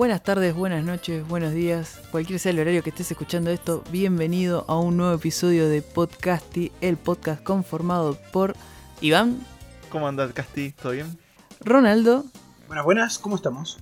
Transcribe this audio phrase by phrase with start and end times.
[0.00, 2.00] Buenas tardes, buenas noches, buenos días.
[2.10, 6.72] Cualquier sea el horario que estés escuchando esto, bienvenido a un nuevo episodio de Podcasty,
[6.80, 8.56] el podcast conformado por
[9.02, 9.44] Iván,
[9.90, 10.72] ¿Cómo andás, Casti?
[10.72, 11.18] ¿Todo bien?
[11.60, 12.24] Ronaldo
[12.66, 13.76] Buenas, buenas, ¿cómo estamos?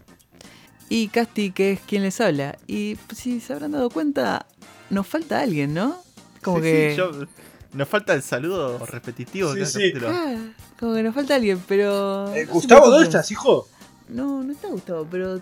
[0.89, 2.59] y Casti, que es quien les habla.
[2.67, 4.47] Y pues, si se habrán dado cuenta,
[4.91, 6.03] nos falta alguien, ¿no?
[6.43, 6.91] Como Sí, que.
[6.91, 7.13] sí, yo-
[7.75, 9.55] nos falta el saludo repetitivo.
[9.55, 9.93] Sí, sí.
[10.05, 10.35] Ah,
[10.81, 12.35] como que nos falta alguien, pero.
[12.35, 13.69] Eh, Gustavo, ¿dónde estás, hijo?
[14.09, 15.41] No, no está Gustavo, pero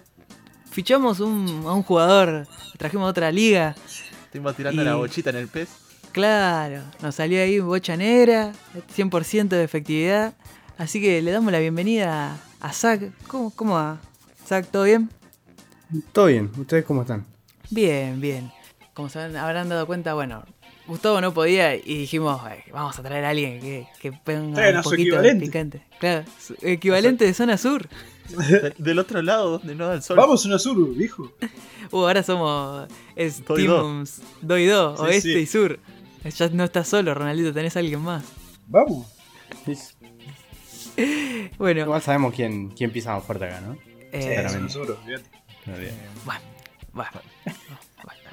[0.77, 3.75] fichamos un, a un jugador, trajimos a otra liga.
[4.27, 5.71] Estuvimos tirando Y- la bochita en el pez.
[6.13, 8.53] Claro, nos salió ahí bocha negra,
[8.95, 10.35] 100% de efectividad.
[10.77, 13.01] Así que le damos la bienvenida a Zach.
[13.27, 13.99] ¿Cómo, cómo va?
[14.47, 15.09] Zach, ¿todo bien?
[16.13, 17.25] Todo bien, ¿ustedes cómo están?
[17.71, 18.53] Bien, bien.
[18.93, 20.45] Como se habrán dado cuenta, bueno,
[20.87, 24.83] Gustavo no podía y dijimos, "Ay, vamos a traer a alguien que, que ponga un
[24.83, 25.83] poquito de picante.
[26.01, 26.25] Claro,
[26.61, 27.89] equivalente de zona sur.
[28.29, 30.17] De- del otro lado, donde no da el sol.
[30.17, 31.33] Vamos a una sur, viejo.
[31.93, 33.83] Uh, ahora somos es Do y do.
[33.83, 35.39] teams do y do, Sí, oeste sí.
[35.39, 35.79] y sur.
[36.37, 38.25] Ya no estás solo, Ronaldito, tenés a alguien más.
[38.67, 39.07] Vamos.
[41.59, 43.77] Bueno, Igual sabemos quién, quién pisa más fuerte acá, ¿no?
[44.13, 45.21] eh, Sí, bien.
[46.25, 46.41] bueno,
[46.93, 47.21] bueno, bueno,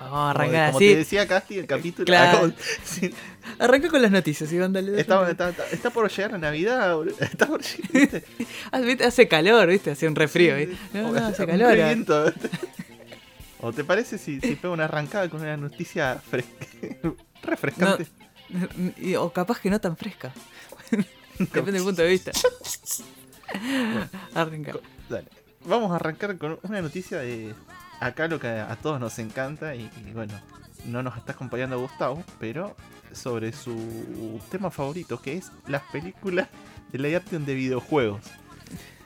[0.04, 0.96] vamos a Como- arrancar como te así.
[0.96, 2.06] decía Casti, el capítulo.
[2.06, 2.52] Claro.
[2.56, 3.14] ah, sí,
[3.60, 5.00] Arranca con las noticias, Iván, dale.
[5.00, 6.96] está, está- está- está por llegar la Navidad.
[6.96, 7.16] boludo.
[7.22, 7.92] Está por llegar.
[7.94, 8.24] ¿viste?
[8.72, 9.92] Ah, Hace calor, ¿viste?
[9.92, 10.76] Hace un refrío, ¿viste?
[10.94, 11.72] No, no, hace calor.
[11.72, 11.74] ah.
[11.88, 12.34] viento.
[13.62, 16.66] ¿O te parece si, si pego una arrancada con una noticia fresca,
[17.44, 18.08] refrescante?
[19.18, 20.34] O capaz que no tan fresca.
[21.40, 22.32] Depende del punto de vista.
[24.34, 24.74] Arranca.
[25.10, 25.28] Dale.
[25.66, 27.54] Vamos a arrancar con una noticia de
[28.08, 30.34] acá lo que a todos nos encanta y, y bueno,
[30.86, 32.76] no nos está acompañando Gustavo, pero
[33.12, 36.48] sobre su tema favorito que es las películas
[36.92, 38.22] de live action de videojuegos.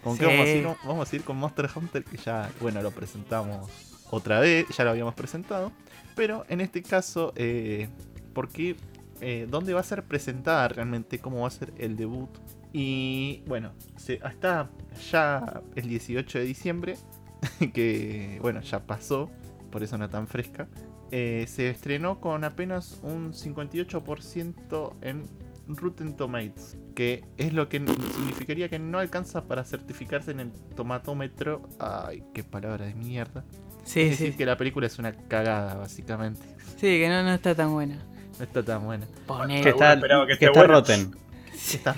[0.03, 0.31] ¿Con qué Sí.
[0.31, 0.67] vamos a ir?
[0.85, 3.69] Vamos a ir con Monster Hunter que ya, bueno, lo presentamos
[4.09, 5.71] otra vez, ya lo habíamos presentado,
[6.16, 7.89] pero en este caso, eh,
[8.33, 8.77] porque
[9.19, 12.29] eh, dónde va a ser presentada realmente, cómo va a ser el debut
[12.71, 14.69] y bueno, se, hasta
[15.11, 16.97] ya el 18 de diciembre,
[17.73, 19.29] que bueno, ya pasó,
[19.71, 20.67] por eso no tan fresca,
[21.11, 25.25] eh, se estrenó con apenas un 58% en
[25.67, 31.67] Rotten Tomatoes, que es lo que significaría que no alcanza para certificarse en el tomatómetro.
[31.79, 33.43] Ay, qué palabra de mierda.
[33.83, 34.23] Sí, es sí.
[34.25, 36.41] decir, que la película es una cagada, básicamente.
[36.75, 38.03] Sí, que no, no está tan buena.
[38.37, 39.07] No está tan buena.
[39.25, 39.61] Poné.
[39.61, 40.73] Que está, esperaba que que esté está bueno.
[40.73, 41.15] roten.
[41.53, 41.95] Está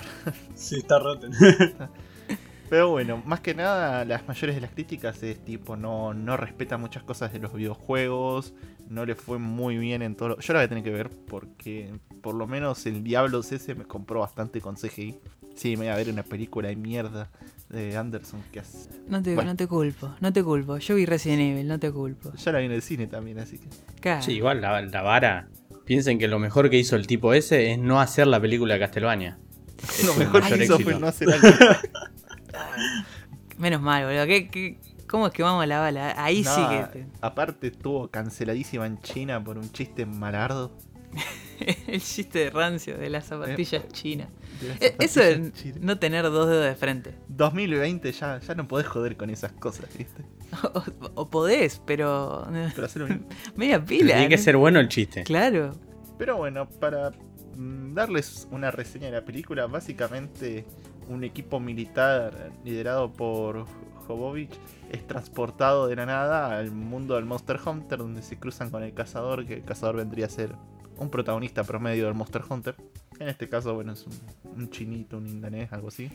[0.55, 1.31] Sí, está roten.
[2.69, 6.77] Pero bueno, más que nada, las mayores de las críticas es tipo, no, no respeta
[6.77, 8.53] muchas cosas de los videojuegos,
[8.89, 10.29] no le fue muy bien en todo.
[10.29, 11.91] lo- Yo la voy a tener que ver porque
[12.21, 15.19] por lo menos el Diablos ese me compró bastante con CGI.
[15.55, 17.29] Sí, me voy a ver una película de mierda
[17.69, 18.89] de Anderson que hace.
[19.07, 19.51] No te, Bueno.
[19.51, 20.77] no te culpo, no te culpo.
[20.77, 22.31] Yo vi Resident Evil, no te culpo.
[22.35, 23.67] Ya la vi en el cine también, así que.
[23.99, 24.21] Claro.
[24.21, 25.47] Sí, igual la, la vara.
[25.85, 28.79] Piensen que lo mejor que hizo el tipo ese es no hacer la película de
[28.79, 29.39] Castlevania.
[29.81, 30.79] Es Lo mejor que hizo éxito.
[30.91, 31.47] fue no hacer algo.
[33.57, 34.25] Menos mal, boludo.
[34.25, 36.13] ¿Qué, qué, cómo es que vamos a la bala?
[36.23, 36.99] Ahí sí No, que.
[36.99, 40.71] te- Aparte estuvo canceladísima en China por un chiste malardo.
[41.87, 44.29] El chiste de rancio de las zapatillas chinas.
[44.61, 45.81] de las Eh, Eso es chinas.
[45.81, 47.15] no tener dos dedos de frente.
[47.27, 50.23] 2020 ya, ya no podés joder con esas cosas, ¿viste?
[50.73, 50.83] O,
[51.15, 52.47] o podés, pero.
[52.75, 54.13] Pero hacer un, Media pila.
[54.13, 55.23] Tiene que ser bueno el chiste.
[55.23, 55.75] Claro.
[56.17, 57.11] Pero bueno, para
[57.55, 60.65] mm, darles una reseña de la película, básicamente
[61.09, 63.65] un equipo militar liderado por
[64.07, 64.53] Jovovich
[64.91, 68.93] es transportado de la nada al mundo del Monster Hunter, donde se cruzan con el
[68.93, 70.55] cazador, que el cazador vendría a ser
[70.97, 72.75] un protagonista promedio del Monster Hunter.
[73.19, 74.13] En este caso, bueno, es un,
[74.55, 76.09] un chinito, un indanés, algo así.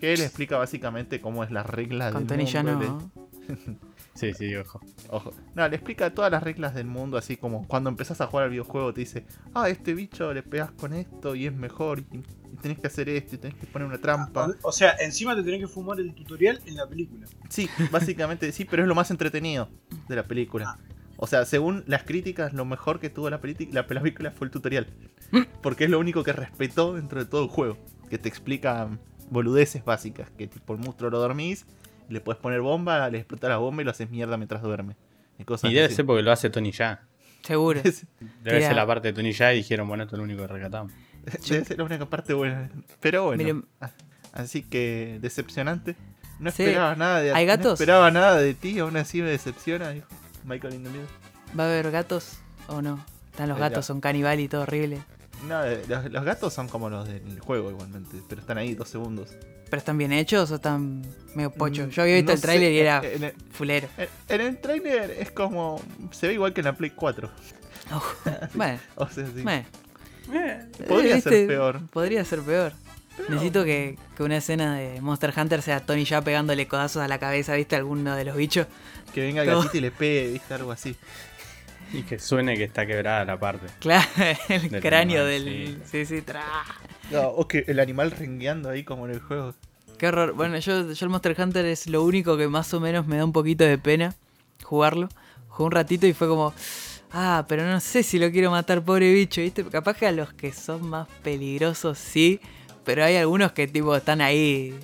[0.00, 3.10] Que le explica básicamente cómo es la regla del mundo.
[3.66, 3.89] no.
[4.14, 4.80] Sí, sí, ojo.
[5.08, 5.32] Ojo.
[5.54, 8.50] No, le explica todas las reglas del mundo, así como cuando empezás a jugar al
[8.50, 9.24] videojuego te dice,
[9.54, 13.08] ah, este bicho le pegas con esto y es mejor, y, y tenés que hacer
[13.08, 14.52] esto, y tenés que poner una trampa.
[14.62, 17.26] O sea, encima te tenés que fumar el tutorial en la película.
[17.48, 19.68] Sí, básicamente sí, pero es lo más entretenido
[20.08, 20.78] de la película.
[21.22, 23.40] O sea, según las críticas, lo mejor que tuvo la,
[23.72, 24.86] la película fue el tutorial.
[25.62, 27.76] Porque es lo único que respetó dentro de todo el juego.
[28.08, 28.88] Que te explica
[29.28, 30.30] boludeces básicas.
[30.30, 31.66] Que tipo el monstruo lo dormís,
[32.10, 34.96] le puedes poner bomba, le explotas la bomba y lo haces mierda mientras duerme.
[35.38, 35.94] Y, cosas Y debe así.
[35.96, 37.02] ser porque lo hace Tony Ya.
[37.42, 37.80] Seguro.
[38.42, 38.66] Debe Mira.
[38.68, 40.92] ser la parte de Tony Ya y dijeron, bueno, esto es lo único que rescatamos.
[41.48, 42.70] Debe ser la única parte buena.
[43.00, 43.42] Pero bueno.
[43.42, 43.64] Miren.
[43.80, 43.90] a-
[44.32, 45.96] Así que decepcionante.
[46.38, 46.62] No Sí.
[46.62, 47.72] esperaba nada de ¿Hay No gatos?
[47.80, 50.06] esperaba nada de ti, aún así me decepciona, dijo
[50.44, 51.06] Michael in the Middle.
[51.58, 53.04] ¿Va a haber gatos o no?
[53.30, 55.02] Están los Eh, gatos, son canibal y todo horrible.
[55.48, 58.88] No, eh, los, los gatos son como los del juego igualmente, pero están ahí dos
[58.88, 59.34] segundos.
[59.70, 61.02] ¿Pero están bien hechos o están
[61.34, 61.86] medio pochos?
[61.86, 63.88] Mm, Yo había visto no el tráiler sé, y era En el, fulero.
[64.28, 65.80] en el trailer es como.
[66.10, 67.30] Se ve igual que en la Play 4.
[68.54, 69.42] Bueno, O sea, sí.
[69.42, 69.64] bueno.
[70.88, 71.80] Podría Eh, ser peor.
[71.90, 72.72] Podría ser peor.
[73.28, 77.18] Necesito que, que una escena de Monster Hunter sea Tony ya pegándole codazos a la
[77.18, 77.76] cabeza, ¿viste?
[77.76, 78.66] Alguno de los bichos.
[79.12, 80.54] Que venga el gatito y le pegue, ¿viste?
[80.54, 80.96] Algo así.
[81.92, 83.66] Y que suene que está quebrada la parte.
[83.80, 84.08] Claro,
[84.48, 85.82] el Del cráneo animal, del.
[85.90, 86.42] Sí, sí, tra.
[87.10, 89.54] No, o que el animal rengueando ahí como en el juego.
[89.98, 90.32] Qué horror.
[90.32, 93.24] Bueno, yo, yo el Monster Hunter es lo único que más o menos me da
[93.24, 94.14] un poquito de pena
[94.62, 95.08] jugarlo.
[95.48, 96.54] Jugué un ratito y fue como.
[97.12, 99.64] Ah, pero no sé si lo quiero matar, pobre bicho, ¿viste?
[99.64, 102.40] Capaz que a los que son más peligrosos sí,
[102.84, 104.78] pero hay algunos que tipo están ahí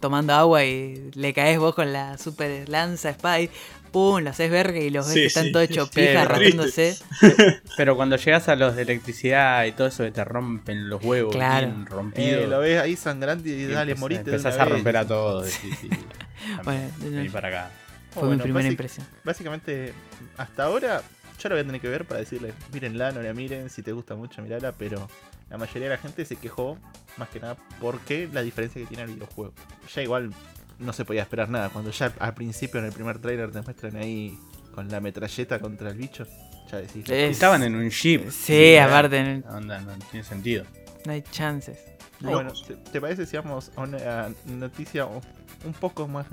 [0.00, 3.50] tomando agua y le caes vos con la super lanza, espada y
[3.92, 5.52] pum, lo haces verga y los ves Sí, que están sí.
[5.52, 6.96] todos hechos Sí, rajándose.
[7.76, 11.34] Pero cuando llegas a los de electricidad y todo eso que te rompen los huevos
[11.34, 11.66] Claro.
[11.66, 12.44] bien rompidos.
[12.44, 14.24] Eh, lo ves ahí sangrante y y dale, empezás- morite.
[14.30, 15.48] de Empezás a romper a todos.
[15.48, 15.88] Sí, sí.
[16.64, 17.70] Bueno, Vení para acá.
[18.10, 19.06] Fue mi Bueno, primera impresión.
[19.24, 19.92] Básicamente,
[20.36, 21.02] hasta ahora,
[21.42, 23.92] yo lo voy a tener que ver para decirles, mírenla, no la miren, si te
[23.92, 25.08] gusta mucho, mirala, pero
[25.50, 26.78] la mayoría de la gente se quejó,
[27.16, 29.52] más que nada, porque la diferencia que tiene el videojuego.
[29.94, 30.32] Ya igual
[30.78, 33.96] no se podía esperar nada, cuando ya al principio en el primer trailer te muestran
[33.96, 34.38] ahí
[34.74, 36.26] con la metralleta contra el bicho,
[36.70, 37.08] ya decís...
[37.08, 38.30] Es- Estaban en un jeep.
[38.30, 40.64] Sí, aparte, Onda, no tiene sentido.
[41.06, 41.78] no hay chances.
[42.20, 45.20] Bueno, ¿te, te parece si vamos a una noticia un
[45.64, 46.26] un poco más...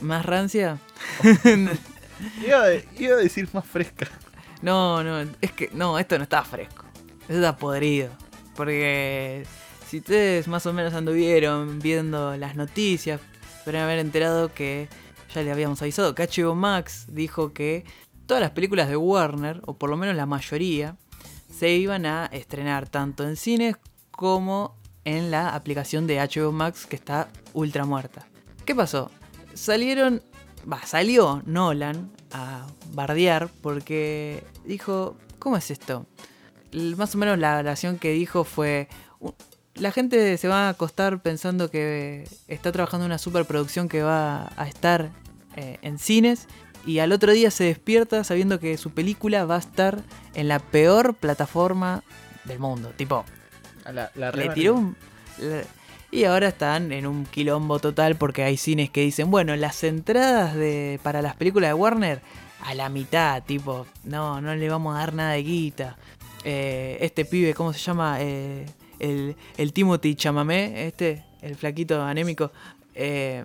[0.00, 0.78] ¿Más rancia?
[2.44, 4.06] Iba a, iba a decir más fresca.
[4.62, 6.84] No, no, es que no, esto no está fresco.
[7.22, 8.10] Esto está podrido.
[8.58, 9.46] Porque
[9.88, 13.20] si ustedes más o menos anduvieron viendo las noticias,
[13.64, 14.88] podrían haber enterado que
[15.32, 17.84] ya le habíamos avisado que HBO Max dijo que
[18.26, 20.96] todas las películas de Warner, o por lo menos la mayoría,
[21.56, 23.76] se iban a estrenar tanto en cines
[24.10, 28.26] como en la aplicación de HBO Max que está ultra muerta.
[28.66, 29.12] ¿Qué pasó?
[29.54, 30.20] Salieron,
[30.70, 36.06] va, salió Nolan a bardear porque dijo, ¿cómo es esto?
[36.96, 38.88] Más o menos la oración que dijo fue,
[39.20, 39.32] "U-
[39.74, 44.50] la gente se va a acostar pensando que está trabajando en una superproducción que va
[44.56, 45.10] a estar
[45.56, 46.46] eh, en cines
[46.86, 50.00] y al otro día se despierta sabiendo que su película va a estar
[50.34, 52.02] en la peor plataforma
[52.44, 52.92] del mundo.
[52.96, 53.24] Tipo,
[53.92, 54.96] la, la le tiró un...
[56.10, 60.54] y ahora están en un quilombo total porque hay cines que dicen, bueno, las entradas
[60.54, 62.20] de para las películas de Warner
[62.64, 65.96] a la mitad, tipo, no, no le vamos a dar nada de guita.
[66.44, 68.18] Eh, este pibe, ¿cómo se llama?
[68.20, 68.66] Eh,
[68.98, 72.50] el, el Timothy Chamamé, este, el flaquito anémico,
[72.94, 73.44] eh,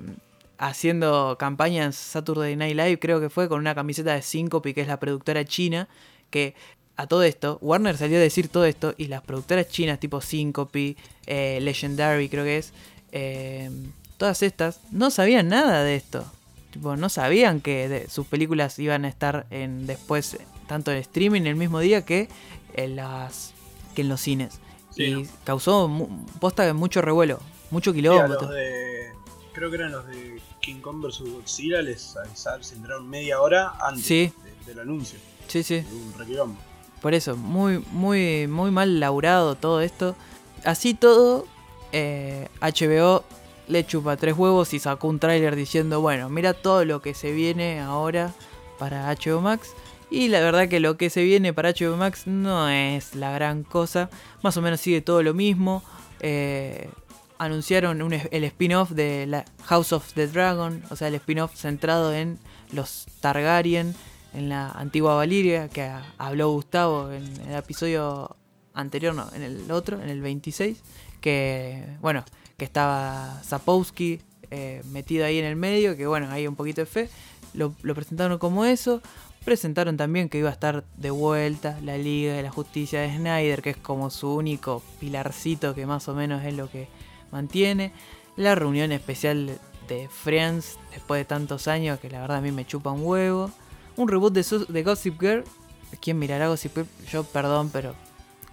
[0.57, 4.81] haciendo campaña en Saturday Night Live, creo que fue, con una camiseta de Syncope, que
[4.81, 5.87] es la productora china,
[6.29, 6.55] que
[6.95, 10.95] a todo esto, Warner salió a decir todo esto y las productoras chinas tipo Syncope,
[11.25, 12.73] eh, Legendary creo que es,
[13.11, 13.69] eh,
[14.17, 16.25] todas estas no sabían nada de esto.
[16.71, 20.37] Tipo, no sabían que sus películas iban a estar en después
[20.73, 22.27] tanto en streaming el mismo día que
[22.73, 23.53] en las
[23.93, 24.59] que en los cines.
[24.89, 25.29] Sí, y ¿no?
[25.43, 27.39] causó mu- posta de mucho revuelo,
[27.69, 27.93] mucho
[28.47, 29.11] Sí, de.
[29.53, 33.73] Creo que eran los de King Kong vs Godzilla, les avisaron, se enteraron media hora
[33.83, 34.33] antes Sí.
[34.43, 35.19] de- del anuncio.
[35.47, 35.85] Sí, sí.
[35.91, 36.57] Un requilombo.
[37.03, 40.15] Por eso, muy, muy, muy mal laburado todo esto.
[40.65, 41.45] Así todo,
[41.91, 43.23] eh, HBO
[43.67, 47.31] le chupa tres huevos y sacó un tráiler diciendo, bueno, mira todo lo que se
[47.31, 48.33] viene ahora
[48.79, 49.69] para HBO Max.
[50.13, 53.63] Y la verdad que lo que se viene para HBO Max no es la gran
[53.63, 54.11] cosa.
[54.43, 55.81] Más o menos sigue todo lo mismo.
[56.19, 56.87] Eh,
[57.39, 60.83] anunciaron el spin-off de House of the Dragon.
[60.91, 62.37] O sea, el spin-off centrado en
[62.71, 63.95] los Targaryen.
[64.35, 68.35] En la antigua Valiria, que habló Gustavo en el episodio
[68.75, 70.77] anterior, no, en el otro, en el 26.
[71.21, 72.23] Que, bueno,
[72.57, 75.97] que estaba Zapowski eh, metido ahí en el medio.
[75.97, 77.09] Que, bueno, hay un poquito de fe.
[77.55, 79.01] Lo presentaron como eso.
[79.45, 83.61] Presentaron también que iba a estar de vuelta la Liga de la Justicia de Snyder,
[83.61, 86.87] que es como su único pilarcito que más o menos es lo que
[87.31, 87.91] mantiene.
[88.37, 89.59] La reunión especial
[89.89, 93.51] de Friends después de tantos años, que la verdad a mí me chupa un huevo.
[93.97, 95.43] Un reboot de, de Gossip Girl.
[96.01, 96.87] ¿Quién mirará Gossip Girl?
[97.11, 97.95] Yo, perdón, pero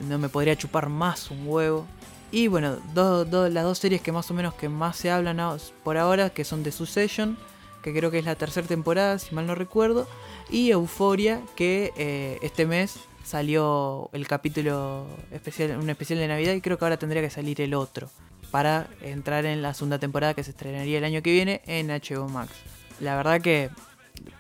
[0.01, 1.87] no me podría chupar más un huevo.
[2.33, 5.41] Y bueno, las dos series que más o menos que más se hablan
[5.85, 7.37] por ahora, que son The Succession,
[7.83, 10.07] que creo que es la tercera temporada, si mal no recuerdo,
[10.51, 16.61] y Euphoria, que eh, este mes salió el capítulo especial, un especial de Navidad, y
[16.61, 18.09] creo que ahora tendría que salir el otro,
[18.51, 22.29] para entrar en la segunda temporada que se estrenaría el año que viene en HBO
[22.29, 22.53] Max.
[23.01, 23.71] La verdad que,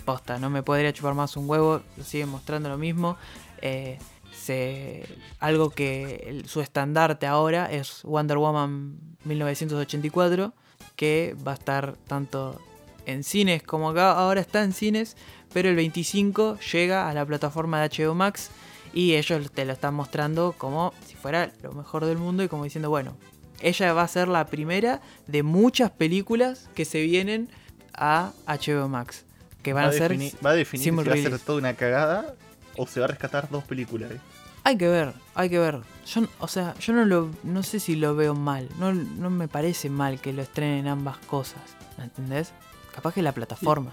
[0.05, 3.17] posta, no me podría chupar más un huevo, siguen mostrando lo mismo.
[3.63, 3.99] Eh,
[4.35, 5.05] se,
[5.39, 10.53] algo que el- su estandarte ahora es Wonder Woman 1984,
[10.97, 12.61] que va a estar tanto
[13.07, 15.17] en cines como acá, ahora está en cines,
[15.53, 18.51] pero el 25 llega a la plataforma de HBO Max
[18.93, 22.65] y ellos te lo están mostrando como si fuera lo mejor del mundo y como
[22.65, 23.17] diciendo, bueno,
[23.61, 27.49] ella va a ser la primera de muchas películas que se vienen
[27.95, 29.25] a HBO Max,
[29.63, 30.13] que van va, a ser...
[30.45, 32.35] va a definir si va a ser toda una cagada
[32.77, 34.11] o se va a rescatar dos películas.
[34.13, 34.21] ¿eh?
[34.65, 35.81] Hay que ver, hay que ver.
[36.07, 38.69] Yo, o sea, yo no lo, no sé si lo veo mal.
[38.79, 41.61] No, no me parece mal que lo estrenen ambas cosas.
[41.99, 42.53] ¿Me entendés?
[42.95, 43.91] Capaz que la plataforma.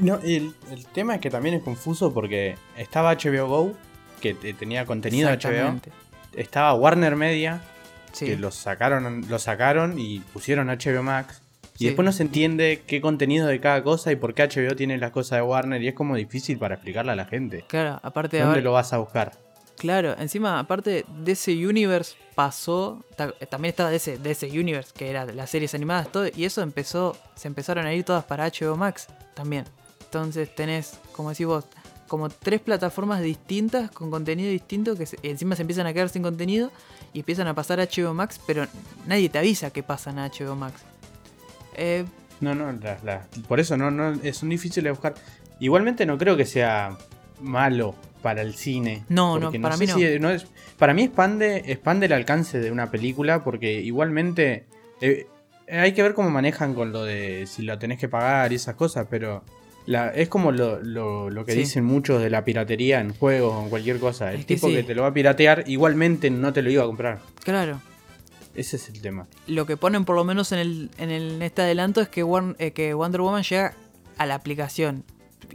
[0.00, 3.72] No, el, el tema es que también es confuso porque estaba HBO Go,
[4.20, 5.34] que te- tenía contenido HBO.
[5.34, 5.90] Exactamente.
[6.36, 7.60] Estaba Warner Media,
[8.12, 8.26] Sí.
[8.26, 11.42] que lo sacaron, lo sacaron y pusieron HBO Max.
[11.74, 11.86] Y Sí.
[11.86, 15.12] después no se entiende qué contenido de cada cosa y por qué HBO tiene las
[15.12, 17.64] cosas de Warner y es como difícil para explicarle a la gente.
[17.68, 19.32] Claro, aparte de ¿Dónde haber- lo vas a buscar?
[19.80, 23.02] Claro, encima, aparte de ese universe pasó.
[23.16, 26.26] ta- También estaba de ese universe, que era las series animadas, todo.
[26.36, 27.16] Y eso empezó.
[27.34, 29.64] Se empezaron a ir todas para HBO Max también.
[30.04, 31.64] Entonces tenés, como decís vos,
[32.08, 36.22] como tres plataformas distintas con contenido distinto que se- encima se empiezan a quedar sin
[36.22, 36.70] contenido
[37.14, 38.66] y empiezan a pasar a HBO Max, pero
[39.06, 40.82] nadie te avisa que pasan a HBO Max.
[41.74, 42.04] Eh,
[42.40, 42.78] No, no,
[43.48, 45.14] por eso no, no, es un difícil de buscar.
[45.58, 46.98] Igualmente no creo que sea
[47.40, 49.04] malo para el cine.
[49.08, 49.94] No, no, para mí no.
[49.94, 50.46] si- es,
[50.78, 54.64] para mí expande, expande el alcance de una película porque igualmente
[55.00, 55.26] eh,
[55.70, 58.74] hay que ver cómo manejan con lo de si lo tenés que pagar y esas
[58.74, 59.42] cosas, pero
[59.86, 61.60] la, es como lo, lo- lo que Sí.
[61.60, 64.32] dicen muchos de la piratería en juegos o en cualquier cosa.
[64.32, 64.74] El Es que tipo sí.
[64.74, 67.20] que te lo va a piratear igualmente no te lo iba a comprar.
[67.42, 67.80] claro.
[68.52, 69.28] Ese es el tema.
[69.46, 72.24] lo que ponen por lo menos en, el, en, el- en este adelanto es que,
[72.24, 73.74] Warn- eh, que Wonder Woman llega
[74.18, 75.04] a la aplicación.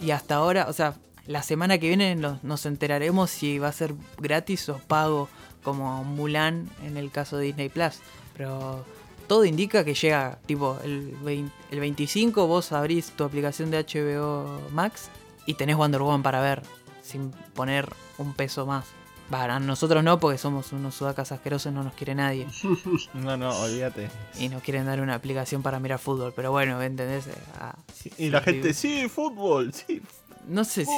[0.01, 0.95] Y hasta ahora, o sea,
[1.27, 5.27] la semana que viene nos, nos enteraremos si va a ser gratis o pago,
[5.63, 7.95] como Mulan en el caso de Disney Plus.
[8.37, 8.85] Pero
[9.27, 14.61] todo indica que llega, tipo, el, 20 el 25 vos abrís tu aplicación de HBO
[14.71, 15.09] Max
[15.47, 16.61] y tenés Wonder Woman para ver,
[17.01, 18.85] sin poner un peso más.
[19.29, 22.45] Para nosotros no, porque somos unos sudacas asquerosos, no nos quiere nadie
[23.15, 24.11] No, no, olvídate.
[24.37, 26.31] y nos quieren dar una aplicación para mirar fútbol.
[26.35, 27.25] Pero bueno, ¿entendés?
[27.59, 27.73] Ah,
[28.19, 30.03] Y la gente, sí, fútbol, sí.
[30.47, 30.91] No sé si.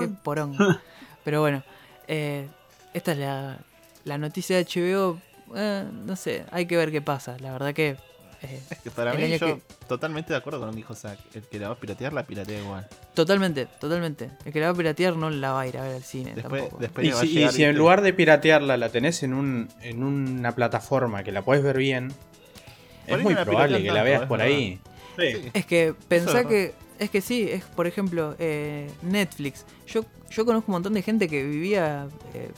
[0.00, 0.56] qué porón.
[1.24, 1.62] Pero bueno,
[2.08, 2.48] eh,
[2.92, 3.58] esta es la,
[4.04, 5.18] la noticia de HBO.
[5.56, 7.36] eh, no sé, hay que ver qué pasa.
[7.40, 7.96] La verdad que.
[8.42, 11.18] eh, Es que para mí yo que- totalmente de acuerdo con lo que dijo Zack.
[11.34, 12.86] El que la va a piratear, la piratea igual.
[13.14, 14.30] totalmente, totalmente.
[14.44, 16.34] El que la va a piratear no la va a ir a ver al cine.
[16.34, 16.80] Después, tampoco.
[16.82, 17.12] después Y
[17.52, 21.42] si, y en lugar de piratearla la tenés en, un, en una plataforma que la
[21.42, 22.12] podés ver bien,
[23.08, 24.54] Por es muy probable que la veas por verdad.
[24.54, 24.78] ahí.
[25.18, 25.50] Sí.
[25.54, 26.74] Es que pensá que.
[26.98, 29.64] Es que sí, es por ejemplo eh, Netflix.
[29.86, 32.50] Yo, yo conozco un montón de gente que vivía eh,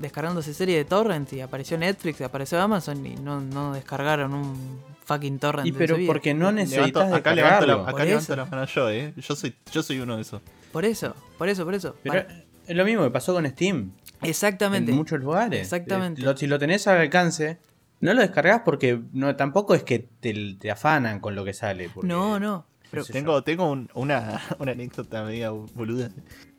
[0.00, 5.38] descargándose serie de torrent y apareció Netflix, apareció Amazon y no, no descargaron un fucking
[5.38, 5.66] torrent.
[5.66, 9.12] Y pero porque no Levanto- necesitas acá levanto, la, acá levanto la mano yo, eh.
[9.16, 10.40] Yo soy, yo soy uno de esos.
[10.72, 11.96] Por eso, por eso, por eso.
[12.02, 13.92] Pero Para- es lo mismo que pasó con Steam.
[14.22, 14.90] Exactamente.
[14.92, 15.60] En muchos lugares.
[15.60, 16.20] Exactamente.
[16.22, 17.58] Eh, lo- si lo tenés al alcance,
[18.00, 21.88] no lo descargas porque no, tampoco es que te, te afanan con lo que sale.
[21.92, 22.66] porque- No, no.
[22.90, 26.10] Pero, Tengo, tengo un- una, una anécdota media boluda.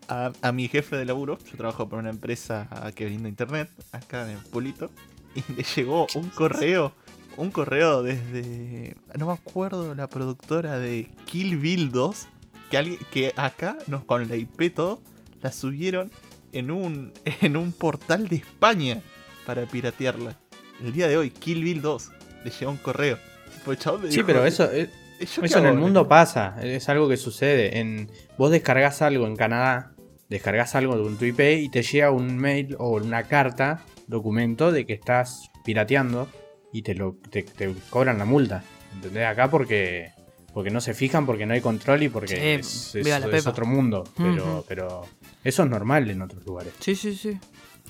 [0.10, 4.32] A, a mi jefe de laburo, yo trabajo por una empresa que brinda internet, acá
[4.32, 4.90] en Pulito,
[5.36, 6.94] y le llegó un correo,
[7.36, 12.28] un correo desde, no me acuerdo, la productora de Kill Bill 2,
[12.72, 15.02] que, alguien, que acá, nos, con la IP todo,
[15.42, 16.10] la subieron
[16.54, 19.02] en un, en un portal de España
[19.46, 20.38] para piratearla.
[20.82, 22.12] El día de hoy, Kill Bill 2,
[22.46, 23.18] le llegó un correo.
[23.54, 25.78] Tipo, el chabón le Sí, dijo, pero eso, eh, "¿Yo qué eso en el hago?".
[25.82, 26.56] mundo pasa.
[26.62, 27.80] Es algo que sucede.
[27.80, 29.94] En, vos descargas algo en Canadá,
[30.30, 34.72] descargas algo de un tu IP y te llega un mail o una carta, documento
[34.72, 36.28] de que estás pirateando
[36.74, 38.64] y te, lo, te, te cobran la multa.
[38.94, 39.26] ¿Entendés?
[39.26, 40.12] Acá porque
[40.54, 44.06] porque no se fijan, porque no hay control y porque Sí, es, es- otro mundo.
[44.18, 45.06] Pero, pero
[45.44, 46.74] eso es normal en otros lugares.
[46.80, 47.38] sí, sí, sí.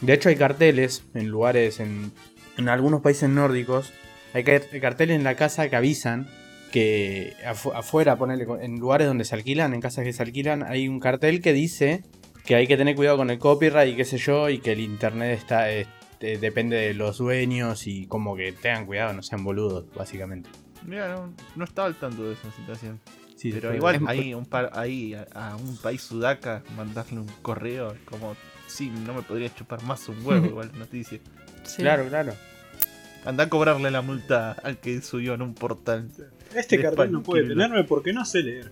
[0.01, 2.11] De hecho, hay carteles en lugares, en,
[2.57, 3.93] en algunos países nórdicos,
[4.33, 6.27] hay ca- carteles en la casa que avisan
[6.71, 10.87] que afu- afuera, ponele, en lugares donde se alquilan, en casas que se alquilan, hay
[10.87, 12.03] un cartel que dice
[12.45, 14.79] que hay que tener cuidado con el copyright y qué sé yo, y que el
[14.79, 19.85] internet está este, depende de los dueños y como que tengan cuidado, no sean boludos,
[19.93, 20.49] básicamente.
[20.85, 22.99] Mira, no, no estaba al tanto de esa situación.
[23.35, 27.27] Sí, Pero fue- igual ahí, un par, ahí a, a un país sudaca mandarle un
[27.41, 28.35] correo como,
[28.67, 31.19] sí, no me podría chupar más un huevo igual noticia.
[31.63, 31.81] sí.
[31.81, 32.33] Claro, claro.
[33.25, 36.09] Anda a cobrarle la multa al que subió en un portal.
[36.55, 38.71] Este De cartel no puede tenerme porque no sé leer.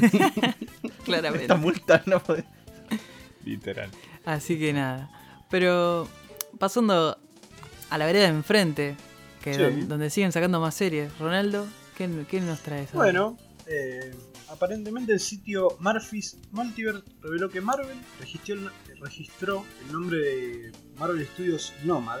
[1.04, 1.44] Claramente.
[1.44, 2.44] Esta multa no puede...
[3.44, 3.90] Literal.
[4.24, 5.10] Así que nada.
[5.50, 6.08] Pero
[6.58, 7.16] pasando
[7.90, 8.96] a la vereda de enfrente,
[9.42, 9.82] que Sí.
[9.86, 11.16] donde siguen sacando más series.
[11.18, 12.92] Ronaldo, ¿qué, qué nos traes?
[12.92, 13.04] ahora?
[13.04, 14.12] Bueno, eh,
[14.48, 18.70] aparentemente el sitio Murphy's Multiverse reveló que Marvel registró el,
[19.00, 22.20] registró el nombre de Marvel Studios Nomad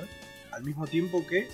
[0.52, 1.48] al mismo tiempo que,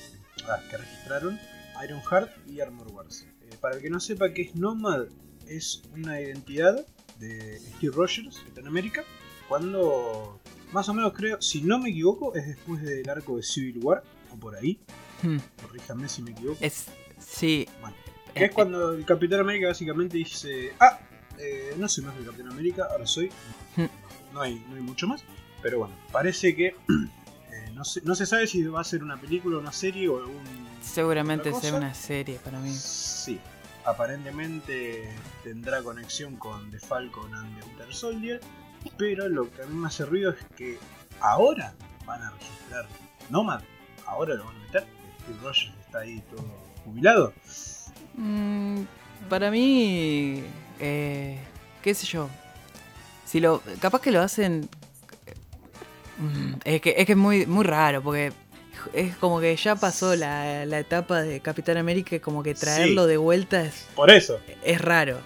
[0.49, 1.39] ah, que registraron
[1.85, 3.27] Ironheart y Armor Wars.
[3.43, 5.07] Eh, para el que no sepa qué es Nomad,
[5.47, 6.87] es una identidad
[7.19, 9.05] de Steve Rogers, Capitán América,
[9.49, 10.41] cuando
[10.73, 14.03] más o menos creo, si no me equivoco, es después del arco de Civil War,
[14.31, 14.81] o por ahí,
[15.23, 16.59] Hmm, corríjame si me equivoco.
[16.61, 16.87] Es,
[17.19, 17.67] sí.
[17.81, 17.97] Bueno,
[18.35, 20.99] Que es cuando el Capitán América básicamente dice, ah,
[21.39, 23.31] eh, no soy más el Capitán América, ahora soy.
[23.77, 23.87] Hmm.
[24.33, 25.23] No hay, no hay mucho más.
[25.63, 29.21] Pero bueno, parece que eh, no, se, no se sabe si va a ser una
[29.21, 30.72] película, una serie o algún...
[30.83, 32.73] Seguramente sea una serie para mí.
[32.73, 33.41] Sí,
[33.85, 35.09] aparentemente
[35.43, 38.41] tendrá conexión con The Falcon and the Winter Soldier.
[38.99, 40.79] Pero lo que a mí me hace ruido es que
[41.21, 41.73] ahora
[42.05, 42.87] van a registrar
[43.31, 43.63] Nomad.
[44.07, 44.87] Ahora lo van a meter.
[45.23, 46.45] Steve Rogers está ahí todo
[46.85, 47.33] jubilado.
[48.15, 48.81] Mm,
[49.29, 50.43] para mí,
[50.81, 51.39] eh,
[51.81, 52.29] qué sé yo.
[53.25, 54.69] Si lo, capaz que lo hacen.
[56.19, 58.33] mm, Es que es que es muy muy raro porque
[58.93, 63.05] es como que ya pasó la, la etapa de Capitán América y como que traerlo
[63.05, 63.09] Sí.
[63.11, 64.41] de vuelta es, Por eso.
[64.65, 65.19] es raro.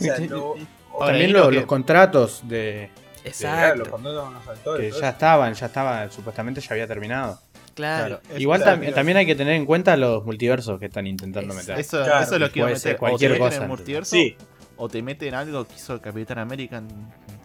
[0.00, 0.54] O sea, lo-
[0.98, 2.90] También lo- lo que- los contratos de
[3.22, 3.78] claro, Exacto.
[3.78, 4.94] los contratos con los actores.
[4.94, 7.38] que ya estaban, ya estaba, supuestamente ya había terminado.
[7.74, 8.20] Claro.
[8.20, 8.38] Claro.
[8.38, 11.72] Igual tam- también hay que tener en cuenta los multiversos que están intentando Exacto.
[11.72, 11.80] meter.
[11.80, 12.98] Eso, Claro, eso lo quiero puede ser meter.
[13.00, 13.56] cualquier o te meten cosa.
[13.56, 14.36] en el multiverso, Sí,
[14.76, 16.88] o te meten algo que hizo el Capitán América en,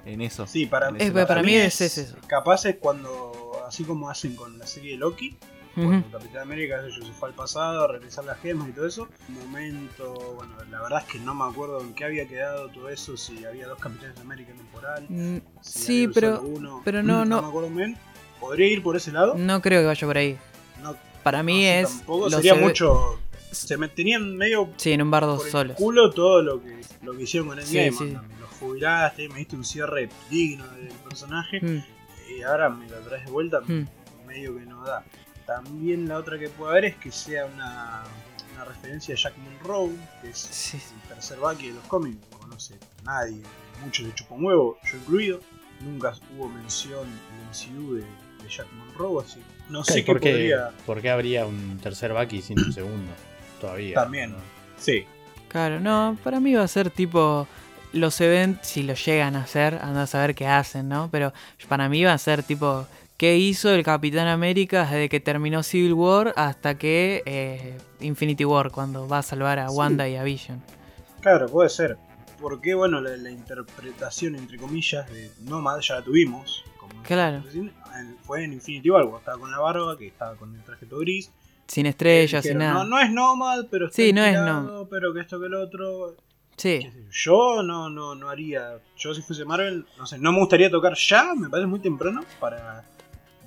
[0.05, 0.45] en eso.
[0.45, 2.15] sí, para, Es- mí es- es eso.
[2.27, 5.35] Capaz es cuando, así como hacen con la serie de Loki,
[5.75, 9.07] cuando Capitán América yo, se fue al pasado a regresar las gemas y todo eso.
[9.29, 12.89] Un momento, bueno, la verdad es que no me acuerdo en qué había quedado todo
[12.89, 15.05] eso, si había dos Capitanes de América temporal.
[15.07, 16.81] Mm, si Sí, había pero uno.
[16.83, 17.43] pero no, no.
[17.43, 17.95] me acuerdo bien.
[18.39, 19.35] ¿Podría ir por ese lado?
[19.35, 20.35] no creo que vaya por ahí.
[20.81, 21.89] No, Para mí no, es.
[21.97, 23.19] Tampoco sería mucho.
[23.51, 25.75] Se me tenían medio Sí, en un bardo el solo.
[25.75, 27.97] culo todo lo que, lo que hicieron con Sí, Endgame.
[27.97, 28.15] sí.
[28.15, 31.83] onda, Me lo jubilaste, me diste un cierre digno del personaje Mm,
[32.29, 33.87] y ahora me lo traes de vuelta, mm.
[34.25, 35.03] medio que no da.
[35.45, 38.03] También la otra que puede haber es que sea una,
[38.53, 42.39] una referencia a Jack Monroe, que es Sí, el tercer Bucky de los cómics, no
[42.39, 43.41] conoce nadie,
[43.83, 45.39] muchos de chupan huevo, yo incluido.
[45.79, 50.11] Nunca hubo mención en el MCU de, de Jack Monroe, así no sé ¿Y qué
[50.11, 50.71] por, qué, podría.
[50.85, 53.11] por qué habría un tercer Bucky sin un segundo?
[53.61, 53.95] Todavía.
[53.95, 54.31] También.
[54.31, 54.37] ¿no?
[54.77, 55.05] Sí,
[55.47, 57.47] Claro, no, para mí va a ser tipo
[57.97, 61.09] los eventos, si lo llegan a hacer, anda a saber qué hacen, ¿no?
[61.11, 61.33] Pero
[61.67, 65.93] para mí va a ser tipo, ¿qué hizo el Capitán América desde que terminó Civil
[65.93, 69.75] War hasta que eh, Infinity War, cuando va a salvar a Sí.
[69.75, 70.61] Wanda y a Vision?
[71.21, 71.97] Claro, puede ser.
[72.39, 76.63] Porque, bueno, la, la interpretación, entre comillas, de Nomad ya la tuvimos.
[76.79, 77.43] Como Claro.
[78.21, 81.31] Fue en Infinity War, estaba con la barba, que estaba con el traje todo gris.
[81.65, 82.83] Sin estrellas, Dijeron, sin nada.
[82.83, 85.61] No, no es Nomad, pero está Sí, no es inspirado, pero que esto que lo
[85.63, 86.15] otro.
[86.57, 87.61] Sí, yo.
[87.63, 88.79] No, no, no haría.
[88.97, 92.21] Yo, si fuese Marvel, no sé, no me gustaría tocar ya, me parece muy temprano
[92.39, 92.83] para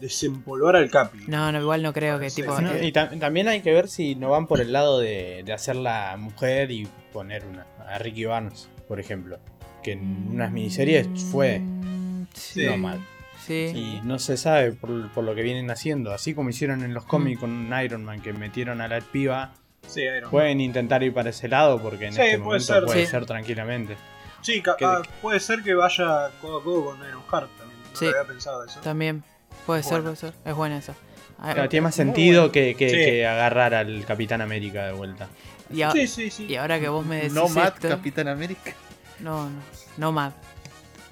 [0.00, 1.24] desempolvar al Capi.
[1.26, 2.58] no, no, igual no creo que Sí, tipo...
[2.60, 5.52] No, y tam- también hay que ver si no van por el lado de, de
[5.52, 9.38] hacer la mujer y poner una, a Ricky Barnes, por ejemplo.
[9.82, 12.64] Que en unas miniseries fue Mm, Sí.
[12.66, 13.00] no mal.
[13.46, 13.72] Sí.
[13.74, 16.12] Y no se sabe por, por lo que vienen haciendo.
[16.12, 19.52] Así como hicieron en los cómics con Iron Man, que metieron a la piba.
[19.86, 20.30] Sí, Iron Man.
[20.30, 23.10] Pueden intentar ir para ese lado porque en Sí, este puede momento ser, puede sí.
[23.10, 23.96] ser tranquilamente.
[24.42, 27.80] Sí, ca- ¿Qué- ah, puede ser que vaya codo a codo con Iron Heart también.
[27.92, 28.04] No Sí.
[28.06, 28.80] lo había pensado eso.
[28.80, 29.22] También.
[29.66, 30.32] Puede ser, puede ser.
[30.44, 30.94] Es buena esa.
[31.38, 32.52] Ah, Claro, tiene más sentido bueno.
[32.52, 32.96] que, que- Sí.
[32.96, 35.28] que agarrar al Capitán América de vuelta.
[35.72, 36.46] y, a- Sí, sí, sí.
[36.46, 38.72] y ahora que vos me decís No esto- Capitán América.
[39.20, 39.60] No, no.
[39.96, 40.32] No Mad.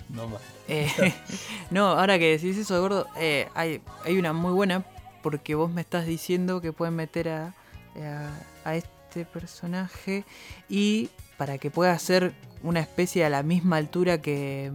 [0.09, 0.41] No más.
[0.69, 0.87] Eh,
[1.71, 4.85] no, ahora que decís eso, gordo, eh, hay, hay una muy buena
[5.23, 7.55] porque vos me estás diciendo que pueden meter a,
[8.03, 8.31] a,
[8.71, 10.25] a este personaje
[10.69, 14.73] y para que pueda ser una especie a la misma altura que,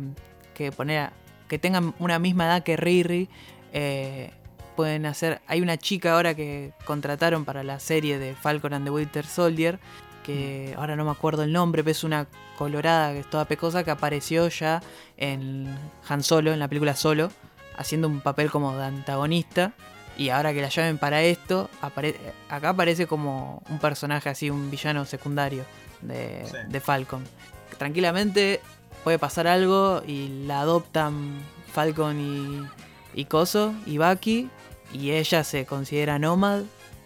[0.54, 1.14] que poner a-
[1.48, 3.30] que tengan una misma edad que Riri,
[3.74, 4.32] eh,
[4.76, 5.42] pueden hacer.
[5.46, 9.80] Hay una chica ahora que contrataron para la serie de Falcon and the Winter Soldier
[10.24, 12.28] que ahora no me acuerdo el nombre, pero es una
[12.58, 14.82] colorada que es toda pecosa que apareció ya
[15.18, 15.68] en
[16.08, 17.30] Han Solo, en la película Solo,
[17.76, 19.74] haciendo un papel como de antagonista.
[20.18, 22.16] Y ahora que la llamen para esto, apare-
[22.50, 25.64] acá aparece como un personaje así, un villano secundario
[26.02, 26.58] de, Sí.
[26.68, 27.24] de Falcon.
[27.78, 28.62] Tranquilamente
[29.04, 31.40] puede pasar algo y la adoptan
[31.72, 34.50] Falcon y, y Coso y Bucky.
[34.94, 36.62] Y ella se considera nómad.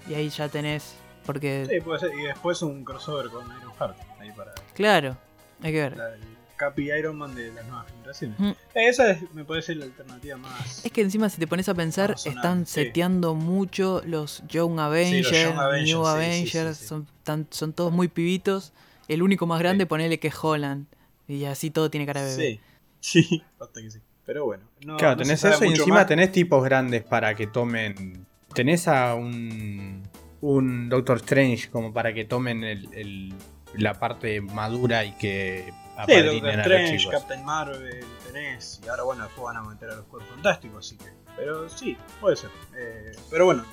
[0.10, 0.96] Y ahí ya tenés.
[1.26, 2.12] Porque, Sí, puede ser.
[2.18, 3.98] Y después un crossover con Iron Heart.
[4.20, 4.54] Ahí para.
[4.74, 5.18] claro,
[5.64, 5.98] hay que ver.
[5.98, 6.10] la-
[6.58, 8.40] Capi Iron Man de las nuevas generaciones.
[8.40, 8.52] Mm.
[8.74, 10.84] Esa es- me parece la alternativa más.
[10.84, 12.74] Es que encima si te pones a pensar, están sí.
[12.74, 16.88] seteando mucho los Young Avengers, Young Avengers, New sí, sí, Avengers, sí, sí.
[16.90, 18.74] Son, tan- son todos muy pibitos.
[19.08, 19.88] El único más grande, Sí.
[19.88, 20.86] ponele que es Holland.
[21.28, 22.60] Y así todo tiene cara de bebé.
[23.00, 24.00] Sí, sí, basta que sí.
[24.26, 24.64] Pero bueno.
[24.86, 26.08] No, Claro, no tenés eso y encima más.
[26.08, 28.26] tenés tipos grandes para que tomen.
[28.54, 30.04] Tenés a un.
[30.40, 33.34] Un Doctor Strange como para que tomen el, el-
[33.76, 35.74] la parte madura y que
[36.06, 37.10] Sí, Doctor Strange.
[37.12, 38.80] Captain Marvel, tenés.
[38.84, 41.12] Y ahora, bueno, después van a meter a los cuerpos fantásticos, así que.
[41.36, 42.50] Pero sí, puede ser.
[42.76, 43.66] Eh, pero bueno,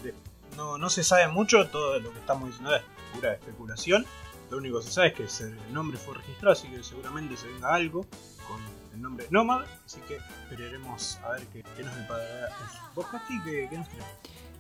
[0.56, 1.66] no, no se sabe mucho.
[1.68, 2.82] Todo lo que estamos diciendo es
[3.14, 4.06] pura especulación.
[4.50, 7.37] Lo único que se sabe es que se- el nombre fue registrado, así que seguramente
[7.37, 8.02] se venga algo
[8.46, 8.60] con
[8.92, 9.64] el nombre Nomad.
[9.84, 13.88] Así que esperaremos a ver qué, qué nos deparará el podcast y qué, qué nos
[13.88, 14.02] trae.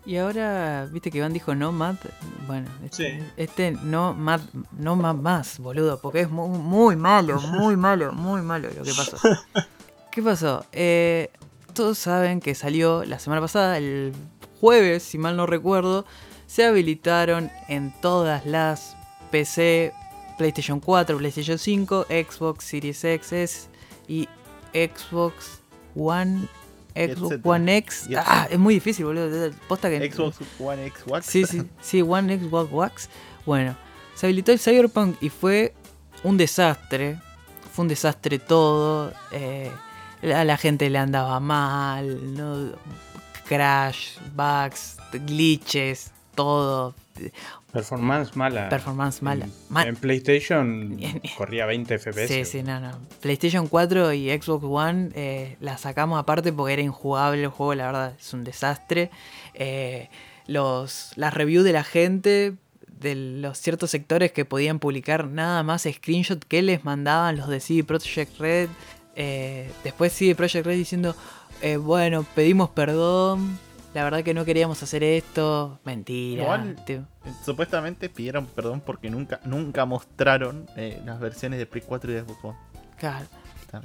[0.06, 1.96] Y ahora, viste que Iván dijo no Mad.
[2.46, 3.26] Bueno, este, Sí.
[3.36, 4.40] este no Mad,
[4.78, 8.92] no Mad más, boludo, porque es muy, muy malo, muy malo, muy malo lo que
[8.92, 9.16] pasó.
[10.10, 10.64] ¿Qué pasó?
[10.72, 11.30] Eh,
[11.72, 14.12] todos saben que salió la semana pasada, el
[14.60, 16.04] jueves, si mal no recuerdo,
[16.46, 18.96] se habilitaron en todas las
[19.30, 19.92] PC,
[20.38, 23.68] PlayStation 4, PlayStation 5, Xbox Series X
[24.06, 24.28] y
[24.72, 25.60] Xbox
[25.96, 26.46] One,
[26.94, 27.40] Xbox etcétera.
[27.54, 28.06] One X.
[28.08, 29.50] Y Ah, es muy difícil, boludo.
[29.68, 31.26] Posta que Xbox One X Wax.
[31.26, 33.08] Sí, sí, sí, One Xbox Wax.
[33.46, 33.76] Bueno,
[34.14, 35.74] se habilitó el Cyberpunk y fue
[36.22, 37.18] un desastre.
[37.72, 39.12] Fue un desastre todo.
[39.32, 39.70] eh,
[40.22, 42.34] a la gente le andaba mal.
[42.36, 42.72] ¿no?
[43.46, 46.94] Crash, bugs, glitches, todo.
[47.74, 48.68] Performance mala.
[48.70, 49.44] Performance mala.
[49.44, 49.88] En, Mal.
[49.88, 50.98] en PlayStation
[51.36, 52.28] corría 20 FPS.
[52.28, 52.92] Sí, sí, no, no.
[53.20, 57.86] PlayStation 4 y Xbox One eh, la sacamos aparte porque era injugable el juego, la
[57.86, 59.10] verdad, es un desastre.
[59.54, 60.08] Eh,
[60.46, 62.54] los, las reviews de la gente,
[62.86, 67.60] de los ciertos sectores que podían publicar nada más screenshot que les mandaban los de
[67.60, 68.68] CD Projekt Red.
[69.16, 71.14] eh, después CD Projekt Red diciendo,
[71.60, 73.58] eh, bueno, pedimos perdón.
[73.94, 75.78] La verdad que no queríamos hacer esto.
[75.84, 76.42] Mentira.
[76.42, 77.04] Igual- tío.
[77.44, 82.20] Supuestamente pidieron perdón porque nunca, nunca mostraron eh, las versiones de Play 4 y de
[82.22, 82.58] Xbox One.
[82.98, 83.26] Claro.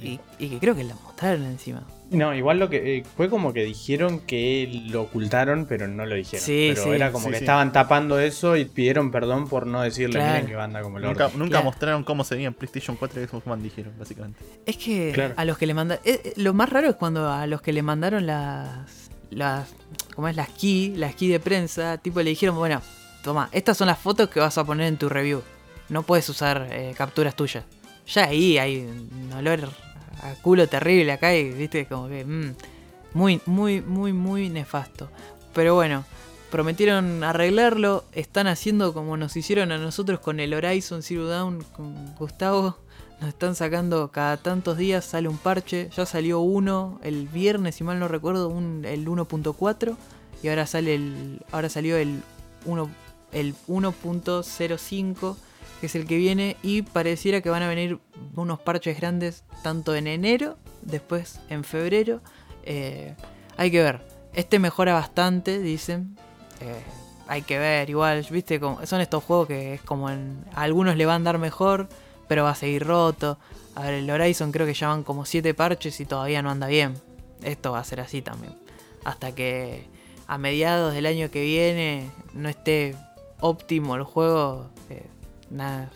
[0.00, 1.82] Y, y que creo que la mostraron encima.
[2.12, 6.14] No, igual lo que eh, fue como que dijeron que lo ocultaron, pero no lo
[6.14, 6.44] dijeron.
[6.44, 6.90] Sí, pero sí.
[6.90, 7.42] era como Sí, que sí.
[7.44, 10.32] estaban tapando eso y pidieron perdón por no decirle, Claro.
[10.34, 11.38] miren que banda como el Nunca, orto".
[11.38, 11.64] nunca Claro.
[11.64, 14.40] mostraron cómo se veía en PlayStation 4 y Xbox One, dijeron, básicamente.
[14.64, 15.34] Es que Claro.
[15.36, 16.04] a los que le mandaron.
[16.36, 18.99] lo más raro es cuando a los que le mandaron las.
[19.30, 19.68] Las
[20.14, 20.36] ¿Cómo es?
[20.36, 21.98] Las key, las key de prensa.
[21.98, 22.82] Tipo le dijeron, bueno,
[23.22, 25.42] toma, estas son las fotos que vas a poner en tu review.
[25.88, 27.64] No puedes usar eh, capturas tuyas.
[28.06, 29.70] Ya ahí hay un olor
[30.22, 32.24] a culo terrible acá y viste como que.
[32.24, 32.54] mm,
[33.14, 35.10] muy, muy, muy, muy nefasto.
[35.54, 36.04] Pero bueno.
[36.50, 42.14] Prometieron arreglarlo, están haciendo como nos hicieron a nosotros con el Horizon Zero Dawn con
[42.16, 42.76] Gustavo.
[43.20, 45.90] Nos están sacando cada tantos días, sale un parche.
[45.94, 49.96] Ya salió uno el viernes, si mal no recuerdo, un, el 1.4.
[50.42, 51.44] Y ahora sale el.
[51.52, 52.22] Ahora salió el
[52.64, 52.90] 1.
[53.32, 55.36] El 1.05.
[55.80, 56.56] Que es el que viene.
[56.62, 57.98] Y pareciera que van a venir
[58.36, 59.44] unos parches grandes.
[59.62, 60.56] Tanto en enero.
[60.80, 62.22] Después en febrero.
[62.64, 63.14] Eh,
[63.58, 64.00] hay que ver.
[64.32, 66.16] Este mejora bastante, dicen.
[66.60, 66.80] Eh,
[67.28, 70.44] hay que ver, igual, viste, son estos juegos que es como en.
[70.52, 71.88] A algunos le van a dar mejor
[72.30, 73.38] pero va a seguir roto.
[73.74, 76.68] A ver, el Horizon creo que ya van como 7 parches y todavía no anda
[76.68, 76.94] bien.
[77.42, 78.54] Esto va a ser así también.
[79.04, 79.88] Hasta que
[80.28, 82.94] a mediados del año que viene no esté
[83.40, 85.06] óptimo el juego, eh,
[85.50, 85.90] nada.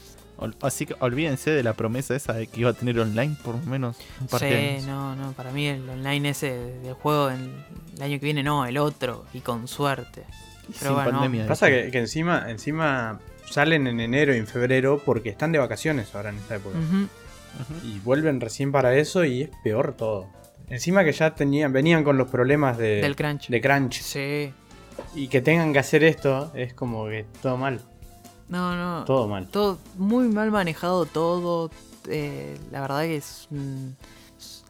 [0.60, 3.60] Así que olvídense de la promesa esa de que iba a tener online por lo
[3.62, 4.84] menos un par de Sí, años.
[4.86, 6.50] no, no, para mí el online ese
[6.82, 10.24] del juego en- el año que viene no, el otro, y con suerte.
[10.66, 11.46] Pero Sin bueno, pandemia.
[11.46, 13.20] Pasa que, que encima, encima
[13.50, 16.76] salen en enero y en febrero porque están de vacaciones ahora en esta época.
[17.84, 20.26] Y vuelven recién para eso y es peor todo.
[20.68, 23.48] Encima que ya tenían, venían con los problemas de, Del crunch.
[23.48, 24.00] de crunch.
[24.00, 24.52] Sí.
[25.14, 27.80] Y que tengan que hacer esto es como que todo mal.
[28.48, 29.04] No, no.
[29.04, 29.46] Todo mal.
[29.48, 31.70] Todo muy mal manejado todo.
[32.08, 33.46] eh, la verdad que es.
[33.50, 33.88] mm,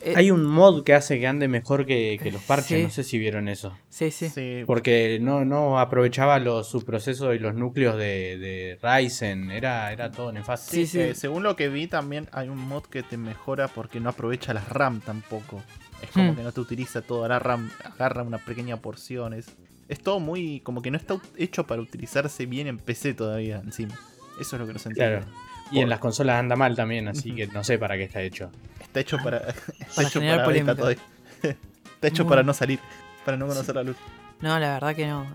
[0.05, 2.79] eh, Hay un mod que hace que ande mejor que, que los parches.
[2.79, 2.83] Sí.
[2.85, 3.77] No sé si vieron eso.
[3.89, 4.29] Sí, sí.
[4.29, 9.51] Sí, Porque no, no aprovechaba los subprocesos y los núcleos de, de Ryzen.
[9.51, 10.71] Era, era todo nefasto.
[10.73, 11.01] Sí, sí.
[11.01, 14.55] eh, según lo que vi también hay un mod que te mejora porque no aprovecha
[14.55, 15.63] las RAM tampoco.
[16.03, 16.37] Es como Hmm.
[16.37, 19.33] que no te utiliza toda la RAM, agarra una pequeña porción.
[19.33, 19.47] Es,
[19.89, 23.95] es todo muy como que no está hecho para utilizarse bien en PC todavía encima.
[24.41, 25.19] Eso es lo que no se entiende.
[25.21, 25.33] Claro.
[25.71, 28.51] Y en las consolas anda mal también, así que no sé para qué está hecho.
[28.81, 29.65] Está hecho para, está
[29.97, 30.99] Para hecho generar para todavía.
[31.95, 32.79] Está hecho Muy- para no salir,
[33.25, 33.97] para no conocer la luz.
[34.41, 35.27] No, la verdad que no.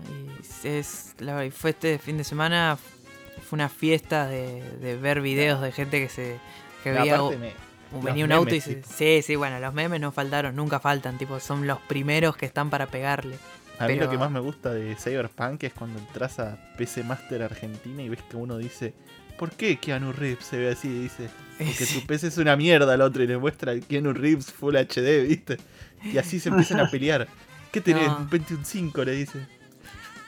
[0.62, 2.78] Y es, la, y fue este fin de semana.
[3.48, 6.38] Fue una fiesta de, de ver videos de gente que se.
[6.84, 7.18] Que veía.
[8.02, 11.40] venía un auto y se- sí, sí, bueno, los memes no faltaron, nunca faltan, tipo,
[11.40, 13.36] son los primeros que están para pegarle.
[13.80, 17.02] A mí Pero- lo que más me gusta de Cyberpunk es cuando entras a PC
[17.02, 18.94] Master Argentina y ves que uno dice,
[19.40, 20.86] ¿por qué Keanu Reeves se ve así?
[20.88, 24.12] Y dice, porque tu PC es una mierda al otro y le muestra el Keanu
[24.12, 25.56] Reeves Full HD, ¿viste?
[26.04, 27.26] Y así se empiezan a pelear.
[27.72, 28.06] ¿Qué tenés?
[28.08, 28.18] No.
[28.18, 29.46] Un Pentium 5, le dice.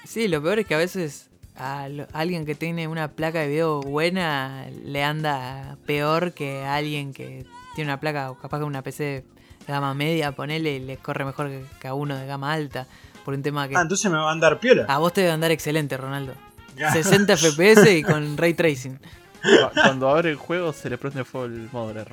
[0.07, 3.48] Sí, lo peor es que a veces a lo- alguien que tiene una placa de
[3.48, 7.44] video buena le anda peor que a alguien que
[7.75, 9.25] tiene una placa, capaz que una PC de
[9.68, 12.87] gama media, ponele, y le corre mejor que, que a uno de gama alta.
[13.25, 13.77] Por un tema que...
[13.77, 14.87] Ah, entonces me va a andar piola.
[14.88, 16.35] A vos te debe andar excelente, Ronaldo.
[16.76, 16.92] Ya.
[16.92, 18.96] 60 FPS y con ray tracing.
[18.96, 22.08] Cu- Cuando abre el juego se le prende fuego el modder.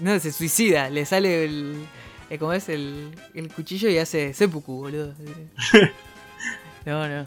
[0.00, 1.76] No, se suicida, le sale el.
[2.28, 2.68] eh, ¿Cómo es?
[2.68, 5.14] El, el cuchillo y hace seppuku, boludo.
[6.86, 7.26] No, no.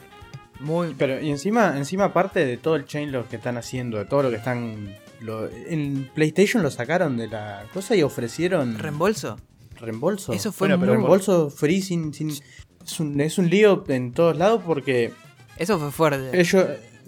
[0.60, 0.96] Muy.
[0.98, 4.30] Pero y encima, encima aparte de todo el chainlog que están haciendo, de todo lo
[4.30, 4.96] que están.
[5.22, 9.38] Lo, en PlayStation lo sacaron de la cosa y ofrecieron ¿Reembolso?
[9.80, 10.34] reembolso.
[10.34, 10.98] Eso fue Bueno, pero muy.
[11.00, 15.14] reembolso free sin, sin- es, un, es un lío en todos lados porque
[15.58, 16.40] Eso fue fuerte.
[16.40, 16.66] ellos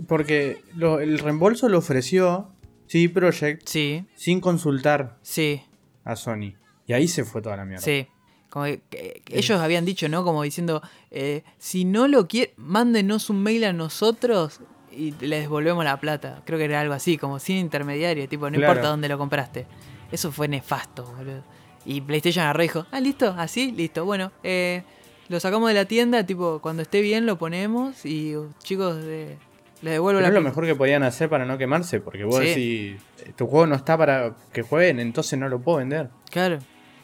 [0.08, 2.51] porque lo- el reembolso lo ofreció
[2.88, 5.62] CD Projekt Sí, sin consultar sí,
[6.03, 6.53] a Sony
[6.86, 7.84] y ahí se fue toda la mierda.
[7.84, 8.08] sí.
[8.49, 10.23] Como que- que- ellos habían dicho, ¿no?
[10.23, 10.81] Como diciendo,
[11.12, 14.62] eh, si no lo quieren, mándenos un mail a nosotros
[14.93, 16.41] y les devolvemos la plata.
[16.45, 18.71] Creo que era algo así, como sin intermediario, tipo, no Claro.
[18.73, 19.67] importa dónde lo compraste.
[20.10, 21.43] Eso fue nefasto, boludo.
[21.86, 24.05] Y PlayStation agarró y dijo, ah, listo, así, listo.
[24.05, 24.84] Bueno, eh,
[25.29, 29.38] lo sacamos de la tienda, tipo, cuando esté bien lo ponemos y uh, chicos, les
[29.81, 32.45] devuelvo Pero la es lo mejor que podían hacer para no quemarse, porque vos Sí.
[32.47, 36.09] decís, "Eh, tu juego no está para que jueguen, entonces no lo puedo vender.
[36.31, 36.59] Claro.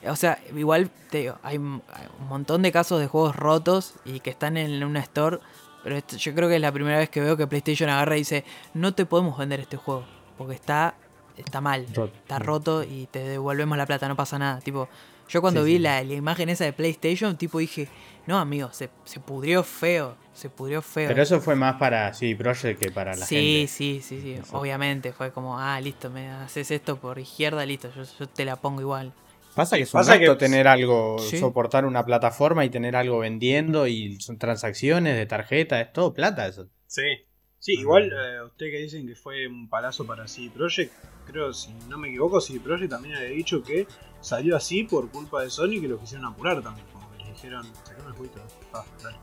[0.08, 1.82] O sea, igual te digo, hay, un
[2.28, 5.40] montón de casos de juegos rotos y que están en una store.
[5.84, 8.20] Pero esto- yo creo que es la primera vez que veo que PlayStation agarra y
[8.20, 10.06] dice, no te podemos vender este juego.
[10.38, 10.96] Porque está,
[11.38, 11.86] está mal.
[11.86, 14.60] Está roto y te devolvemos la plata, no pasa nada.
[14.60, 14.90] Tipo,
[15.30, 15.80] yo cuando Sí, vi sí.
[15.80, 17.88] La, la imagen esa de PlayStation, tipo dije,
[18.28, 20.16] no amigo, se, se pudrió feo.
[20.34, 21.10] Se pudrió feo.
[21.10, 23.68] Pero eso fue más para CD Projekt que para la sí, gente.
[23.68, 24.32] sí, sí, sí.
[24.34, 24.58] Eso.
[24.58, 28.56] Obviamente fue como, ah, listo, me haces esto por izquierda, listo, yo, yo te la
[28.56, 29.12] pongo igual.
[29.56, 31.38] Pasa que es un Pasa gasto que- tener algo, Sí.
[31.38, 36.48] soportar una plataforma y tener algo vendiendo y son transacciones de tarjeta, es todo plata
[36.48, 36.68] eso.
[36.88, 37.04] Sí.
[37.60, 40.92] Sí, igual eh, ustedes que dicen que fue un palazo para CD Projekt,
[41.28, 43.86] creo, si no me equivoco, CD Projekt también había dicho que
[44.22, 46.88] salió así por culpa de Sony que lo quisieron apurar también.
[47.34, 48.42] Dijeron, sacame el jueguito.
[48.74, 49.18] Ah, dale.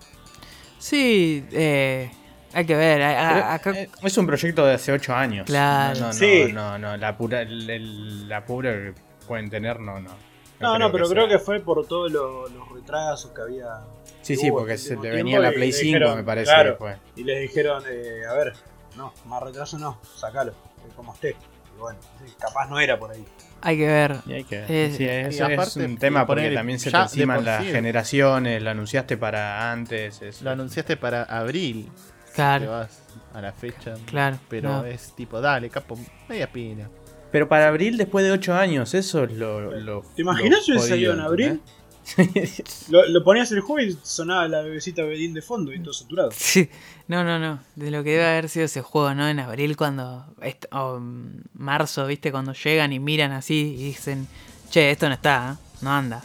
[0.79, 2.11] Sí, eh,
[2.53, 3.03] hay que ver.
[3.03, 5.47] a- Pero, acá, eh, es un proyecto de hace 8 años.
[5.47, 5.99] Claro.
[6.01, 6.51] No, no, Sí.
[6.53, 8.95] no, no, la pura, el- el- la pura que
[9.27, 10.11] pueden tener, no, no.
[10.61, 11.39] No, no, pero creo sea.
[11.39, 13.67] que fue por todos lo- los retrasos que había.
[14.23, 16.47] Sí, que sí, hubo porque se le venía la Play le 5, dijeron, me parece
[16.53, 16.73] claro.
[16.73, 16.97] que fue.
[17.17, 18.55] Y les dijeron, eh, a ver,
[18.97, 20.53] no, más retraso no, sacalo,
[20.97, 21.37] como esté.
[21.77, 23.25] Y bueno, sí, capaz no era por ahí.
[23.61, 24.17] Hay que ver.
[24.27, 26.97] Y hay que- Eh, sí, es, y es aparte, un tema porque también se te
[26.97, 30.23] enciman las sí- generaciones, lo anunciaste para antes.
[30.23, 31.89] es- Lo anunciaste para abril.
[31.95, 33.03] Si te Claro, vas
[33.35, 33.95] a la fecha.
[34.07, 34.39] claro.
[34.49, 34.85] Pero no.
[34.85, 36.89] es tipo, dale, capo, media pila.
[37.33, 39.71] Pero para abril después de 8 años, eso es lo.
[39.73, 41.61] lo ¿Te imaginas hubiese salido en abril?
[42.89, 46.31] Lo, lo ponías el juego y sonaba la bebecita Bedín de fondo y todo saturado.
[46.33, 46.69] Sí,
[47.07, 47.61] no, no, no.
[47.77, 49.29] De lo que debe haber sido ese juego, ¿no?
[49.29, 50.25] En abril, cuando.
[50.73, 52.31] O en marzo, ¿viste?
[52.31, 54.27] Cuando llegan y miran así y dicen,
[54.71, 55.77] che, esto no está, ¿eh?
[55.83, 56.25] no anda.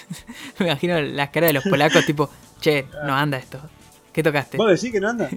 [0.58, 3.60] Me imagino las caras de los polacos, tipo, che, no anda esto.
[4.12, 4.56] ¿Qué tocaste?
[4.56, 5.30] ¿Vos decís que no anda?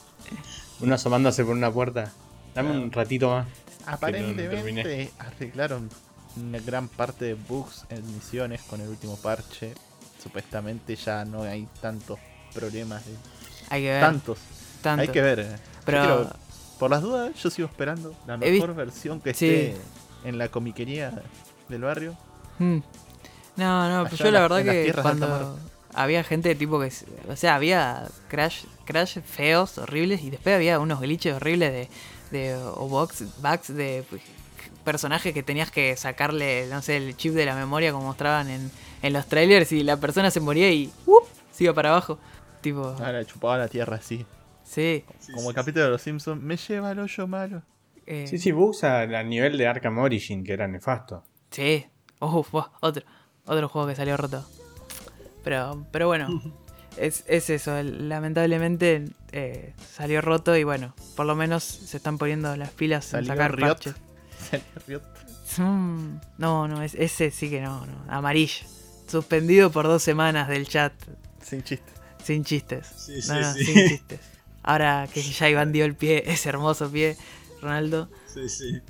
[0.80, 2.12] Uno asomándose por una puerta.
[2.54, 3.46] Dame un ratito más.
[3.86, 5.88] Aparentemente arreglaron
[6.36, 9.74] una gran parte de bugs en misiones con el último parche.
[10.22, 12.18] Supuestamente ya no hay tantos
[12.54, 13.12] problemas de
[13.70, 14.00] Hay que ver.
[14.00, 14.38] tantos.
[14.82, 15.02] tanto.
[15.02, 15.40] Hay que ver.
[15.40, 15.48] eh.
[15.50, 16.30] Yo Pero-
[16.78, 19.48] por las dudas, yo sigo esperando la mejor versión que Sí.
[19.48, 19.76] esté
[20.24, 21.22] en la comiquería
[21.68, 22.16] del barrio.
[22.58, 22.78] Mm.
[23.56, 25.58] No, no, pero yo en la verdad que de cuando
[25.94, 26.92] había gente tipo que,
[27.28, 31.88] o sea, había crash, crash feos, horribles y después había unos glitches horribles de,
[32.38, 34.20] de o box, bugs de pues,
[34.86, 38.70] personajes que tenías que sacarle, no sé, el chip de la memoria como mostraban en,
[39.02, 41.24] en los trailers y la persona se moría y ¡up!
[41.52, 42.18] se iba para abajo.
[42.62, 44.24] Tipo, Ahora chupaba la tierra así.
[44.64, 45.04] sí.
[45.20, 47.62] Sí, Como el capítulo de los Simpsons, me lleva al hoyo malo.
[48.06, 51.22] eh, Sí, sí, bugs al nivel de Arkham Origin, que era nefasto.
[51.50, 51.84] Sí.
[52.20, 53.04] Uf, buah, otro,
[53.44, 54.42] otro juego que salió roto.
[55.44, 56.28] Pero, pero bueno,
[56.96, 57.80] es, es eso.
[57.82, 63.26] Lamentablemente eh, salió roto y bueno, por lo menos se están poniendo las pilas en
[63.26, 63.68] sacar Riot.
[63.68, 63.94] parches.
[65.58, 68.04] Mm, no, no, es- ese sí que no, no.
[68.08, 68.66] Amarillo.
[69.08, 70.92] Suspendido por dos semanas del chat.
[71.42, 71.92] Sin chiste.
[72.22, 72.86] Sin chistes.
[72.96, 73.64] Sí, sí, No, no, sí.
[73.64, 74.20] sin chistes.
[74.62, 77.16] Ahora que ya Iván dio el pie, ese hermoso pie,
[77.62, 78.10] Ronaldo.
[78.26, 78.80] Sí, sí.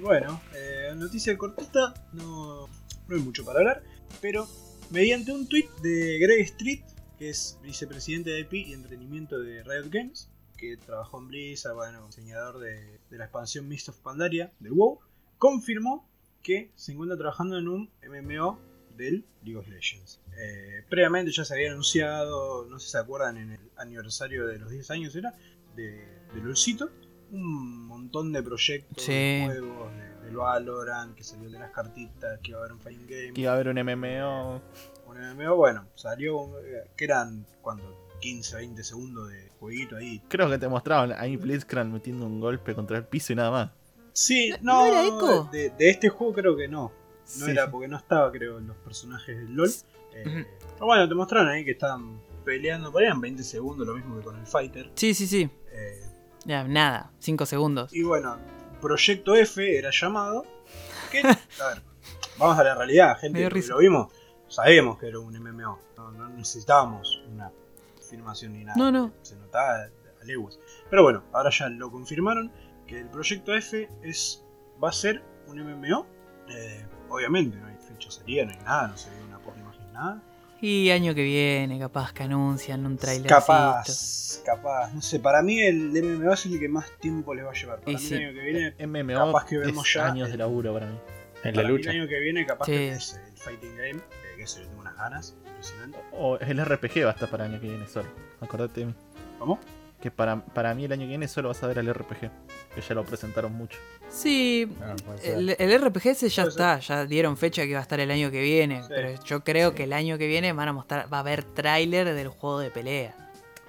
[0.00, 2.66] bueno, eh, noticia cortita, no,
[3.06, 3.82] no hay mucho para hablar,
[4.20, 4.48] pero
[4.90, 6.80] mediante un tweet de Greg Street,
[7.18, 10.28] que es vicepresidente de IP y entretenimiento de Riot Games,
[10.62, 15.00] que trabajó en Blizzard, bueno, diseñador de, de la expansión Mist of Pandaria del WoW,
[15.36, 16.08] confirmó
[16.40, 18.60] que se encuentra trabajando en un MMO
[18.96, 20.20] del League of Legends.
[20.38, 24.58] Eh, previamente ya se había anunciado, no sé si se acuerdan, en el aniversario de
[24.60, 25.34] los 10 años era,
[25.74, 25.90] de,
[26.32, 26.90] de LOLcito,
[27.32, 29.12] un montón de proyectos, Sí.
[29.12, 32.80] de juegos, de, del Valorant, que salió de las cartitas, que iba a haber un
[32.80, 34.62] Fighting Game, Que iba a haber un MMO.
[35.08, 40.22] un MMO, bueno, salió, eh, que eran, cuando 15, 20 segundos de jueguito ahí.
[40.28, 43.70] Creo que te mostraban ahí Blitzcrank metiendo un golpe contra el piso y nada más.
[44.14, 45.48] Sí, ¿No no, era Echo?
[45.50, 46.84] De, de este juego creo que no.
[47.38, 49.70] No Sí, era porque no estaba, creo, en los personajes del LOL.
[50.14, 50.46] Eh.
[50.74, 54.16] Pero bueno, te mostraron ahí que estaban peleando, por ahí eran 20 segundos, lo mismo
[54.18, 54.90] que con el Fighter.
[54.94, 55.48] Sí, sí, sí.
[55.72, 56.02] Eh,
[56.44, 57.92] Ya, nada, 5 segundos.
[57.94, 58.36] y bueno,
[58.80, 60.44] Proyecto F era llamado.
[61.10, 61.20] Que,
[61.62, 61.82] a ver,
[62.38, 63.48] vamos a la realidad, gente.
[63.68, 64.12] Lo vimos,
[64.48, 65.78] sabemos que era un MMO.
[65.96, 67.50] No, no necesitábamos una
[68.16, 68.76] filmación ni nada.
[68.76, 69.12] No, no.
[69.22, 69.84] Se notaba
[70.20, 70.58] a leguas.
[70.90, 72.52] Pero bueno, ahora ya lo confirmaron
[72.86, 74.44] que el Proyecto F es
[74.82, 76.06] va a ser un MMO.
[76.50, 79.92] Eh, obviamente, no hay fecha salida, no hay nada, no se ve una por imagen,
[79.92, 80.22] nada.
[80.60, 83.26] Y año que viene, capaz que anuncian un trailer.
[83.26, 84.92] Capaz, capaz.
[84.94, 87.80] No sé, para mí el MMO es el que más tiempo les va a llevar.
[87.80, 88.14] Para Y mí sí.
[88.14, 90.86] el año que viene, MMO Capaz que vemos es ya años el- de laburo para
[90.86, 90.98] mí.
[91.44, 91.90] En la mí lucha.
[91.90, 92.72] el año que viene capaz Sí.
[92.72, 95.36] que es el Fighting Game, eh, que se le tengo unas ganas,
[96.12, 98.08] O el RPG va a estar para el año que viene solo.
[98.40, 98.94] Acordate de mí.
[99.38, 99.58] ¿Cómo?
[100.00, 102.30] Que para, para mí el año que viene solo vas a ver al RPG.
[102.74, 103.78] Que ya lo presentaron mucho.
[104.08, 107.82] Sí, Ah, el, el RPG ese ya Puede está, ya dieron fecha que va a
[107.82, 108.82] estar el año que viene.
[108.82, 108.88] Sí.
[108.90, 112.12] Pero yo creo que el año que viene van a mostrar, va a haber tráiler
[112.14, 113.14] del juego de pelea.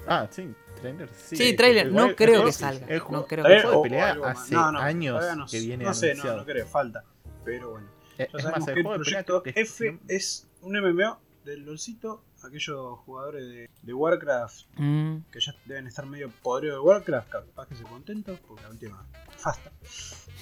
[0.08, 1.10] Ah, sí, trailer.
[1.16, 3.84] Sí, Sí, tráiler, El- no el creo que salga, El no creo el que juego
[3.84, 6.38] de pelea hace No, no, años que viene No sé, no, anunciado.
[6.40, 7.04] no creo, falta.
[7.46, 7.88] Pero bueno.
[8.18, 10.48] Eh, es sabemos más, el que el juego de pelea proyecto creo que F es
[10.62, 12.24] un MMO del LOLcito.
[12.44, 17.68] Aquellos jugadores de, de Warcraft Mm, que ya deben estar medio podridos de Warcraft, capaz
[17.68, 19.06] que se contentos, porque la última
[19.38, 19.72] fasta.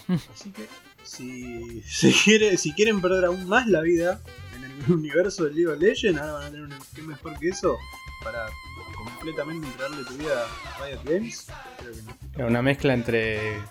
[0.34, 0.68] Así que
[1.04, 4.22] si, si, quiere, si quieren perder aún más la vida
[4.56, 7.50] en el universo del League of Legends, ahora van a tener un que mejor que
[7.50, 7.78] eso
[8.24, 8.48] para
[8.96, 11.48] completamente entregarle tu vida a Riot Games.
[11.78, 12.18] Creo que no.
[12.36, 13.62] Era Una mezcla entre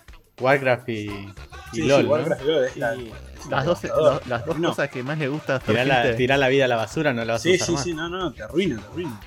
[0.41, 1.33] Warcraft y, y
[1.73, 2.01] Sí, LOL.
[2.01, 2.11] sí, ¿no?
[2.13, 3.11] Warcraft y LOL es la- Y
[3.49, 4.69] las dos, lo- las dos No.
[4.69, 7.25] cosas que más le gusta a Tirá la, tirá la vida a la basura, no
[7.25, 7.83] la vas a Sí, usar sí, más.
[7.83, 9.19] sí, no, no, te arruina, te arruina.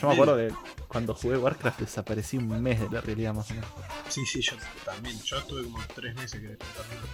[0.00, 0.52] Yo me acuerdo que
[0.88, 3.70] cuando jugué Warcraft desaparecí un mes de la realidad más o menos.
[4.08, 5.20] Sí, sí, yo también.
[5.22, 6.56] Yo estuve como tres meses que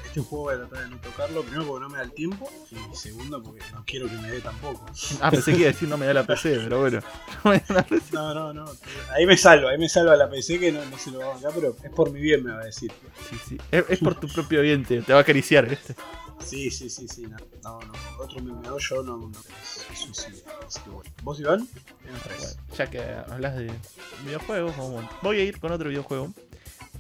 [0.07, 1.43] Este juego voy a tratar de no tocarlo.
[1.43, 2.51] Primero porque no me da el tiempo.
[2.71, 4.87] Y segundo porque no quiero que me dé tampoco.
[5.21, 7.01] Ah, pensé que iba a decir no me da la PC, pero bueno.
[7.45, 8.13] No me da la PC.
[8.13, 8.65] No, no, no.
[9.15, 11.29] Ahí me salva, ahí me salva la PC que no, no se lo va a
[11.35, 12.91] bancar, pero es por mi bien, me va a decir.
[13.29, 13.59] Sí, sí.
[13.71, 15.95] Es, es por tu propio bien, te, te va a acariciar, ¿viste?
[16.41, 17.23] Sí, sí, sí, sí.
[17.27, 17.37] No,
[17.81, 17.93] no, no.
[18.19, 20.43] Otro MMO yo no, no es, suicidio.
[20.67, 21.11] Así que bueno.
[21.23, 21.67] ¿Vos, Iván?
[22.03, 22.57] Tienes tres.
[22.57, 23.01] Bueno, ya que
[23.33, 23.73] hablas de
[24.25, 26.33] videojuegos, vamos- voy a ir con otro videojuego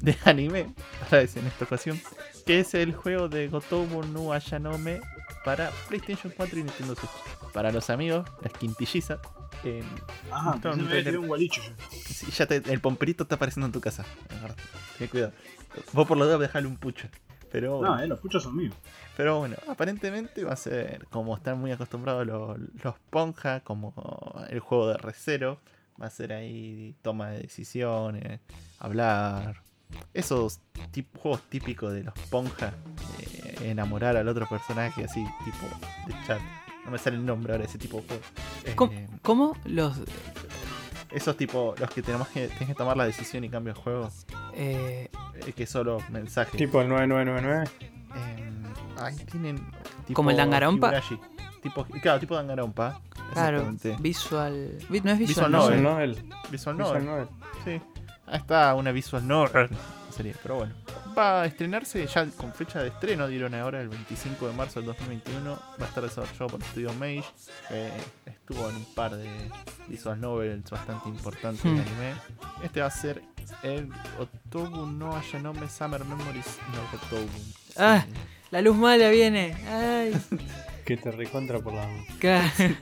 [0.01, 0.75] de anime,
[1.09, 2.01] para vez en esta ocasión,
[2.44, 5.01] que es el juego de Gotobu no Ayanome
[5.44, 7.11] para PlayStation 4 y Nintendo Switch.
[7.53, 9.18] Para los amigos, las quintillizas,
[9.64, 9.83] eh,
[10.31, 11.62] Ajá, me había un gualicho
[12.05, 14.05] sí, ya te- el pomperito está apareciendo en tu casa.
[14.99, 15.33] Ten cuidado.
[15.92, 17.09] Vos por lo menos dejale un pucho.
[17.57, 18.75] Pero, No, eh, los puchos son míos.
[19.16, 23.95] pero bueno, aparentemente va a ser como están muy acostumbrados los, los Ponja, como
[24.51, 25.59] el juego de Recero.
[25.99, 28.40] Va a ser ahí toma de decisiones,
[28.79, 29.62] hablar.
[30.12, 30.61] Esos
[30.92, 32.75] tip- juegos típicos de los Ponja.
[33.23, 35.66] eh, enamorar al otro personaje así, tipo
[36.07, 36.40] de chat.
[36.85, 38.23] No me sale el nombre ahora de ese tipo de juego.
[38.77, 38.92] ¿Cómo?
[38.92, 39.57] Eh, ¿Cómo?
[39.64, 39.99] Los.
[41.11, 44.11] esos tipos, los que tenemos que, tienes que tomar la decisión y cambio de juego.
[44.53, 45.09] eh,
[45.55, 46.57] que solo mensajes.
[46.57, 47.64] Tipo el 9999.
[48.14, 48.53] Eh,
[49.01, 49.57] ahí tienen.
[50.07, 50.37] Tipo ¿Como el?
[50.88, 51.18] Higurashi.
[51.62, 53.01] Tipo, claro, tipo Danganronpa.
[53.33, 54.79] claro, visual.
[54.88, 55.83] vi- No es visual, Visual novel.
[55.83, 56.11] novel.
[56.11, 56.35] Novel.
[56.51, 57.05] Visual Visual novel.
[57.05, 57.29] Novel.
[57.64, 57.81] Sí.
[58.27, 59.68] Ahí está una visual novel.
[60.17, 60.75] Sería, pero bueno.
[61.17, 64.87] Va a estrenarse ya con fecha de estreno, dieron ahora el 25 de marzo del
[64.87, 65.51] 2021.
[65.81, 67.25] Va a estar desarrollado por Studio Mage.
[67.69, 67.91] que
[68.31, 69.29] estuvo en un par de
[69.89, 71.81] visual novels bastante importantes de Hmm.
[71.81, 72.14] anime.
[72.64, 73.23] Este va a ser
[73.62, 77.29] el Otobu no Ayanome Summer Memories no Otobu.
[77.77, 78.05] Ah.
[78.07, 78.12] Sí.
[78.53, 79.55] La luz mala viene.
[79.69, 80.17] Ay.
[80.87, 81.85] Que te recontra por la.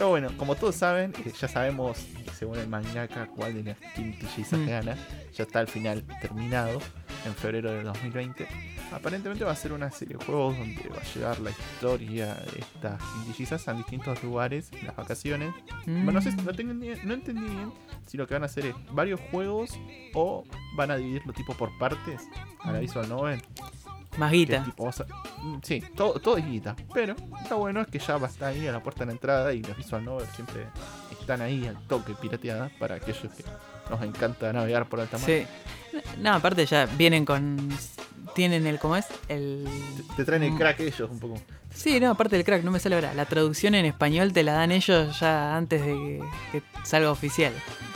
[0.00, 1.98] Pero bueno, como todos saben, eh, ya sabemos,
[2.38, 4.66] según el mangaka, cuál de las quintillizas Mm.
[4.66, 4.96] gana.
[5.36, 6.80] Ya está al final terminado,
[7.26, 8.48] en febrero del 2020.
[8.92, 12.58] aparentemente va a ser una serie de juegos donde va a llegar la historia de
[12.60, 15.54] estas quintillizas a distintos lugares en las vacaciones.
[15.86, 16.44] Bueno, no sé, Mm.
[16.46, 17.72] no, tengo ni- no entendí bien
[18.08, 19.78] si lo que van a hacer es varios juegos
[20.14, 20.44] o
[20.76, 22.22] van a dividirlo tipo por partes
[22.60, 22.80] a la Mm.
[22.80, 23.42] Visual Novel.
[24.18, 24.64] Más guita.
[24.64, 26.74] tipo, mm, sí, todo, todo es guita.
[26.92, 27.14] Pero
[27.48, 29.52] lo bueno es que ya va a estar ahí a la puerta de la entrada
[29.54, 30.66] y las Visual Novel siempre
[31.18, 33.44] están ahí al toque pirateadas para aquellos que
[33.88, 35.26] nos encanta navegar por alta mar.
[35.26, 35.46] Sí.
[36.18, 37.56] No, aparte ya vienen con.
[38.34, 38.78] Tienen el.
[38.78, 39.06] ¿Cómo es?
[39.28, 39.66] El.
[40.08, 40.58] Te, te traen el Mm.
[40.58, 41.40] crack ellos un poco.
[41.74, 43.14] Sí, no, aparte del crack, no me sale ahora.
[43.14, 47.52] La traducción en español te la dan ellos ya antes de que, que salga oficial.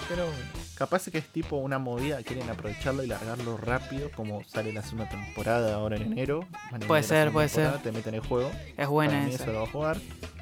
[0.08, 0.38] Pero bueno,
[0.76, 5.08] capaz que es tipo una movida, quieren aprovecharlo y largarlo rápido, como sale la segunda
[5.08, 6.46] temporada ahora en enero.
[6.86, 7.78] Puede ser, puede ser.
[7.78, 8.50] Te meten el juego.
[8.76, 9.44] Es buena esa.
[9.44, 9.96] eso lo va a jugar.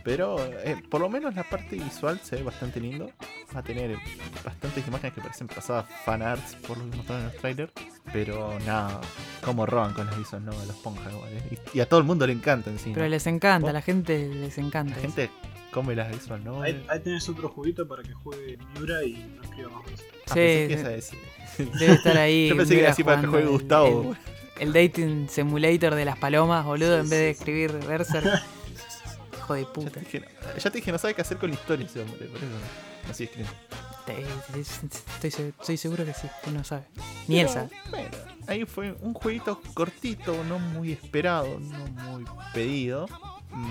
[0.04, 3.10] Pero eh, por lo menos la parte visual se ve bastante lindo.
[3.54, 3.96] Va a tener
[4.44, 7.72] bastantes imágenes que parecen pasadas fanarts por lo que mostraron en los trailers.
[8.12, 9.00] Pero nada,
[9.44, 11.32] como roban con las visual no los ponjas igual.
[11.32, 11.58] eh.
[11.72, 12.94] Y, y a todo el mundo le encanta encima.
[12.96, 14.96] Pero les encanta, a Vos- la gente les encanta.
[14.96, 15.30] La gente
[15.72, 19.42] come las visual no Ahí, ahí tenés otro juguito para que juegue Miura y no
[19.44, 19.84] escriba más.
[20.28, 21.22] Ah, Sí, pensé que.
[21.78, 22.48] Debe estar ahí.
[22.48, 24.14] Yo pensé que era así para que juegue Gustavo.
[24.58, 28.24] El, el dating simulator de las palomas, boludo, en Sí, vez de escribir Berserk.
[29.38, 30.00] Hijo de Ya te, puta.
[30.00, 30.22] dije,
[30.58, 33.10] ya te dije, no sabe qué hacer con la historia ese hombre, por eso no.
[33.10, 33.56] Así escribiendo.
[34.06, 34.60] Te-
[35.20, 36.84] Estoy, estoy seguro que sí, él no sabe.
[37.28, 37.68] Ni él sabe.
[37.90, 38.08] Bueno,
[38.46, 43.06] ahí fue un jueguito cortito, no muy esperado, no muy pedido,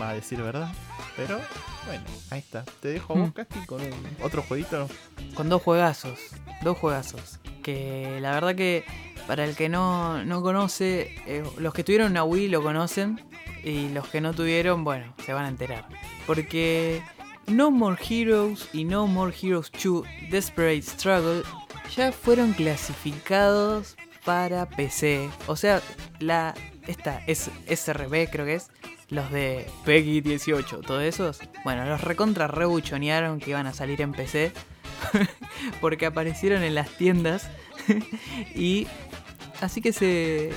[0.01, 0.71] a decir verdad.
[1.15, 1.39] Pero
[1.86, 2.63] bueno, ahí está.
[2.82, 3.32] Te dejo a vos, Mm.
[3.32, 4.88] Casti, con un- otro jueguito.
[5.36, 6.19] Con dos juegazos.
[6.63, 7.39] Dos juegazos.
[7.63, 8.86] Que la verdad que
[9.27, 13.21] para el que no, no conoce, eh, los que tuvieron una Wii lo conocen.
[13.63, 15.88] Y los que no tuvieron, bueno, se van a enterar.
[16.25, 17.03] Porque
[17.47, 21.43] No More Heroes y No More Heroes 2 Desperate Struggle
[21.95, 25.29] ya fueron clasificados para PC.
[25.47, 25.82] O sea,
[26.19, 26.53] la
[26.88, 28.69] esta es SRB creo que es.
[29.12, 31.39] Los de Peggy 18, todos esos.
[31.64, 34.51] Bueno, los recontra rebuchonearon que iban a salir en PC.
[35.82, 37.49] porque aparecieron en las tiendas.
[38.55, 38.88] y
[39.62, 40.51] así que se.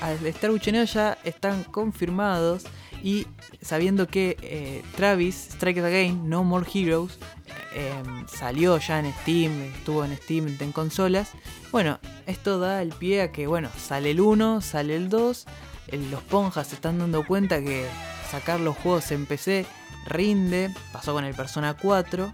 [0.00, 2.64] Al estar buchoneados ya están confirmados.
[3.02, 3.26] Y
[3.60, 7.18] sabiendo que eh, Travis Strikes Again, No More Heroes,
[7.74, 7.92] eh,
[8.26, 11.32] salió ya en Steam, estuvo en Steam en consolas.
[11.72, 15.46] Bueno, esto da el pie a que, bueno, sale el 1, sale el 2.
[15.92, 17.86] Los ponjas se están dando cuenta que
[18.30, 19.66] sacar los juegos en PC
[20.06, 20.70] rinde.
[20.92, 22.32] Pasó con el Persona 4.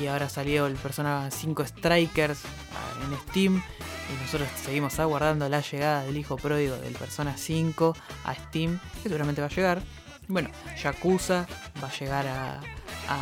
[0.00, 3.56] Y ahora salió el Persona 5 Strikers ah, en Steam.
[3.56, 8.78] Y nosotros seguimos aguardando la llegada del hijo pródigo del Persona 5 a Steam.
[9.02, 9.82] Que seguramente va a llegar.
[10.28, 10.50] Bueno,
[10.82, 11.46] Yakuza
[11.82, 12.60] va a llegar a,
[13.08, 13.18] a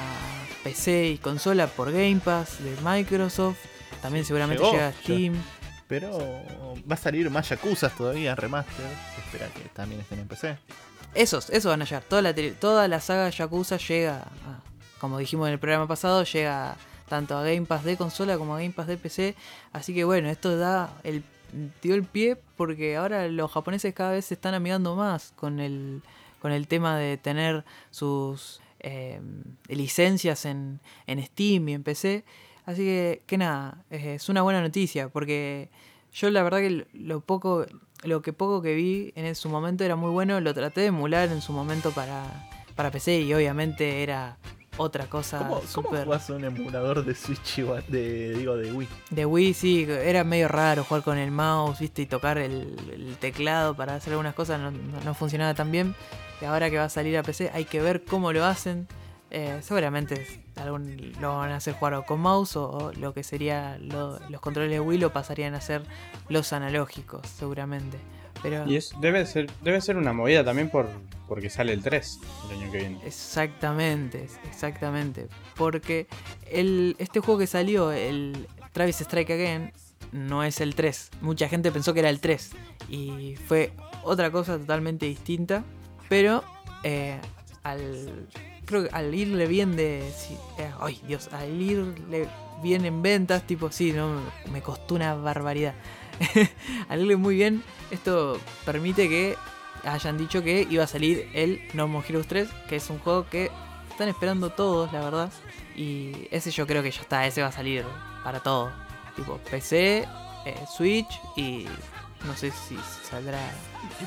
[0.63, 3.59] PC y consola por Game Pass de Microsoft.
[4.03, 5.33] También seguramente Llegó, llega a ya.
[5.91, 6.45] Pero
[6.89, 8.87] va a salir más Yakuza todavía, remaster.
[9.19, 10.57] Espera que también estén en PC.
[11.15, 12.05] Esos, esos van a llegar.
[12.05, 14.25] Toda la, toda la saga Yakuza llega,
[15.01, 16.77] como dijimos en el programa pasado, llega
[17.09, 19.35] tanto a Game Pass de consola como a Game Pass de PC.
[19.73, 21.25] Así que bueno, esto da el,
[21.83, 26.03] dio el pie porque ahora los japoneses cada vez se están amigando más con el,
[26.41, 29.21] con el tema de tener sus eh,
[29.67, 30.79] licencias en,
[31.09, 32.25] en Steam y en PC.
[32.71, 35.71] Así que, que nada, es una buena noticia porque
[36.13, 37.67] yo la verdad que lo poco,
[38.05, 41.29] lo que poco que vi en su momento era muy bueno, lo traté de emular
[41.31, 44.37] en su momento para, para PC y obviamente era
[44.77, 47.83] otra cosa ¿Cómo, a un emulador de Switch igual?
[47.89, 48.89] De, digo, de Wii?
[49.11, 53.17] De Wii sí, era medio raro jugar con el mouse, viste, y tocar el, el
[53.19, 55.95] teclado para hacer algunas cosas no, no- no funcionaba tan bien.
[56.41, 58.87] Y ahora que va a salir a PC hay que ver cómo lo hacen.
[59.33, 60.27] Eh, seguramente
[60.57, 64.41] algún, lo van a hacer jugar con mouse o, o lo que sería lo- los
[64.41, 65.83] controles de Wii lo pasarían a ser
[66.29, 67.97] los analógicos, seguramente.
[68.43, 70.89] Pero Y es, debe ser, debe ser una movida también por
[71.29, 72.19] porque sale el 3
[72.51, 72.99] el año que viene.
[73.07, 75.29] Exactamente, exactamente.
[75.57, 76.09] Porque
[76.51, 79.73] el, este juego que salió, el Travis Strike Again,
[80.13, 81.11] no es el 3.
[81.21, 82.51] Mucha gente pensó que era el 3.
[82.89, 83.73] Y fue
[84.03, 85.63] otra cosa totalmente distinta.
[86.09, 86.43] Pero
[86.83, 87.21] eh,
[87.63, 88.27] al.
[88.71, 90.09] Creo que al irle bien de.
[90.17, 92.29] sí, eh, ay, Dios, al irle
[92.63, 94.21] bien en ventas, tipo, sí, no,
[94.53, 95.75] me costó una barbaridad.
[96.89, 99.35] al irle muy bien, esto permite que
[99.83, 103.29] hayan dicho que iba a salir el No More Heroes 3, que es un juego
[103.29, 103.51] que
[103.91, 105.33] están esperando todos, la verdad.
[105.75, 107.85] Y ese yo creo que ya está, ese va a salir
[108.23, 108.71] para todo.
[109.17, 110.07] Tipo PC,
[110.47, 111.67] eh, Switch y
[112.25, 113.41] no sé si saldrá.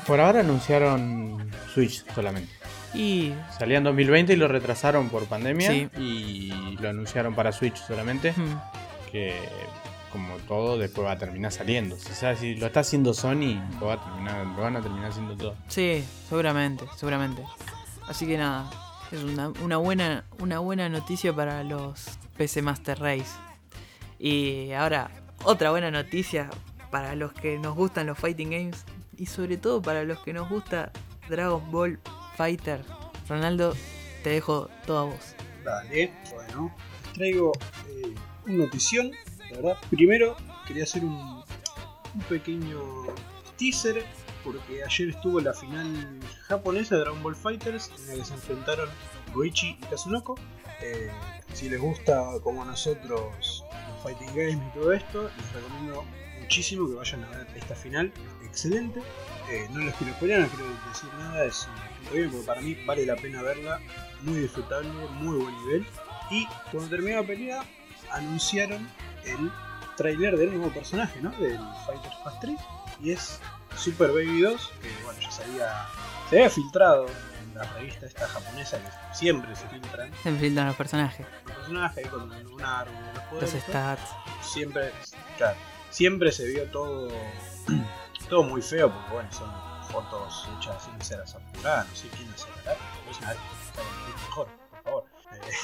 [0.06, 2.50] Por ahora anunciaron Switch solamente.
[2.94, 5.88] Y Salía en 2020 y lo retrasaron por pandemia Sí.
[5.98, 8.34] y lo anunciaron para Switch solamente.
[9.10, 9.34] Que
[10.12, 11.96] como todo, después va a terminar saliendo.
[11.96, 15.10] O sea, si lo está haciendo Sony, lo, va a terminar, lo van a terminar
[15.10, 15.56] haciendo todo.
[15.66, 17.42] Sí, seguramente, seguramente.
[18.06, 18.70] Así que nada,
[19.10, 22.04] es una, una buena, una buena noticia para los
[22.36, 23.32] PC Master Race.
[24.20, 25.10] Y ahora,
[25.42, 26.48] otra buena noticia
[26.92, 28.84] para los que nos gustan los fighting games
[29.16, 30.92] y sobre todo para los que nos gusta
[31.28, 31.98] Dragon Ball
[32.36, 32.82] Fighter.
[33.28, 33.74] Ronaldo,
[34.22, 35.34] te dejo todo a vos.
[35.64, 36.74] Dale, bueno,
[37.14, 37.52] traigo
[37.88, 38.14] eh,
[38.46, 39.12] una notición,
[39.50, 39.78] la verdad.
[39.90, 41.42] Primero, quería hacer un,
[42.28, 43.06] pequeño
[43.56, 44.04] teaser,
[44.44, 48.88] porque ayer estuvo la final japonesa de Dragon Ball Fighters, en la que se enfrentaron
[49.32, 50.36] Goichi y Kazunoko.
[50.80, 51.10] Eh,
[51.52, 56.04] si les gusta, como nosotros, los fighting games y todo esto, les recomiendo
[56.40, 58.12] muchísimo que vayan a ver esta final.
[58.44, 59.00] Excelente.
[59.50, 61.68] Eh, no les quiero spoiler, no quiero decir nada, es
[62.06, 63.80] un bien, porque para mí vale la pena verla.
[64.22, 65.86] Muy disfrutable, muy buen nivel.
[66.30, 67.64] Y cuando terminó la pelea,
[68.10, 68.88] anunciaron
[69.24, 69.50] el
[69.96, 71.30] tráiler del nuevo personaje, ¿no?
[71.32, 72.58] Del Fighter Fast 3.
[73.02, 73.40] Y es
[73.76, 75.86] Super Baby 2, que bueno, ya se había,
[76.30, 80.76] se había filtrado en la revista esta japonesa que siempre se filtran Se enfrentan los
[80.76, 83.50] personajes, los personajes con un árbol, los los poderes.
[83.50, 83.60] todo.
[83.72, 84.10] stats.
[84.42, 84.92] siempre,
[85.36, 85.56] claro,
[85.90, 87.08] siempre se vio todo,
[88.28, 89.50] todo muy feo porque bueno, son
[89.90, 92.76] fotos hechas sin ser apuradas, no sé quién las sacará,
[93.74, 93.86] pero
[94.26, 95.04] mejor, por favor.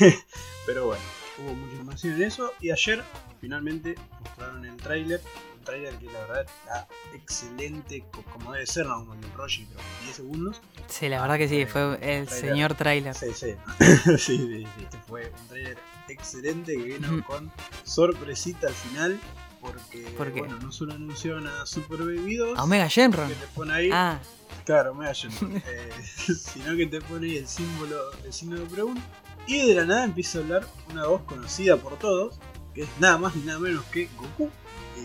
[0.00, 0.18] Eh,
[0.66, 1.02] pero bueno,
[1.38, 3.02] hubo mucha información en eso y ayer
[3.40, 5.20] finalmente mostraron el tráiler,
[5.58, 9.64] un tráiler que la verdad está excelente, co- como debe ser, no como el Roshi,
[9.66, 10.60] pero en 10 segundos.
[10.88, 12.28] Sí, la verdad que sí, fue el Trailer.
[12.28, 13.14] señor trailer.
[13.14, 13.54] Sí, sí.
[14.04, 14.66] sí, sí, sí.
[14.82, 17.50] Este fue un trailer excelente que vino con
[17.84, 19.20] sorpresita al final.
[19.60, 20.40] Porque, ¿Por qué?
[20.40, 23.28] bueno, no solo anunciaron a Super Baby 2, A Omega Shenron.
[23.28, 24.18] que te pone ahí, Ah,
[24.64, 25.12] claro, me eh,
[26.04, 29.02] sino que te pone ahí el símbolo, el signo de pregunta.
[29.46, 32.38] Y de la nada empieza a hablar una voz conocida por todos,
[32.74, 34.50] que es nada más ni nada menos que Goku.
[34.96, 35.00] Y,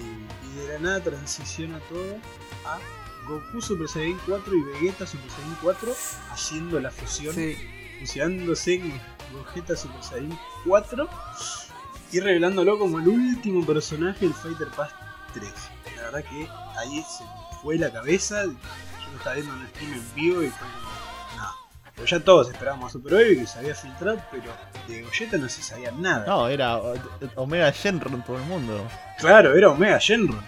[0.47, 2.15] y de la nada transiciona todo
[2.65, 2.79] a
[3.27, 5.93] Goku Super Saiyan 4 y Vegeta Super Saiyan 4
[6.31, 7.55] haciendo la fusión sí.
[7.99, 9.01] fusionándose en
[9.33, 11.09] Gogeta Super Saiyan 4
[12.15, 14.89] y revelándolo como el último personaje del Fighter Pass
[15.33, 15.51] 3.
[15.97, 16.47] La verdad que
[16.79, 18.45] ahí se me fue la cabeza.
[18.45, 18.51] Yo
[19.11, 21.35] lo estaba viendo en un stream en vivo y fue como.
[21.35, 21.51] Nada.
[21.93, 24.45] Pero ya todos esperábamos a Super Baby que se había filtrado, pero
[24.87, 26.25] de Gogeta no se sabía nada.
[26.25, 26.79] No, era
[27.35, 28.87] Omega Shenron todo el mundo.
[29.19, 30.41] Claro, era Omega Shenron.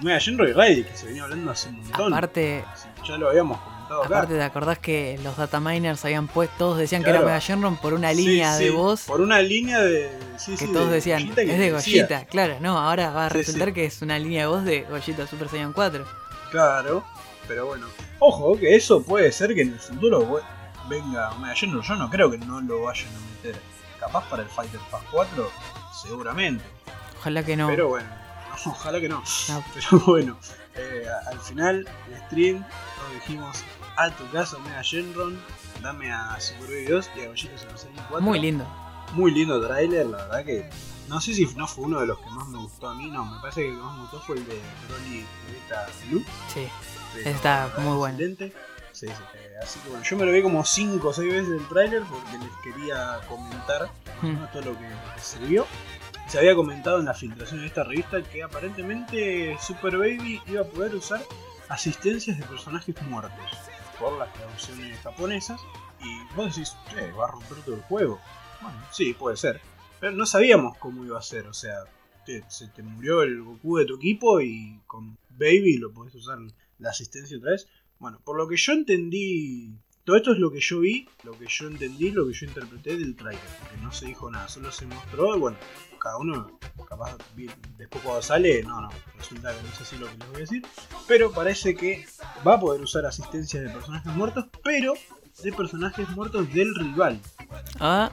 [0.00, 2.14] Omega Shenron y Raiden, que se venía hablando hace un montón.
[2.14, 2.64] Aparte,
[3.04, 3.58] Ya lo habíamos
[3.90, 7.94] aparte, ¿te acordás que los dataminers habían puesto, todos decían que era Omega Shenron por
[7.94, 10.10] una línea sí, de voz Por una línea de.
[10.38, 11.70] Sí, que sí, todos de decían, que es de.
[11.70, 12.26] Gogeta.
[12.26, 15.48] Claro, no, ahora va a resultar que es una línea de voz de Gogeta Super
[15.48, 16.04] Saiyan 4.
[16.50, 17.04] Claro,
[17.48, 17.86] pero bueno.
[18.20, 20.40] Ojo, que eso puede ser que en el futuro
[20.88, 21.82] venga Omega Shenron.
[21.82, 23.60] Yo no creo que no lo vayan a meter.
[24.00, 25.50] Capaz para el Fighter Pass 4,
[26.02, 26.64] seguramente.
[27.18, 27.68] Ojalá que no.
[27.68, 28.08] Pero bueno,
[28.66, 29.22] ojalá que no.
[29.48, 29.64] No.
[29.74, 30.38] Pero bueno,
[30.76, 32.64] eh, al final del stream
[32.96, 33.64] todos dijimos,
[33.96, 35.40] a tu caso Omega Shenron,
[35.82, 38.20] dame a Super Baby 2 y a Gogeta Super Saiyan 4.
[38.20, 38.66] Muy lindo.
[39.12, 40.70] Muy lindo trailer, la verdad que...
[41.08, 43.24] No sé si no fue uno de los que más me gustó a mí, no,
[43.26, 44.58] me parece que el que más me gustó fue el de
[44.88, 46.24] Broly Vegeta Blue.
[46.52, 46.66] Sí.
[47.12, 48.14] Pero, Está muy bueno.
[48.18, 48.52] Excelente.
[48.92, 51.48] Sí, sí, eh, así que bueno, yo me lo vi como 5 o 6 veces
[51.50, 53.90] el tráiler porque les quería comentar
[54.22, 54.40] Mm.
[54.40, 54.48] ¿no?
[54.48, 55.66] todo lo que, lo que se vio.
[56.28, 60.64] Se había comentado en la filtración de esta revista que aparentemente Super Baby iba a
[60.64, 61.20] poder usar
[61.68, 63.32] asistencias de personajes muertos
[63.98, 65.60] por las traducciones japonesas.
[66.02, 68.20] Y vos decís, "Che, va a romper todo el juego.
[68.60, 69.60] Bueno, sí, puede ser.
[70.00, 71.84] Pero no sabíamos cómo iba a ser, o sea,
[72.26, 76.38] te- se te murió el Goku de tu equipo y con Baby lo podés usar
[76.78, 77.68] la asistencia otra vez.
[77.98, 79.70] Bueno, por lo que yo entendí,
[80.04, 82.96] todo esto es lo que yo vi, lo que yo entendí, lo que yo interpreté
[82.98, 85.56] del trailer, porque no se dijo nada, solo se mostró, y bueno,
[86.04, 87.16] cada uno capaz
[87.78, 90.40] después cuando sale, no, no, resulta que no es así lo que les voy a
[90.40, 90.66] decir,
[91.08, 92.06] pero parece que
[92.46, 94.92] va a poder usar asistencias de personajes muertos, pero
[95.42, 97.18] de personajes muertos del rival,
[97.80, 98.12] Ah,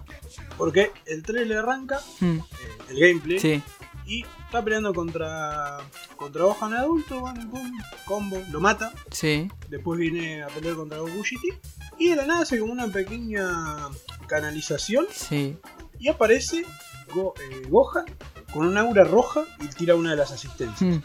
[0.57, 2.41] porque el trailer arranca, mm, eh,
[2.89, 3.61] el gameplay, sí.
[4.05, 5.79] y está peleando contra
[6.15, 7.71] contra Gohan adulto, bueno, pum,
[8.05, 9.49] combo, lo mata, Sí.
[9.67, 11.59] después viene a pelear contra Goku GT
[11.99, 13.89] y de la nada hace como una pequeña
[14.27, 15.57] canalización Sí.
[15.99, 16.65] y aparece
[17.13, 18.05] Go- eh, Gohan
[18.53, 20.81] con un aura roja y tira una de las asistencias.
[20.81, 21.01] Mm,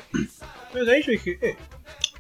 [0.69, 1.57] Entonces ahí yo dije, eh,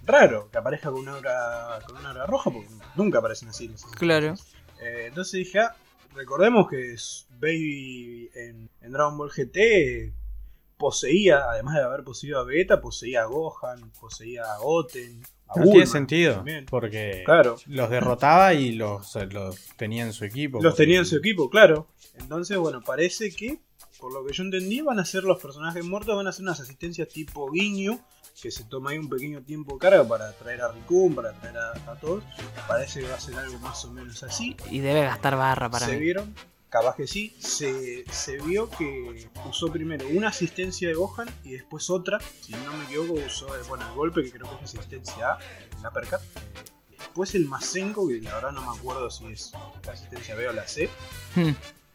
[0.05, 3.83] raro que aparezca con una aura, con una aura roja porque nunca aparecen así las
[3.85, 3.99] asistencias.
[3.99, 4.35] Claro.
[4.81, 5.75] Eh, entonces dije, ah,
[6.15, 10.13] recordemos que es Baby en, en Dragon Ball GT
[10.77, 15.63] poseía, además de haber poseído a Vegeta, poseía a Gohan, poseía a Goten, a No
[15.63, 16.67] Bulma tiene sentido, también.
[16.67, 20.61] porque Claro, los derrotaba y los, los tenía en su equipo.
[20.63, 21.87] los tenía en su equipo, claro.
[22.19, 23.59] Entonces, bueno, parece que
[24.01, 26.61] por lo que yo entendí, van a ser los personajes muertos, van a ser unas
[26.61, 27.99] asistencias tipo guiño,
[28.43, 31.57] que se toma ahí un pequeño tiempo de carga para traer a Rikun, para traer
[31.57, 32.23] a, a todos.
[32.69, 34.57] Parece que va a ser algo más o menos así.
[34.71, 35.99] Y debe gastar barra para se mí.
[36.01, 36.35] vieron,
[36.69, 41.89] capaz que sí, se, se vio que usó primero una asistencia de Gohan y después
[41.89, 45.39] otra, si no me equivoco, usó bueno, el golpe que creo que es asistencia A,
[45.81, 46.21] el uppercut.
[46.91, 49.53] Después el Masenko, que la verdad no me acuerdo si es
[49.87, 50.91] la asistencia B o la C.
[51.35, 51.53] Hmm,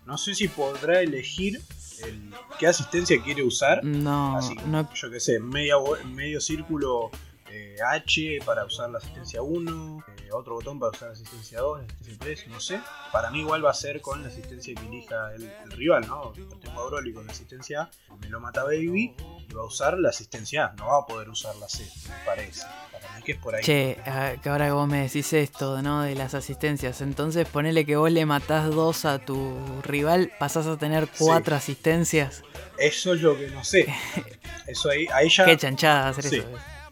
[0.07, 1.61] No sé si podrá elegir
[2.03, 3.83] el, qué asistencia quiere usar.
[3.83, 4.87] No, Así, no.
[4.93, 5.75] yo qué sé, media,
[6.13, 7.09] medio círculo
[7.51, 11.79] eh, H para usar la asistencia 1, eh, otro botón para usar la asistencia 2,
[11.79, 12.79] la asistencia 3, no sé.
[13.11, 16.33] Para mí igual va a ser con la asistencia que elija el, el rival, ¿no?
[16.33, 19.15] Yo tengo a Broly con la asistencia A, me lo mata Baby
[19.49, 22.25] y va a usar la asistencia A, no va a poder usar la C, me
[22.25, 22.63] parece.
[22.91, 23.63] Para mí que es por ahí.
[23.63, 23.97] Che,
[24.41, 26.03] que ahora que vos me decís esto, ¿no?
[26.03, 27.01] De las asistencias.
[27.01, 31.11] Entonces ponele que vos le matás dos a tu rival, pasás a tener Sí.
[31.25, 32.43] cuatro asistencias.
[32.77, 33.87] Eso es lo que no sé.
[34.67, 35.45] Eso ahí, ahí ya...
[35.45, 36.37] Qué chanchada hacer Sí.
[36.37, 36.47] eso.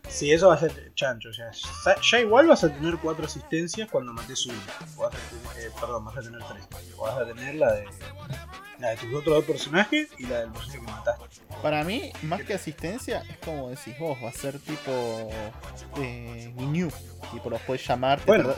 [0.10, 1.30] Sí, eso va a ser chancho.
[1.32, 1.52] Ya,
[1.86, 4.58] ya, ya igual vas a tener cuatro asistencias cuando mates uno.
[4.98, 6.64] O vas a tener- eh, perdón, vas a tener tres.
[6.98, 7.86] O vas a tener la de,
[8.80, 11.26] la de tus otros dos personajes y la del personaje que mataste.
[11.62, 15.30] Para mí, más que asistencia, es como decís vos, va a ser tipo
[15.98, 16.90] eh, Ginyu.
[17.32, 18.20] Tipo, los puedes llamar.
[18.26, 18.56] Bueno,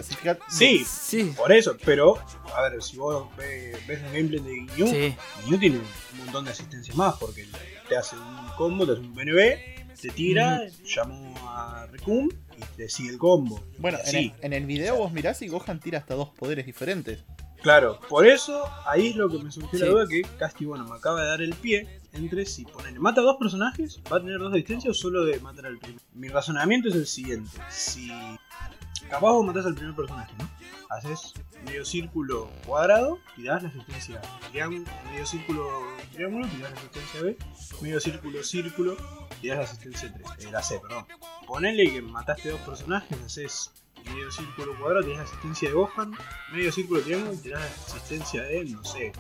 [0.50, 1.76] Sí, Sí, por eso.
[1.84, 2.18] Pero,
[2.56, 5.16] a ver, si vos ve- ves un gameplay de Ginyu, sí.
[5.44, 7.16] Ginyu tiene un montón de asistencias más.
[7.18, 7.46] Porque
[7.90, 12.90] te hace un combo, te hace un BNB, te tira, llamó a Rikun y te
[12.90, 13.64] sigue el combo.
[13.78, 17.24] Bueno, en el, en el video vos mirás y Gohan tira hasta dos poderes diferentes.
[17.62, 20.96] Claro, por eso ahí es lo que me surgió la duda que Casti, bueno, me
[20.96, 24.40] acaba de dar el pie entre si ponele, mata a dos personajes, va a tener
[24.40, 26.02] dos asistencias o solo de matar al primero.
[26.14, 28.12] Mi razonamiento es el siguiente, si
[29.10, 30.50] capaz vos matás al primer personaje, ¿no?
[30.90, 31.34] Haces
[31.66, 35.70] medio círculo cuadrado, tirás la asistencia triángulo, medio círculo
[36.14, 37.38] triángulo, tirás la asistencia B,
[37.82, 38.98] medio círculo círculo,
[39.42, 41.06] tirás la asistencia 3, eh, la C, perdón.
[41.48, 43.72] Ponele que mataste dos personajes, haces
[44.06, 46.12] medio círculo cuadrado, tirás la asistencia de Gohan,
[46.52, 49.14] medio círculo triángulo, tirás la asistencia de, no sé,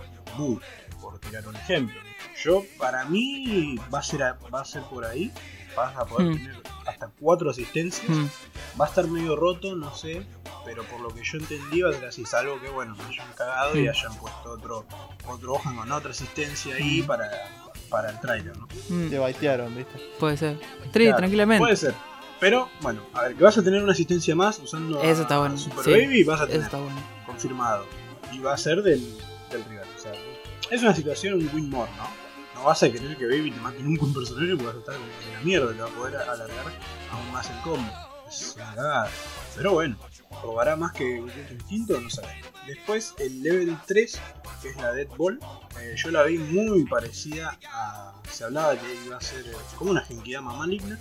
[1.02, 2.00] por tirar un ejemplo.
[2.44, 5.32] Yo, para mí, va a ser, a- va a ser por ahí,
[5.76, 6.34] vas a poder Hmm.
[6.38, 8.08] tener hasta cuatro asistencias.
[8.10, 8.28] Hmm.
[8.80, 10.26] Va a estar medio roto, no sé,
[10.66, 13.32] pero por lo que yo entendí va a ser así, salvo que bueno, me hayan
[13.34, 13.90] cagado y Mm.
[13.90, 14.86] hayan puesto otro,
[15.28, 17.06] otro Gohan con otra asistencia ahí Mm.
[17.08, 17.30] para,
[17.90, 18.68] para el trailer, ¿no?
[18.90, 20.00] Mm, Te baitearon, ¿viste?
[20.20, 20.60] Puede ser.
[20.94, 21.60] Claro, tranquilamente.
[21.60, 21.94] Puede ser.
[22.40, 25.58] Pero, bueno, a ver, que vas a tener una asistencia más usando Eso está bueno,
[25.58, 25.92] Super sí.
[25.92, 26.96] Baby, vas a Eso tener está bueno.
[27.26, 27.86] confirmado.
[28.32, 29.02] Y va a ser del,
[29.52, 29.81] del rival.
[30.72, 32.08] Es una situación, un win more, ¿no?
[32.56, 34.96] No vas a querer que Baby te mate nunca un personaje porque vas a estar
[34.96, 36.66] en la mierda, te va a poder alargar
[37.12, 37.92] aún más el combo.
[38.30, 39.08] Es una.
[39.58, 39.98] Pero bueno,
[40.42, 42.48] probará más que un instinto, no sabemos.
[42.68, 44.22] Después el level 3,
[44.62, 45.40] que es la Dead Ball,
[45.80, 48.14] eh, yo la vi muy parecida a.
[48.30, 50.98] Se hablaba que iba a ser eh, como una Genkidama maligna,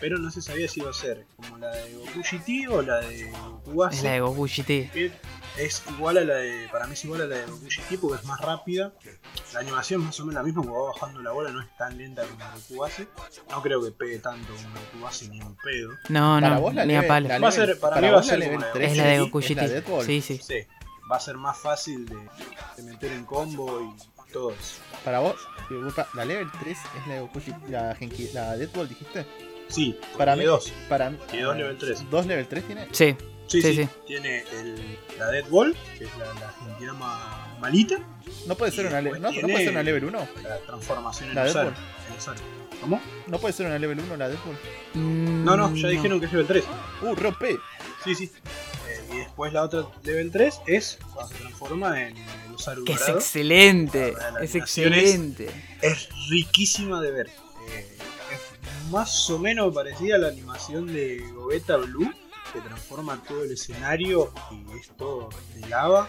[0.00, 3.00] pero no se sabía si iba a ser como la de Goku GT o la
[3.00, 4.66] de Goku Base Es la de Goku GT.
[4.92, 5.12] que
[5.58, 6.68] es igual a la de.
[6.70, 8.92] Para mí es igual a la de Goku GT porque es más rápida.
[9.52, 11.76] La animación es más o menos la misma, cuando va bajando la bola no es
[11.76, 13.08] tan lenta como la Goku base.
[13.50, 15.90] No creo que pegue tanto como la Goku base ni un pedo.
[16.08, 17.28] No, Para no, vos la ni a level- palo.
[17.28, 18.96] la Va a ser- para mí va a la ser level como la- 3 Es
[18.96, 19.68] la de sí, Goku es la.
[19.68, 20.06] Deadball.
[20.06, 20.40] Sí, sí.
[20.42, 20.54] Sí,
[21.10, 22.16] va a ser más fácil de,
[22.76, 23.94] de meter en combo
[24.28, 24.80] y todo eso.
[25.04, 25.36] Para vos,
[25.68, 29.26] disculpa, la level 3 es la de Goku, Shi- la, Genki, la Deadball, dijiste.
[29.68, 30.72] Sí, Para mí- dos.
[30.88, 32.10] Para Tiene dos level 3.
[32.10, 32.88] ¿Dos level 3 tiene?
[32.92, 33.88] Sí, Sí, Sí, sí, sí.
[34.06, 37.96] Tiene el, la Dead Ball, que es la, la Genkidama malita,
[38.46, 40.28] No puede ser una, le- no, no puede ser una level 1.
[40.44, 41.54] la transformación en La Dead.
[41.64, 41.74] Ball.
[42.80, 43.00] ¿Cómo?
[43.26, 44.56] No puede ser una level 1 la Deadpool.
[44.94, 46.64] Mm, No, no, ya dijeron que es level 3.
[47.02, 47.58] Uh, rompe.
[48.04, 48.30] Sí, sí.
[48.88, 52.92] Eh, y después la otra level 3 es cuando se transforma en el Osaru Que
[52.92, 53.18] es dorado.
[53.18, 54.14] excelente.
[54.40, 55.50] Es excelente.
[55.82, 57.26] Es riquísima de ver.
[57.68, 57.98] Eh,
[58.32, 62.10] es más o menos parecida a la animación de Gogeta Blue,
[62.52, 66.08] que transforma todo el escenario y es todo de lava.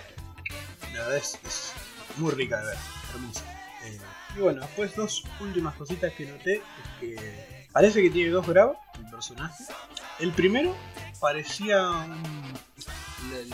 [0.93, 1.73] La verdad es, es
[2.17, 2.77] muy rica de ver,
[3.13, 3.43] hermosa.
[3.85, 3.99] Eh,
[4.37, 6.61] y bueno, después dos últimas cositas que noté es
[6.99, 9.63] que parece que tiene dos grabs el personaje.
[10.19, 10.75] El primero
[11.21, 12.21] parecía un...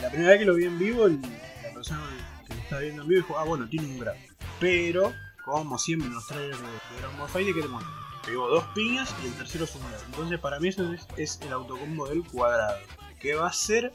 [0.00, 2.02] La, primera vez que lo vi en vivo, la persona
[2.46, 4.16] que lo estaba viendo en vivo dijo, ah bueno, tiene un grab.
[4.58, 5.12] Pero,
[5.44, 7.94] como siempre en los trailers de, de Dragon Ball Fighter, que te muestran?
[8.24, 10.00] Pegó dos piñas y el tercero es un grab.
[10.06, 12.78] Entonces para mí eso es, es el autocombo del cuadrado.
[13.20, 13.92] Que va a ser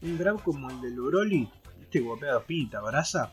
[0.00, 1.48] un grab como el del Broly.
[1.82, 3.32] Este guapea dos pita, brasa.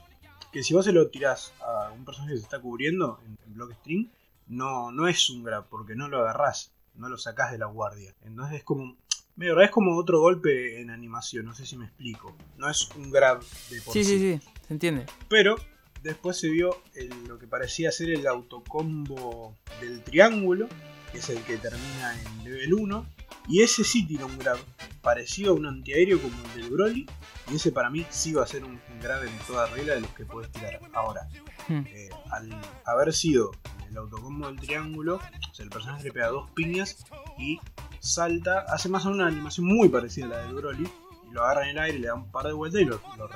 [0.52, 3.54] Que si vos se lo tirás a un personaje que se está cubriendo en, en
[3.54, 4.10] block string,
[4.48, 8.14] no, no es un grab, porque no lo agarrás, no lo sacás de la guardia.
[8.24, 8.98] Entonces es como.
[9.40, 12.36] Medio raro, es como otro golpe en animación, no sé si me explico.
[12.58, 14.40] No es un grab de por Sí, sí, sí.
[14.68, 15.06] Se entiende.
[15.30, 15.56] pero
[16.04, 20.68] después se vio el- lo que parecía ser el autocombo del triángulo,
[21.14, 23.06] que es el que termina en level 1.
[23.48, 24.58] Y ese sí tira un grab,
[25.02, 27.10] parecido a un antiaéreo como el del Broly.
[27.52, 30.12] Y ese para mí sí va a ser un, grab en toda regla de los
[30.12, 30.80] que puedes tirar.
[30.94, 31.28] Ahora,
[31.70, 31.84] Hmm.
[31.86, 32.50] eh, al
[32.84, 33.52] haber sido
[33.88, 37.06] el autocombo del triángulo, o sea, el personaje le pega dos piñas
[37.38, 37.60] y
[38.00, 40.90] salta, hace más o menos una animación muy parecida a la del Broly.
[41.30, 43.30] Y lo agarra en el aire, le da un par de vueltas y lo, lo.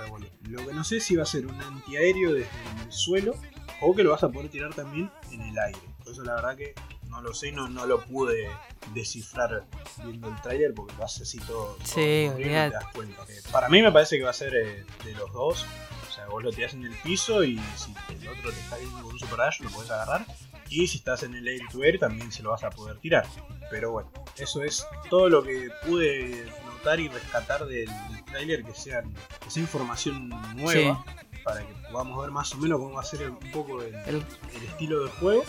[0.50, 2.50] Lo que no sé si va a ser un antiaéreo desde
[2.84, 3.36] el suelo
[3.82, 5.80] o que lo vas a poder tirar también en el aire.
[6.04, 6.74] Por eso la verdad que
[7.14, 8.50] no lo sé, no, no lo pude
[8.94, 9.66] descifrar
[10.04, 11.76] viendo el tráiler porque lo hace así todo.
[11.76, 12.72] todo Sí, olvidate.
[12.72, 13.24] te das cuenta.
[13.30, 15.66] Eh, para mí me parece que va a ser eh, de los dos.
[16.10, 19.02] O sea, vos lo tirás en el piso y si el otro te está viendo
[19.04, 20.26] con un super dash lo podés agarrar.
[20.70, 23.28] Y si estás en el air to air también se lo vas a poder tirar.
[23.70, 27.90] Pero bueno, eso es todo lo que pude notar y rescatar del
[28.26, 31.06] trailer que, sean, que sea información nueva.
[31.44, 34.16] Para que podamos ver más o menos cómo va a ser un poco el, El,
[34.56, 35.44] el estilo de juego.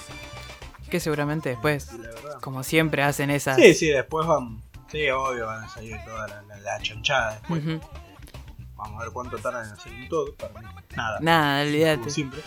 [0.91, 1.89] Que seguramente después,
[2.41, 3.57] como siempre, hacen esas.
[3.57, 4.63] Sí, sí, después van.
[4.91, 7.63] Sí, obvio, van a salir toda la, la, la chanchada después.
[8.77, 10.35] Vamos a ver cuánto tardan en hacer un todo.
[10.35, 10.67] Para mí,
[10.97, 11.19] nada.
[11.21, 12.11] Nada, como olvídate.
[12.11, 12.43] siempre.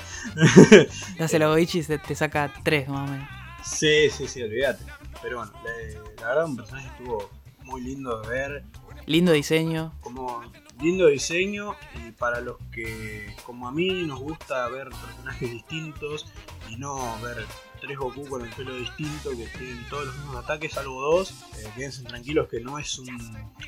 [1.39, 3.27] La Goichi y se te saca tres más o menos.
[3.65, 4.83] Sí, sí, sí, olvídate.
[5.21, 7.29] Pero bueno, la, la verdad, un personaje estuvo
[7.63, 8.63] muy lindo de ver.
[9.05, 9.93] Lindo diseño.
[10.01, 10.43] Como
[10.81, 16.27] lindo diseño y para los que, como a mí, nos gusta ver personajes distintos
[16.69, 17.45] y no ver
[17.77, 21.31] tres Goku con el pelo distinto que tienen todos los mismos ataques, salvo dos.
[21.57, 23.07] Eh, quédense tranquilos que no es un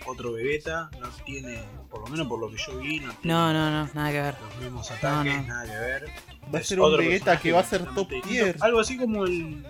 [0.08, 3.54] otro Vegeta, no tiene, por lo menos por lo que yo vi, no tiene No,
[3.54, 4.36] no, no, nada que ver.
[4.42, 5.48] los mismos ataques, No, no.
[5.48, 6.06] nada que ver.
[6.54, 8.52] Va a Es ser un otro Vegeta personaje que va a ser completamente top distinto.
[8.54, 8.64] tier.
[8.64, 9.66] Algo así como el.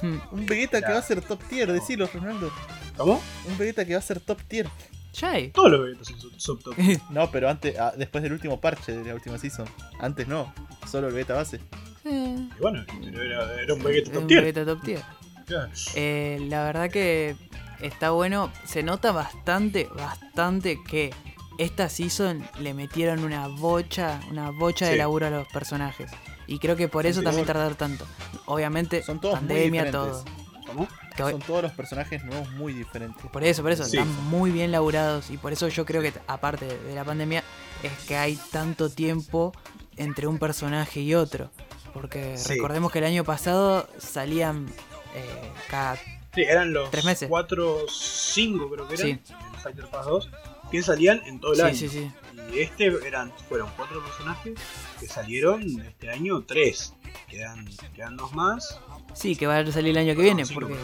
[0.00, 0.18] Hmm.
[0.30, 2.50] Un Vegeta que va a ser top tier, decilo, Ronaldo.
[2.96, 3.20] ¿Cómo?
[3.46, 4.68] Un Vegeta que va a ser top tier.
[5.14, 5.50] Ya hay.
[5.50, 6.74] Todos los Vegetas son sub- sub top.
[7.10, 9.66] No, pero antes, ah, después del último parche de la última season.
[9.98, 10.52] Antes no,
[10.86, 11.60] solo el Vegeta base.
[12.08, 12.84] Eh, Y bueno,
[13.20, 14.40] era, era un Vegeta top un tier.
[14.40, 15.02] Vegeta top tier.
[15.46, 15.70] Claro.
[15.94, 17.36] Eh, la verdad que
[17.80, 18.52] está bueno.
[18.64, 21.12] Se nota bastante, bastante que
[21.58, 26.10] esta season le metieron una bocha, una bocha de laburo a los personajes.
[26.46, 27.60] Y creo que por eso Sí, también seguro.
[27.60, 28.06] tardar tanto.
[28.46, 30.18] Obviamente, Son todos muy pandemia, todo.
[30.18, 30.34] diferentes.
[30.66, 30.88] ¿Cómo?
[31.16, 33.22] Que hoy- Son todos los personajes nuevos muy diferentes.
[33.30, 33.96] por eso, por eso, Sí.
[33.96, 35.30] están muy bien laburados.
[35.30, 37.42] Y por eso yo creo que, aparte de la pandemia,
[37.82, 39.52] es que hay tanto tiempo
[39.96, 41.50] entre un personaje y otro.
[41.92, 42.54] Porque Sí.
[42.54, 44.66] recordemos que el año pasado salían
[45.14, 45.96] eh, cada
[46.34, 47.28] Sí, eran los Tres meses.
[47.28, 49.06] 4, 5 creo que eran.
[49.06, 49.20] Sí.
[49.54, 50.30] En Fighter Pass 2.
[50.70, 51.74] Que salían en todo el Sí, año.
[51.76, 52.12] sí, sí.
[52.52, 54.54] Y este eran, fueron 4 personajes
[55.00, 56.94] que salieron este año 3.
[57.28, 58.78] Quedan, quedan dos más.
[59.14, 60.76] Sí, que va a salir el año que viene, Cinco porque.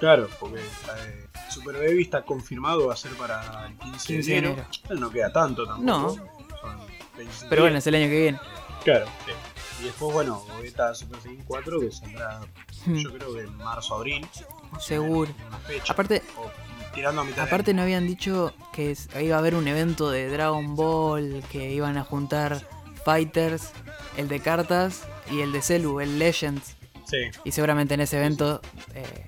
[0.00, 4.38] Claro, porque eh, Super Baby está confirmado va a ser para el 15, 15 de
[4.38, 4.66] enero.
[4.98, 5.86] no queda tanto tampoco.
[5.86, 6.10] No.
[6.10, 6.78] Son
[7.16, 8.40] 25 pero bueno, es el año que viene.
[8.84, 9.32] Claro, sí.
[9.82, 12.40] Y después, bueno, Vegeta Super Saiyan 4 que saldrá,
[12.86, 14.26] Hmm, yo creo que en marzo, abril.
[14.80, 15.30] Seguro.
[15.66, 15.92] fecha.
[15.92, 16.22] Aparte,
[16.94, 20.28] tirando a mitad de aparte no habían dicho que iba a haber un evento de
[20.28, 22.60] Dragon Ball, que iban a juntar
[23.04, 23.70] Fighters,
[24.16, 26.76] el de cartas y el de Celu, el Legends.
[27.06, 28.60] Sí, Y seguramente en ese evento
[28.94, 29.26] eh,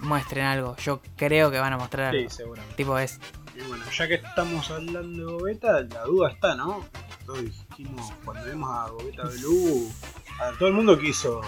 [0.00, 0.74] muestren algo.
[0.78, 2.30] Yo creo que van a mostrar sí, algo.
[2.30, 2.74] seguramente.
[2.76, 3.20] Tipo es.
[3.60, 6.84] Y bueno, ya que estamos hablando de Gogeta, la duda está, ¿no?
[7.26, 9.92] Todos dijimos, cuando vimos a Gogeta Blue,
[10.40, 11.42] a ver, todo el mundo quiso,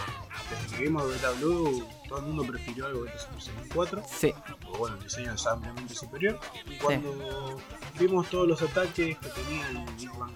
[0.51, 4.03] desde que vimos a Gogeta Blue, todo el mundo prefirió al Gogeta Super Saiyan 4,
[4.07, 6.39] Sí, porque bueno, el diseño es ampliamente superior.
[6.67, 7.59] Y cuando
[7.99, 10.33] vimos todos los ataques que tenía el Big Bang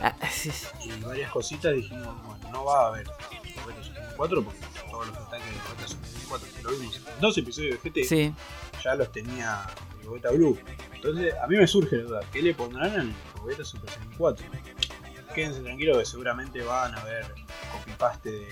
[0.00, 0.50] Ah, sí,
[0.84, 4.60] y varias cositas, dijimos, bueno, no va a haber Gogeta Super Saiyan 4 porque
[4.90, 7.90] todos los ataques de Gogeta Super Saiyan 4 que lo vimos en dos episodios de
[7.90, 8.34] GT Sí,
[8.84, 9.66] ya los tenía
[10.08, 10.58] Gogeta Blue.
[10.94, 14.46] Entonces, a mí me surge la duda, ¿qué le pondrán al Gogeta Super Saiyan 4?
[15.34, 17.26] Quédense tranquilos que seguramente van a ver
[17.72, 18.48] copy-paste de...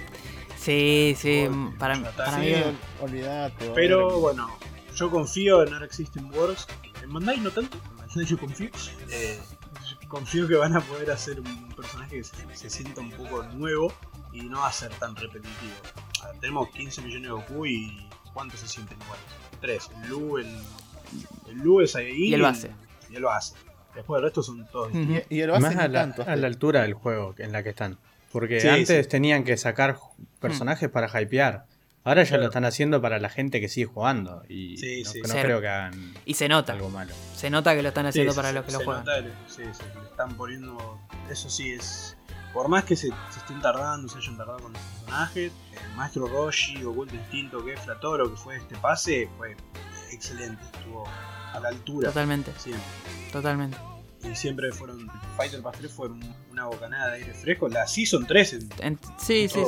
[0.56, 1.48] sí, sí.
[1.78, 2.54] Para, mí.
[3.00, 3.72] Olvidate.
[3.74, 4.56] Pero bueno,
[4.94, 6.66] yo confío en Arc System Works.
[7.02, 8.70] En Bandai no tanto, en Bandai yo confío.
[9.10, 9.40] Eh,
[10.08, 13.92] confío que van a poder hacer un personaje que se, se sienta un poco nuevo
[14.32, 15.74] y no va a ser tan repetitivo.
[16.24, 19.24] Ver, tenemos 15 millones de Goku y ¿cuántos se sienten iguales?
[19.60, 20.46] Tres, el Lu, el,
[21.48, 22.70] el Lu, el Saiyajin Y el base.
[23.10, 23.54] Y el base.
[23.94, 24.98] Después el resto son todos Ujú.
[24.98, 25.26] distintos.
[25.30, 27.62] Y, y el base Más a la, tanto, a la altura del juego en la
[27.62, 27.98] que están.
[28.32, 29.10] Porque Sí, antes sí.
[29.10, 29.96] tenían que sacar
[30.40, 31.64] personajes para hypear.
[32.04, 32.42] Ahora ya Claro.
[32.42, 34.42] lo están haciendo para la gente que sigue jugando.
[34.48, 35.20] Y Sí, no, sí.
[35.22, 35.42] no Cero.
[35.42, 36.72] creo que hagan Y se nota.
[36.74, 37.12] algo malo.
[37.34, 39.04] Se nota que lo están haciendo Sí, para los que lo se juegan.
[39.04, 41.00] nota el- sí, sí, le están poniendo.
[41.30, 42.16] Eso sí es.
[42.52, 46.26] Por más que se, se estén tardando, se hayan tardado con los personajes, el maestro
[46.28, 49.56] Roshi, Oculto Instinto, Kefla, todo lo que fue este pase fue
[50.12, 50.62] excelente.
[50.78, 51.04] Estuvo
[51.52, 52.08] a la altura.
[52.08, 52.84] Totalmente, Siempre.
[53.32, 53.76] totalmente.
[54.24, 55.08] Y siempre fueron.
[55.36, 57.68] Fighter Pass 3 fue un una bocanada de aire fresco.
[57.68, 59.58] La Season 3 en, En- sí, sí, sí.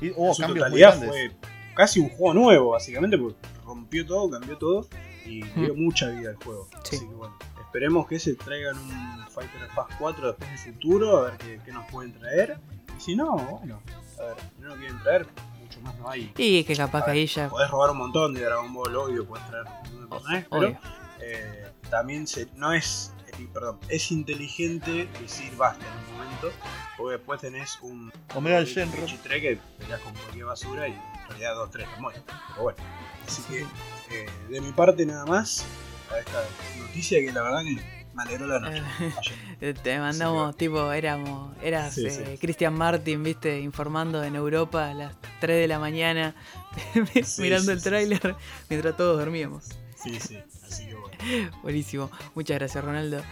[0.00, 1.08] En su cambios muy totalidad grandes.
[1.10, 1.32] fue
[1.74, 4.86] casi un juego nuevo, básicamente, porque rompió todo, cambió todo
[5.26, 5.64] y Mm.
[5.64, 6.68] dio mucha vida al juego.
[6.84, 6.96] Sí.
[6.96, 11.18] Así que bueno, esperemos que se traigan un Fighter Fast 4 después en el futuro,
[11.18, 12.58] a ver qué, qué nos pueden traer.
[12.96, 13.80] Y si no, bueno,
[14.20, 15.26] a ver, si no lo quieren traer,
[15.70, 16.32] mucho más no hay.
[16.36, 17.48] Y que capaz que ahí ya.
[17.48, 20.78] Podés robar un montón de Dragon Ball, obvio, podés traer un montón de personajes, pero
[21.20, 26.50] eh, también se, no es, eh, perdón, es inteligente decir basta en un momento,
[26.96, 29.06] porque después tenés un Omega el un Shenron.
[29.06, 32.22] G3 que peleas con cualquier basura y en realidad 2-3 te mueres.
[32.26, 32.78] Pero bueno,
[33.26, 35.64] así que eh, de mi parte nada más
[36.10, 36.42] a esta
[36.78, 38.82] noticia que la verdad que me alegró la noche.
[38.98, 39.12] ayer.
[39.62, 42.38] Eh, Te mandamos, tipo, éramos, eras Sí, eh, sí.
[42.38, 46.34] Christian Martin, viste, informando en Europa a las 3 de la mañana,
[47.38, 48.36] mirando el tráiler
[48.70, 49.64] mientras todos dormíamos.
[50.02, 51.50] Sí, sí, así que bueno.
[51.62, 53.22] Buenísimo, muchas gracias Ronaldo.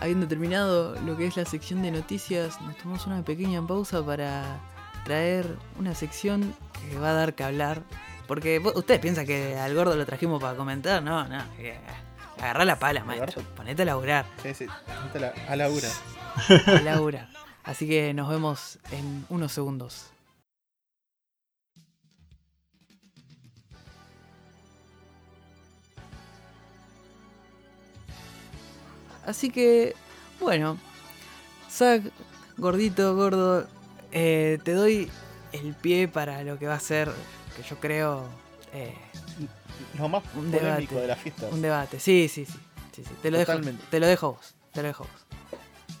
[0.00, 4.58] Habiendo terminado lo que es la sección de noticias, nos tomamos una pequeña pausa para
[5.04, 6.52] traer una sección
[6.90, 7.82] que va a dar que hablar.
[8.26, 11.38] Porque ustedes piensan que al gordo lo trajimos para comentar, no, no.
[11.58, 11.78] eh,
[12.38, 13.42] Agarrá la pala, maestro.
[13.56, 14.26] Ponete a laburar.
[14.42, 14.66] Sí, sí.
[15.02, 15.88] ponte la- A Laura.
[16.66, 17.28] A laburar.
[17.64, 20.10] Así que nos vemos en unos segundos.
[29.26, 29.94] Así que,
[30.40, 30.78] bueno,
[31.70, 32.02] Zack,
[32.56, 33.66] gordito, gordo,
[34.12, 35.10] eh, te doy
[35.52, 37.10] el pie para lo que va a ser,
[37.56, 38.24] que yo creo,
[38.72, 38.94] eh,
[39.98, 40.94] Lo más Un polémico debate.
[41.00, 41.46] de la fiesta.
[41.50, 41.98] un debate.
[42.00, 42.58] Sí, sí, sí.
[42.92, 43.10] sí, sí.
[43.22, 43.84] Te, lo dejo, Totalmente.
[43.90, 44.54] te lo dejo a vos.
[44.72, 45.26] Te lo dejo a vos.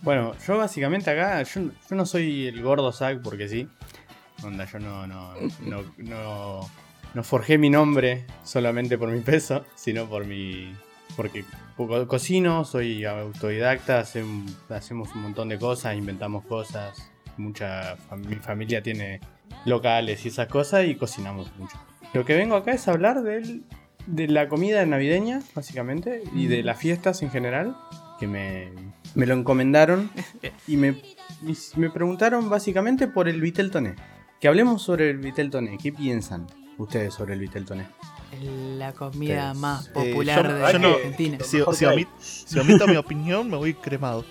[0.02, 3.68] Bueno, yo básicamente acá, yo, yo no soy el gordo Zack porque sí.
[4.42, 6.70] Onda, yo no, no, no, no,
[7.14, 10.74] no forjé mi nombre solamente por mi peso, sino por mi.
[11.16, 11.44] Porque
[11.76, 17.10] co- cocino, soy autodidacta, hacem- hacemos un montón de cosas, inventamos cosas.
[17.38, 19.20] Mucha fam- mi familia tiene
[19.64, 21.76] locales y esas cosas y cocinamos mucho.
[22.16, 23.62] Lo que vengo acá es hablar del,
[24.06, 27.76] de la comida navideña, básicamente, y de las fiestas en general,
[28.18, 28.72] que me,
[29.14, 30.10] me lo encomendaron
[30.66, 31.02] y me,
[31.46, 33.96] y me preguntaron básicamente por el Vitel Toné.
[34.40, 35.76] Que hablemos sobre el Vitel Toné.
[35.76, 36.46] ¿Qué piensan
[36.78, 37.86] ustedes sobre el Vitel Toné?
[38.78, 39.56] La comida Ustedes.
[39.58, 41.38] más Eh, popular yo- de yo no- Argentina.
[41.42, 44.24] Si, omit- omito mi opinión, me voy cremado.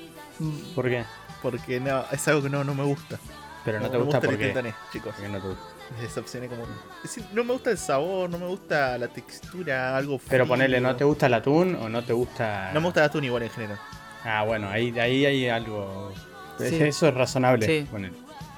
[0.73, 1.03] ¿Por qué?
[1.41, 3.19] Porque no, es algo que no, no me gusta.
[3.63, 4.37] Pero no, te gusta el porque...
[4.47, 5.13] Vitel Toné, chicos.
[5.15, 5.63] porque no te gusta.
[6.01, 6.63] Decepcioné como.
[6.63, 10.47] es decir, no me gusta el sabor, no me gusta la textura, algo Pero frío.
[10.47, 12.71] ponele, ¿no te gusta el atún o no te gusta...?
[12.73, 13.79] No me gusta el atún igual en general.
[14.23, 16.11] Ah, bueno, ahí, ahí hay algo...
[16.57, 16.75] Sí.
[16.81, 17.65] Eso es razonable.
[17.65, 17.87] Sí.
[17.89, 18.15] ponele.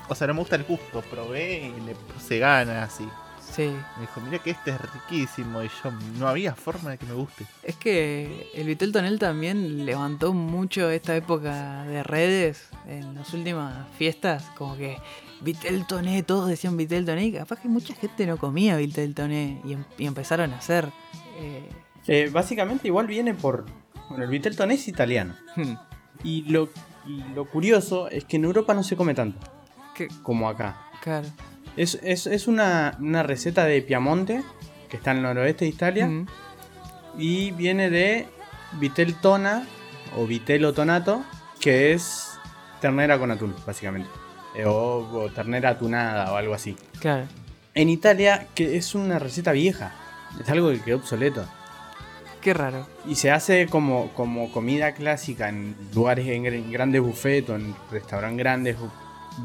[0.10, 3.08] O sea, no me gusta el gusto, probé y le puse ganas así.
[3.54, 3.74] Sí.
[3.96, 5.64] Me dijo, mira que este es riquísimo.
[5.64, 7.46] Y yo, no había forma de que me guste.
[7.64, 13.88] Es que el Vitel Tonel también levantó mucho esta época de redes en las últimas
[13.98, 14.44] fiestas.
[14.56, 14.98] Como que
[15.42, 17.26] Vitel Toné, todos decían Vitel Toné.
[17.26, 20.90] y Capaz que mucha gente no comía Vitel Toné y, em- y empezaron a hacer.
[21.40, 21.70] eh,
[22.08, 23.66] Eh, básicamente igual viene por...
[24.10, 25.36] Bueno, el Vitel Toné es italiano.
[25.56, 25.74] hmm,
[26.24, 26.70] Y lo,
[27.06, 29.40] y lo curioso es que en Europa no se come tanto
[30.24, 30.78] como acá.
[31.02, 31.28] claro.
[31.76, 34.44] Es, es, es una, una receta de Piamonte,
[34.90, 36.26] que está en el noroeste de Italia, Mm,
[37.20, 38.28] y viene de
[38.80, 39.66] vitel tona
[40.18, 41.24] o vitelo tonato,
[41.60, 42.32] que es
[42.82, 44.10] ternera con atún, básicamente.
[44.58, 46.76] Eh, o, o ternera atunada o algo así.
[47.00, 47.26] claro.
[47.76, 49.92] En Italia, que es una receta vieja,
[50.42, 51.46] es algo que quedó obsoleto.
[52.42, 52.88] Qué raro.
[53.06, 57.56] Y se hace como, como comida clásica en lugares, en, gr- en grandes buffets o
[57.56, 58.78] en restaurantes grandes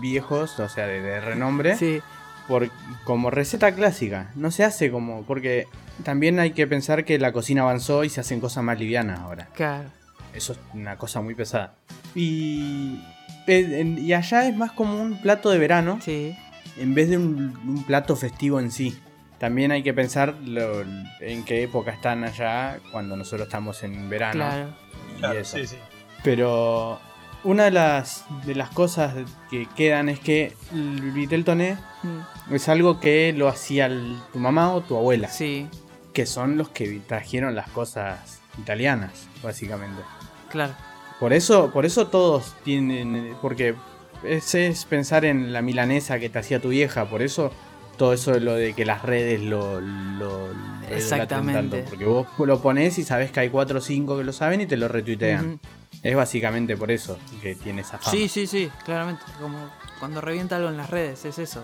[0.00, 1.76] viejos, o sea, de, de renombre.
[1.76, 2.00] Sí,
[2.48, 2.70] por,
[3.04, 4.30] como receta clásica.
[4.34, 5.24] No se hace como.
[5.24, 5.66] Porque
[6.02, 9.48] también hay que pensar que la cocina avanzó y se hacen cosas más livianas ahora.
[9.54, 9.90] claro.
[10.32, 11.74] Eso es una cosa muy pesada.
[12.14, 12.98] Y.
[13.46, 16.36] Y allá es más como un plato de verano Sí,
[16.78, 18.98] en vez de un, un plato festivo en sí.
[19.38, 20.82] También hay que pensar lo-
[21.20, 24.44] en qué época están allá cuando nosotros estamos en verano.
[24.44, 24.74] claro.
[25.16, 25.56] y Claro, eso.
[25.56, 25.76] sí, sí.
[26.22, 27.00] Pero
[27.44, 29.14] una de las, de las cosas
[29.50, 34.38] que quedan es que el vitel toné Mm, es algo que lo hacía el- tu
[34.40, 35.68] mamá o tu abuela, Sí,
[36.12, 40.02] que son los que trajeron las cosas italianas, básicamente.
[40.50, 40.74] claro.
[41.22, 43.76] Por eso, por eso todos tienen, porque
[44.24, 47.52] ese es pensar en la milanesa que te hacía tu vieja, por eso
[47.96, 50.48] todo eso de lo de que las redes lo, lo,
[50.90, 51.78] Exactamente.
[51.78, 54.62] tanto, porque vos lo pones y sabes que hay 4 o 5 que lo saben
[54.62, 55.60] y te lo retuitean.
[56.02, 58.10] Es básicamente por eso que tiene esa fama.
[58.10, 59.22] Sí, sí, sí, claramente.
[59.40, 59.70] Como
[60.00, 61.62] cuando revienta algo en las redes, es eso.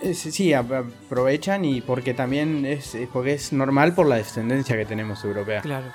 [0.00, 5.24] Es- sí, aprovechan y porque también es porque es normal por la descendencia que tenemos
[5.24, 5.62] europea.
[5.62, 5.86] Claro.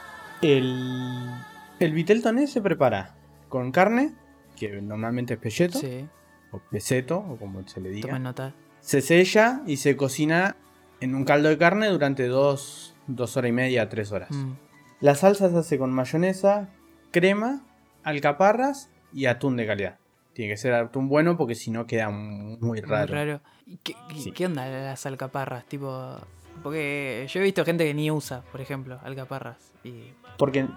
[0.42, 1.32] El,
[1.80, 3.16] el vitel toné se prepara
[3.50, 4.14] con carne,
[4.56, 6.08] que normalmente es pelleto, Sí,
[6.52, 8.18] o peseto, o como se le diga.
[8.20, 8.54] nota.
[8.80, 10.56] Se sella y se cocina
[11.02, 14.32] en un caldo de carne durante dos, dos horas y media, tres horas.
[14.32, 14.54] Mm.
[15.02, 16.70] La salsa se hace con mayonesa,
[17.12, 17.62] crema,
[18.04, 19.98] alcaparras y atún de calidad.
[20.34, 23.14] Tiene que ser atún bueno porque si no queda muy Muy raro.
[23.14, 23.42] raro.
[23.66, 24.32] ¿Y ¿Qué, qué- Sí.
[24.32, 25.66] qué onda las alcaparras?
[25.66, 26.18] Tipo.
[26.64, 29.74] Porque yo he visto gente que ni usa, por ejemplo, alcaparras.
[29.84, 30.14] Y.
[30.38, 30.68] Porque,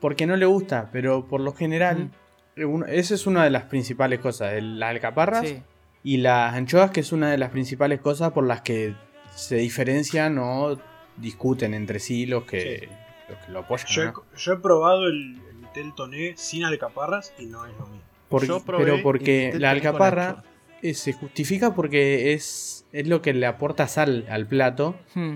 [0.00, 2.10] porque no le gusta, pero por lo general,
[2.56, 4.54] uno- esa es una de las principales cosas.
[4.54, 5.62] el- Las alcaparras Sí.
[6.02, 8.94] y las anchoas, que es una de las principales cosas por las que
[9.34, 10.78] se diferencian o
[11.16, 12.88] discuten entre sí los que,
[13.28, 13.86] los, que lo apoyan.
[13.88, 14.24] Yo he, ¿no?
[14.36, 18.00] yo he probado el, el vitel toné sin alcaparras y no es lo mismo.
[18.28, 20.44] Porque- Yo probé pero porque la alcaparra
[20.82, 25.34] eh, se justifica porque es, es lo que le aporta sal al plato Hmm.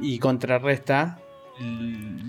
[0.00, 1.18] y contrarresta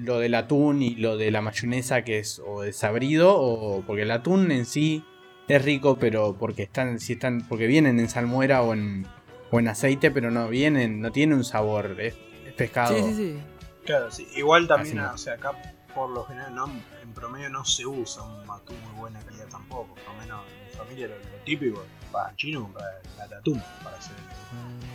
[0.03, 4.11] lo del atún y lo de la mayonesa que es o desabrido o porque el
[4.11, 5.03] atún en sí
[5.47, 9.05] es rico pero porque están si están porque vienen en salmuera o en
[9.51, 12.15] o en aceite pero no vienen no tiene un sabor es,
[12.45, 13.39] es pescado Sí, sí, sí.
[13.85, 14.27] Claro, sí.
[14.35, 15.51] Igual también, Así o sea, acá
[15.93, 16.65] por lo general no,
[17.01, 19.95] en promedio no se usa un atún muy buena calidad tampoco.
[19.95, 21.83] Por lo menos en mi familia lo, lo típico,
[22.15, 24.13] al chino comprar el atún para hacer.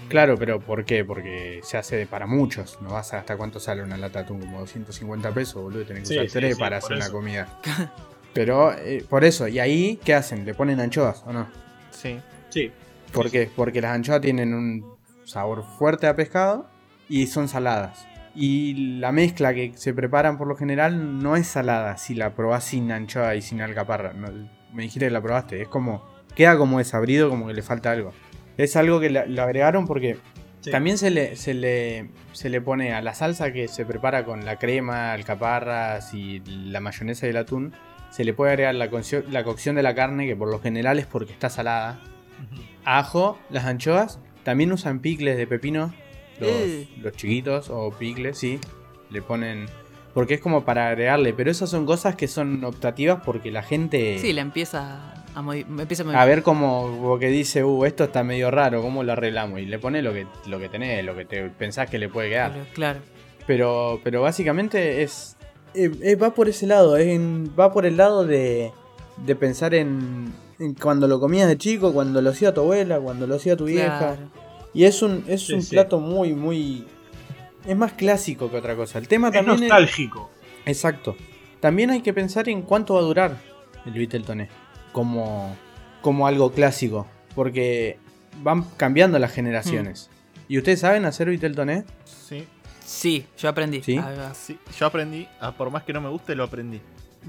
[0.09, 1.05] claro pero ¿por qué?
[1.05, 4.41] porque se hace para muchos no vas a hasta cuánto sale una lata de atún
[4.41, 7.13] como 250 pesos boludo tenés que Sí, usar sí, tres sí, para hacer una eso.
[7.13, 7.49] comida
[8.35, 10.45] pero eh, por eso y ahí ¿qué hacen?
[10.45, 11.49] ¿le ponen anchoas o no?
[11.91, 12.19] Sí.
[12.51, 12.71] Sí,
[13.13, 13.51] ¿Por qué?
[13.55, 16.67] Porque las anchoas tienen un sabor fuerte a pescado
[17.09, 18.07] y son saladas.
[18.35, 22.65] Y la mezcla que se preparan por lo general no es salada si la probás
[22.65, 24.13] sin anchoa y sin alcaparra.
[24.13, 24.29] No,
[24.73, 25.61] me dijiste que la probaste.
[25.61, 26.05] Es como.
[26.39, 28.15] Queda como desabrido, como que le falta algo.
[28.57, 30.17] Es algo que lo agregaron porque
[30.61, 30.71] sí.
[30.71, 34.45] también se le, se, le, se le pone a la salsa que se prepara con
[34.47, 37.75] la crema, alcaparras y la mayonesa y el atún.
[38.11, 40.99] Se le puede agregar la, cocción- la cocción de la carne, que por lo general
[40.99, 42.01] es porque está salada
[42.85, 44.19] ajo, las anchoas.
[44.45, 45.93] También usan picles de pepino,
[46.41, 46.89] los, Eh.
[47.03, 48.59] los chiquitos, o picles, sí.
[49.11, 49.67] Le ponen.
[50.15, 54.19] Porque es como para agregarle, pero esas son cosas que son optativas porque la gente.
[54.19, 56.29] Sí, la empieza a, modi- empieza a A modificar.
[56.29, 59.61] ver cómo porque dice, uh, esto está medio raro, ¿cómo lo arreglamos?
[59.61, 62.31] Y le pone lo que, lo que tenés, lo que te pensás que le puede
[62.31, 62.51] quedar.
[62.53, 63.01] Claro, claro.
[63.47, 65.37] Pero, pero básicamente es.
[65.75, 68.73] eh, eh, va por ese lado, es en- va por el lado de,
[69.25, 73.27] de pensar en, en cuando lo comías de chico, cuando lo hacía tu abuela, cuando
[73.27, 73.99] lo hacía tu vieja.
[73.99, 74.31] Claro.
[74.75, 75.71] Y es un, es Sí, un sí.
[75.77, 76.85] plato muy, muy.
[77.67, 78.99] Es más clásico que otra cosa.
[78.99, 79.61] El tema Es también es.
[79.63, 80.31] nostálgico.
[80.67, 81.17] Exacto.
[81.61, 83.37] También hay que pensar en cuánto va a durar
[83.87, 84.49] el Vitel Toné.
[84.93, 85.57] Como,
[86.03, 87.07] como algo clásico.
[87.35, 87.99] Porque
[88.43, 90.09] van cambiando las generaciones.
[90.11, 90.53] Hmm.
[90.53, 91.85] ¿Y ustedes saben hacer Vitel Toné?
[92.05, 92.47] Sí.
[92.85, 93.83] Sí, yo aprendí.
[93.83, 94.01] ¿Sí?
[94.79, 96.81] Yo aprendí, ah, por más que no me guste, lo aprendí.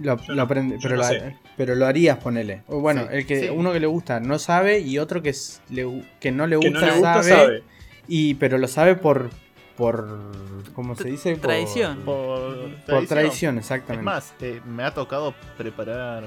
[0.02, 1.36] Lo, no, yo pero, no lo, sé.
[1.58, 2.64] pero lo harías, ponele.
[2.68, 3.50] O bueno, Sí, el que sí.
[3.50, 6.70] uno que le gusta no sabe y otro que, es- le que no le Que
[6.70, 7.64] gusta, no le gusta, sabe, sabe.
[8.08, 9.30] Y, pero lo sabe por.
[9.76, 10.32] por
[10.74, 11.32] ¿Cómo se dice?
[11.34, 12.00] Por- Tradición.
[12.06, 14.06] Por, Por tradición, Es exactamente.
[14.06, 16.24] más, eh, me ha tocado preparar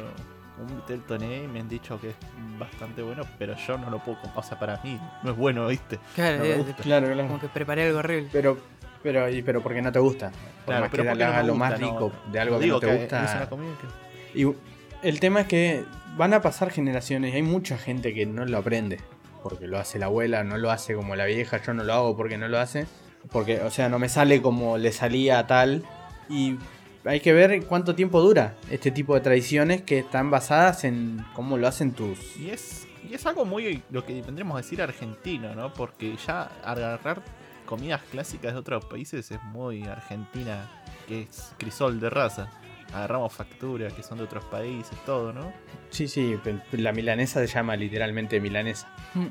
[0.62, 2.16] un toné y me han dicho que es
[2.58, 4.18] bastante bueno, pero yo no lo puedo.
[4.34, 5.98] O sea, para mí no es bueno, ¿viste?
[6.14, 6.82] Claro, No eh, gusta.
[6.82, 7.28] Claro, claro.
[7.28, 8.28] como que preparé algo horrible.
[8.32, 8.58] Pero,
[9.02, 10.30] pero, y, pero porque no te gusta.
[10.30, 12.40] Por Claro, más pero que porque no haga me lo más gusta, no, rico de
[12.40, 13.24] algo que no te que gusta.
[13.24, 14.40] Es una comida que...
[14.40, 14.54] Y
[15.02, 15.84] el tema es que
[16.16, 19.00] van a pasar generaciones y hay mucha gente que no lo aprende.
[19.42, 22.16] Porque lo hace la abuela, no lo hace como la vieja, yo no lo hago
[22.16, 22.86] porque no lo hace.
[23.30, 25.84] Porque, o sea, no me sale como le salía a tal.
[26.28, 26.58] Y
[27.04, 31.58] hay que ver cuánto tiempo dura este tipo de tradiciones que están basadas en cómo
[31.58, 32.36] lo hacen tus...
[32.36, 35.72] Y es, y es algo muy, lo que tendríamos que decir argentino, ¿no?
[35.72, 37.22] Porque ya agarrar
[37.66, 40.70] comidas clásicas de otros países es muy argentina,
[41.08, 42.50] que es crisol de raza.
[42.92, 45.52] Agarramos facturas que son de otros países, todo, ¿no?
[45.90, 46.38] Sí, sí,
[46.72, 48.94] la milanesa se llama literalmente milanesa.
[49.14, 49.26] Mm.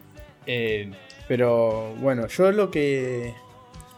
[0.48, 0.92] Eh,
[1.28, 3.36] pero bueno, yo lo que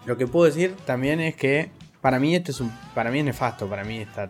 [0.05, 1.71] lo que puedo decir también es que
[2.03, 4.29] para mí este es un para mí es nefasto, para mí está,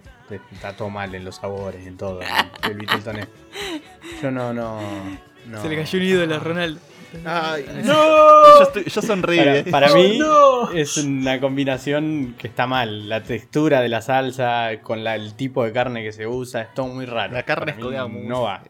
[0.52, 2.28] está todo mal en los sabores, en todo, el,
[2.70, 3.28] el Vitel Toné.
[4.22, 4.80] Yo no no,
[5.48, 5.62] no.
[5.62, 6.80] Se le cayó un ídolo a Ronaldo.
[7.26, 7.94] Ay, ¡No!
[7.94, 9.64] Yo, estoy, yo sonreí.
[9.64, 10.72] Para, para ¡Oh, mí no!
[10.72, 13.10] es una combinación que está mal.
[13.10, 16.74] La textura de la salsa con la- el tipo de carne que se usa es
[16.76, 17.34] todo muy raro.
[17.34, 17.78] La carne es.
[17.80, 18.62] No va.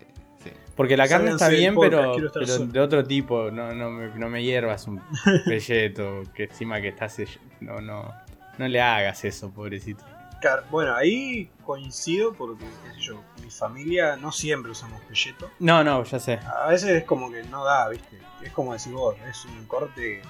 [0.41, 0.49] Sí.
[0.77, 3.51] Porque la carne está bien, podcast, pero, de otro tipo.
[3.51, 5.01] No, no, me, no me hiervas un
[5.45, 7.17] pelleto que encima que estás.
[7.59, 8.22] No, no.
[8.57, 10.03] No le hagas eso, pobrecito.
[10.41, 15.49] Car- Bueno, ahí coincido porque, qué sé yo, mi familia no siempre usamos pelleto.
[15.59, 16.39] No, no, ya sé.
[16.39, 18.19] A veces es como que no da, ¿viste?
[18.43, 20.21] Es como decir vos, es un corte.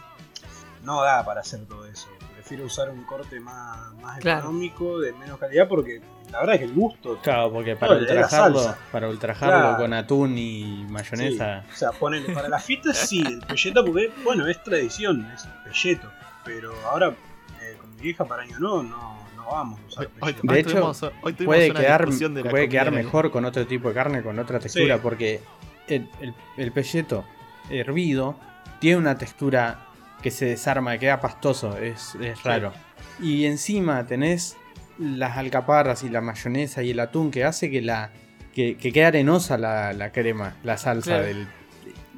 [0.84, 2.08] No da para hacer todo eso.
[2.34, 4.40] prefiero usar un corte más, más Claro.
[4.42, 7.18] económico, de menos calidad, porque la verdad es que el gusto.
[7.24, 9.78] Claro, porque para Claro, ultrajarlo, para ultrajarlo Claro.
[9.78, 11.62] con atún y mayonesa.
[11.62, 15.48] Sí, o sea, ponele, para las fiestas sí, el pelleto, porque, bueno, es tradición, es
[15.64, 16.12] pelleto.
[16.44, 17.16] Pero ahora,
[18.04, 20.54] vieja para año nuevo, no, no vamos a usar Hoy, hoy- pelleto.
[20.54, 23.46] De hecho, tuvimos, hoy tuvimos puede una quedar, discusión de la puede quedar mejor con
[23.46, 25.00] otro tipo de carne, con otra textura, Sí.
[25.02, 25.42] porque
[25.88, 27.26] el, el, el pelleto
[27.70, 28.36] hervido
[28.80, 29.88] tiene una textura
[30.22, 32.72] que se desarma, queda pastoso, es, es raro.
[33.22, 34.58] Y encima tenés
[35.00, 38.12] las alcaparras y la mayonesa y el atún que hace que la
[38.54, 41.24] que, que quede arenosa la, la crema, la salsa Claro.
[41.26, 41.48] del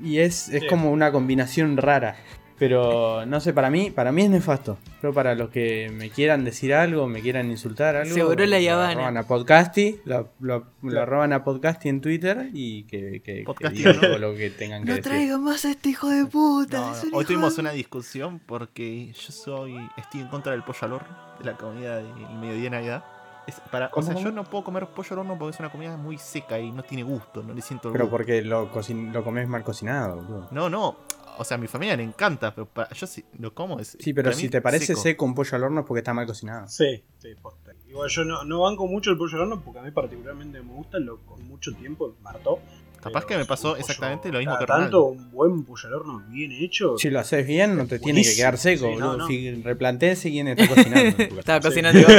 [0.04, 0.68] y es, es Sí.
[0.68, 2.18] como una combinación rara.
[2.58, 4.78] Pero no sé, para mí, para mí es nefasto.
[5.02, 8.72] Pero para los que me quieran decir algo, me quieran insultar algo, Seguro la lo
[8.72, 8.92] Habana.
[8.92, 10.66] arroban a Podcasty, lo, lo,
[11.02, 14.02] arroban a Podcasty en Twitter y que, que, digan ¿no?
[14.02, 15.12] todo lo que tengan que No decir.
[15.12, 16.78] traigan más a este hijo de puta.
[16.80, 20.28] No, no, es un Hoy hijo tuvimos de- una discusión porque yo soy estoy en
[20.30, 22.08] contra del pollo al horno, de la comida del
[22.40, 23.04] mediodía de Navidad.
[23.48, 24.26] Es para, o ¿Cómo, sea, cómo?
[24.26, 26.82] yo no puedo comer pollo al horno porque es una comida muy seca y no
[26.84, 28.18] tiene gusto, no le siento el Pero gusto.
[28.18, 30.48] porque lo, cocin- lo comes mal cocinado, boludo.
[30.52, 30.96] No, no,
[31.38, 34.14] o sea, a mi familia le encanta, pero para, yo sí lo como es Sí,
[34.14, 35.02] pero si te parece seco.
[35.02, 36.68] seco un pollo al horno es porque está mal cocinado.
[36.68, 37.72] Sí, sí, posta.
[37.88, 40.74] Igual yo no, no banco mucho el pollo al horno porque a mí particularmente me
[40.74, 42.60] gusta, lo con mucho tiempo martó.
[43.02, 44.84] Capaz Pero que me pasó exactamente lo mismo que Ronaldo.
[44.84, 46.98] tanto un buen pollo al horno bien hecho.
[46.98, 49.28] Si lo haces bien, no te tiene que quedar seco, Sí, no, no.
[49.28, 51.24] Si replanteese quién está cocinando.
[51.40, 52.00] Estaba cocinando.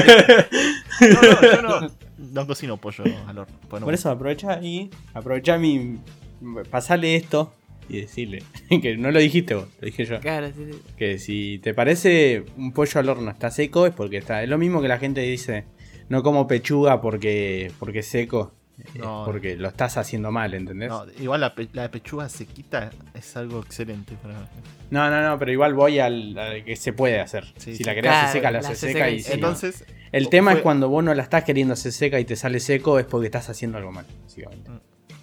[1.00, 1.90] No, no, yo no,
[2.32, 3.54] no cocino pollo al horno.
[3.68, 5.98] pues Por me eso aprovecha y aprovecha mi.
[6.70, 7.52] Pasale esto
[7.88, 8.42] y decirle
[8.82, 10.20] que no lo dijiste vos, lo dije yo.
[10.20, 10.80] Claro, sí, sí.
[10.96, 14.42] Que si te parece un pollo al horno está seco es porque está.
[14.42, 15.64] Es lo mismo que la gente dice,
[16.08, 18.52] no como pechuga porque, porque es seco.
[18.78, 19.22] es No.
[19.24, 20.88] porque lo estás haciendo mal, ¿entendés?
[20.90, 24.48] No, igual la, pe- la pechuga sequita es algo excelente para
[24.90, 27.44] No, no, no, pero igual voy al, al que se puede hacer.
[27.56, 27.84] Sí, si sí.
[27.84, 29.34] la querés Claro, hacer seca, la la haces seca seca y no.
[29.34, 32.36] Entonces, El tema fue- es cuando vos no la estás queriendo hacer seca y te
[32.36, 34.70] sale seco es porque estás haciendo algo mal, básicamente.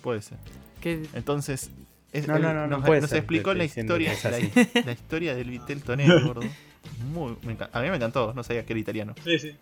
[0.01, 0.37] puede ser.
[0.81, 1.03] ¿Qué?
[1.13, 1.69] Entonces,
[2.13, 4.29] es- No, no, no, no nos, puede nos ser, explicó la historia, la,
[4.85, 6.41] la historia del Vitel Tonelli, gordo.
[7.11, 9.15] Muy, me a mí me encantó, no sabía que era italiano.
[9.23, 9.55] Sí, sí.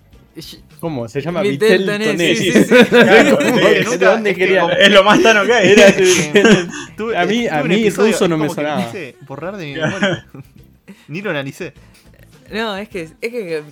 [0.80, 1.08] ¿Cómo?
[1.10, 2.36] Se llama Vitel Tonelli, Tonelli.
[2.38, 2.86] sí, sí, sí.
[2.90, 4.66] Claro, Porque sí, nunca- ¿De dónde es que quería?
[4.70, 5.72] Es lo más tano que hay.
[5.72, 5.94] Era-
[6.98, 8.86] Tuve- A mí- a mí episodio, ruso no me sonaba.
[8.86, 10.26] quise borrar de mi memoria.
[11.08, 11.74] Ni lo analicé.
[12.52, 13.64] No, es que, es que,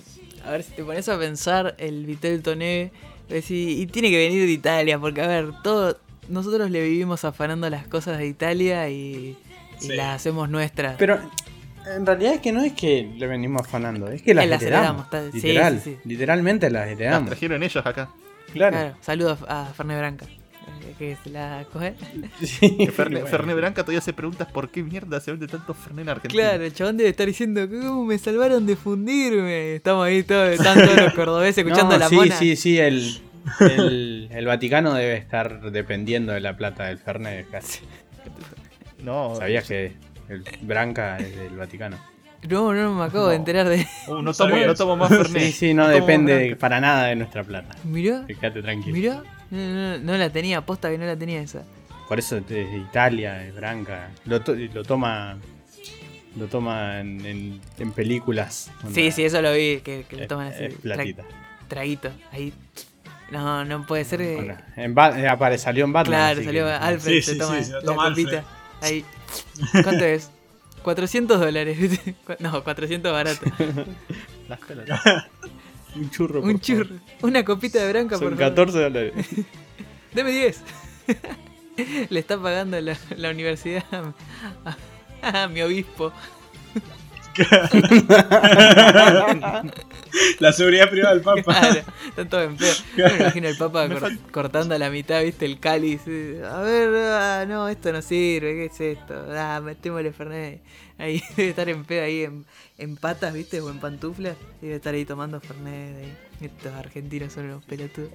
[0.44, 2.92] a ver, si te pones a pensar el Vitel Toné,
[3.28, 5.98] decís, y tiene que venir de Italia, porque a ver, todo,
[6.30, 9.36] nosotros le vivimos afanando las cosas de Italia y,
[9.80, 9.88] y Sí.
[9.94, 10.96] las hacemos nuestras.
[10.98, 11.18] Pero
[11.96, 15.06] en realidad es que no es que le venimos afanando, es que las, las heredamos.
[15.10, 16.08] heredamos, está- sí, Literal, sí, sí.
[16.08, 17.30] literalmente las Las heredamos.
[17.30, 18.10] trajeron ellos acá.
[18.52, 18.76] Claro.
[18.76, 21.94] Claro, saludos a Ferné Branca, eh, que se la coge.
[22.42, 23.26] Sí, Ferne, bueno.
[23.28, 26.42] Ferné Branca todavía se pregunta por qué mierda se vende tanto Fernet en Argentina.
[26.42, 29.76] Claro, el chabón debe estar diciendo, ¿cómo me salvaron de fundirme?
[29.76, 32.36] Estamos ahí todos, están todos los cordobeses escuchando No, la sí, mona.
[32.36, 33.20] sí, sí, el,
[33.60, 37.80] el, el Vaticano debe estar dependiendo de la plata del Fernet casi.
[39.02, 39.92] No, ¿Sabías que
[40.28, 41.98] el Branca es del Vaticano?
[42.48, 43.86] No, no, me acabo de enterar de...
[44.08, 45.42] Uh, no, tomo, no tomo más Fernet.
[45.42, 47.76] Sí, sí, no depende para nada de nuestra plata.
[47.84, 48.96] Mirá, Quédate tranquilo.
[48.96, 49.22] mirá.
[49.50, 51.64] No, no, no la tenía, posta que no la tenía esa.
[52.08, 54.10] Por eso es de Italia, es Branca.
[54.24, 55.36] Lo, to- lo toma
[56.36, 58.70] lo toma en, en- en películas.
[58.92, 60.64] Sí, sí, eso lo vi, que, que lo toman así.
[60.64, 61.22] es platita.
[61.24, 62.52] tra- traguito, ahí.
[63.30, 64.34] No, no puede ser que...
[64.36, 66.12] Bueno, en Ba- eh, apare- salió en Batman.
[66.34, 68.24] claro, salió que- Alfred, Sí, se sí, toma sí, se lo la toma Alfred.
[68.24, 68.44] copita.
[68.82, 69.04] Ahí.
[69.84, 70.30] ¿Cuánto es?
[70.82, 71.78] 400 dólares.
[72.40, 73.40] No, 400 barato.
[74.48, 75.00] Las pelotas.
[75.94, 76.40] Un churro.
[76.40, 76.86] Un por favor.
[76.86, 77.00] churro.
[77.22, 78.50] Una copita de branca, Son por favor.
[78.54, 79.12] 14 dólares.
[80.12, 80.60] Deme 10.
[82.10, 83.84] Le está pagando la, la universidad
[85.22, 86.12] a, a mi obispo.
[90.40, 91.42] La seguridad privada del Papa.
[91.42, 92.72] Claro, están todos en pedo.
[92.96, 96.02] Yo me imagino el papa cor- cortando a la mitad, viste, el cáliz.
[96.02, 99.14] A ver, ah, no, esto no sirve, ¿qué es esto?
[99.30, 100.62] Ah, metémosle Fernet.
[100.98, 102.44] Ahí debe estar en pedo, ahí en,
[102.78, 104.36] en patas, viste, o en pantuflas.
[104.60, 105.96] Y debe estar ahí tomando Fernet.
[105.98, 106.16] ahí.
[106.40, 108.10] Estos argentinos son unos pelotudos.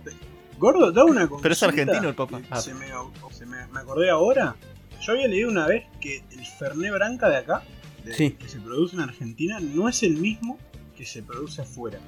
[0.57, 1.43] Gordo, da una consulta.
[1.43, 2.41] Pero es argentino el Papa.
[2.49, 2.60] Ah.
[2.60, 2.88] Se, me,
[3.31, 4.56] se me, me acordé ahora.
[5.02, 7.61] Yo había leído una vez que el Fernet Branca de acá,
[8.06, 8.32] de- Sí.
[8.32, 10.57] que se produce en Argentina, no es el mismo
[10.98, 11.99] que se produce afuera.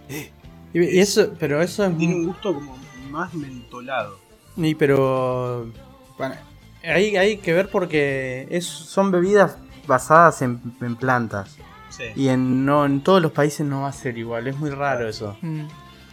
[0.73, 1.97] Y, y eso, pero eso es.
[1.97, 2.77] Tiene un gusto como
[3.09, 4.17] más mentolado.
[4.55, 5.71] Y pero.
[6.17, 6.35] Bueno,
[6.83, 9.57] hay, hay que ver porque es, son bebidas
[9.87, 11.57] basadas en, en plantas.
[11.89, 12.03] Sí.
[12.15, 14.47] Y en, no, en todos los países no va a ser igual.
[14.47, 15.37] Es muy raro eso.
[15.41, 15.65] Mm.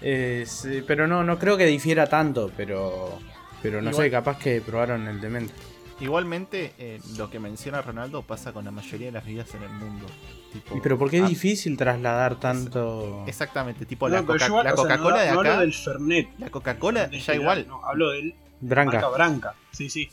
[0.02, 2.50] Es, eh, pero no, no creo que difiera tanto.
[2.56, 3.18] Pero.
[3.62, 5.54] Pero no Igual- sé, capaz que probaron el demente.
[6.00, 9.70] Igualmente, eh, lo que menciona Ronaldo pasa con la mayoría de las bebidas en el
[9.70, 10.06] mundo.
[10.52, 13.24] Tipo, Y Pero ¿por qué es ah, difícil trasladar tanto?
[13.26, 15.60] Exactamente, tipo No, la, pero Coca- Coca-Cola no, de no hablo acá.
[15.60, 16.28] del Fernet.
[16.38, 17.66] La Coca-Cola ya general, igual.
[17.68, 18.92] No, hablo del Branca.
[19.00, 19.54] marca Branca.
[19.70, 20.08] Sí, sí.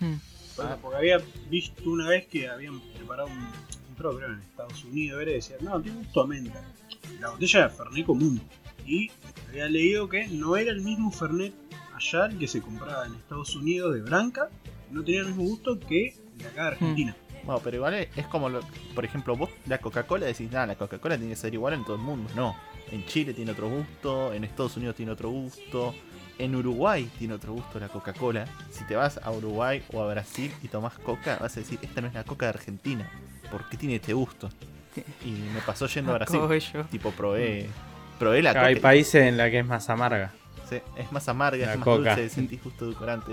[0.00, 0.14] Hmm.
[0.60, 0.76] Ah.
[0.80, 5.34] Porque había visto una vez que habían preparado un, un en Estados Unidos, era y
[5.34, 6.62] decía, no, tiene gusto a menta.
[7.20, 8.40] La botella era Fernet común.
[8.86, 9.10] Y
[9.48, 11.52] había leído que no era el mismo Fernet
[11.94, 14.48] allá el que se compraba en Estados Unidos de Branca,
[14.90, 17.16] no tenía el mismo gusto que de acá de Argentina.
[17.44, 18.60] Bueno, pero igual es, es como, lo-
[18.94, 21.96] por ejemplo, vos la Coca-Cola decís, nada, la Coca-Cola tiene que ser igual en todo
[21.96, 22.30] el mundo.
[22.36, 22.54] No,
[22.90, 25.94] en Chile tiene otro gusto, en Estados Unidos tiene otro gusto,
[26.38, 28.44] en Uruguay tiene otro gusto la Coca-Cola.
[28.70, 32.00] Si te vas a Uruguay o a Brasil y tomás Coca, vas a decir, esta
[32.00, 33.10] no es la Coca de Argentina.
[33.50, 34.50] ¿Por qué tiene este gusto?
[35.24, 36.40] Y me pasó yendo a Brasil.
[36.40, 36.84] Cogollo.
[36.90, 37.66] Tipo, probé,
[38.18, 38.66] probé la Coca.
[38.66, 40.32] Hay países en la que es más amarga.
[40.68, 42.14] Sí, es más amarga, La es más Coca.
[42.16, 43.32] dulce, sentís justo edulcorante.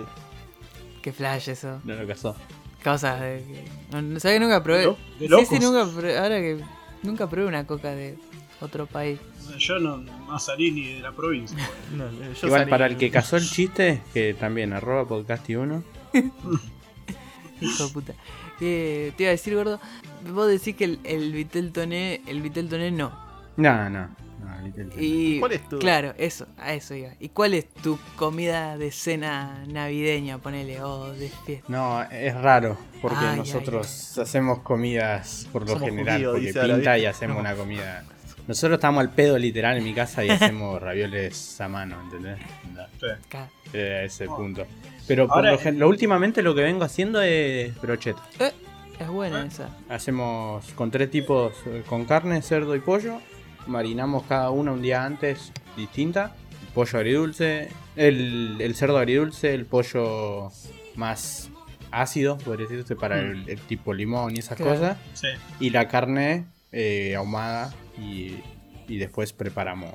[1.05, 1.79] Qué flash eso.
[1.83, 2.35] No lo casó.
[2.83, 3.65] Cosas de que.
[3.91, 4.79] No, no sabía que nunca probé.
[4.79, 5.47] De lo- de sí, locos.
[5.49, 6.17] sí, nunca probé.
[6.17, 6.59] Ahora que.
[7.03, 8.17] Nunca probé una coca de
[8.59, 9.19] otro país.
[9.59, 11.55] Yo no, no salí ni de la provincia.
[11.95, 15.55] No, yo Igual salí- para el que casó el chiste, que también arroba podcast y
[15.57, 15.83] uno.
[17.61, 18.13] Hijo de puta.
[18.61, 19.79] Eh, te iba a decir, gordo.
[20.33, 22.21] Vos decís que el, el Vitel Toné.
[22.25, 23.11] El Vitel Toné no.
[23.57, 24.09] No, no.
[24.97, 27.09] Y, ¿Cuál es tu- Claro, eso, a eso iba.
[27.19, 31.65] ¿Y cuál es tu comida de cena navideña, ponele, o de fiesta?
[31.69, 37.05] No, es raro, porque Ay, nosotros hacemos comidas por lo Somos general, porque pinta y
[37.05, 37.41] hacemos No.
[37.41, 38.03] una comida.
[38.47, 42.37] Nosotros estamos al pedo literal en mi casa y hacemos ravioles a mano, ¿entendés?
[42.73, 43.37] No, Sí.
[43.73, 44.35] Eh, a ese Oh.
[44.37, 44.65] punto.
[45.07, 48.21] Pero por lo, lo últimamente lo que vengo haciendo es brocheta.
[48.39, 48.51] Eh,
[48.99, 49.45] es buena Ah.
[49.47, 49.69] esa.
[49.89, 53.19] Hacemos con tres tipos, eh, con carne, cerdo y pollo.
[53.67, 56.35] Marinamos cada una un día antes distinta.
[56.61, 60.51] El pollo agridulce, el, el cerdo agridulce, el pollo
[60.95, 61.49] más
[61.91, 63.19] ácido, podría decirse, para Mm.
[63.31, 64.73] el, el tipo limón y esas Claro.
[64.73, 64.97] cosas.
[65.13, 65.27] Sí.
[65.59, 68.35] Y la carne eh, ahumada y,
[68.89, 69.93] y después preparamos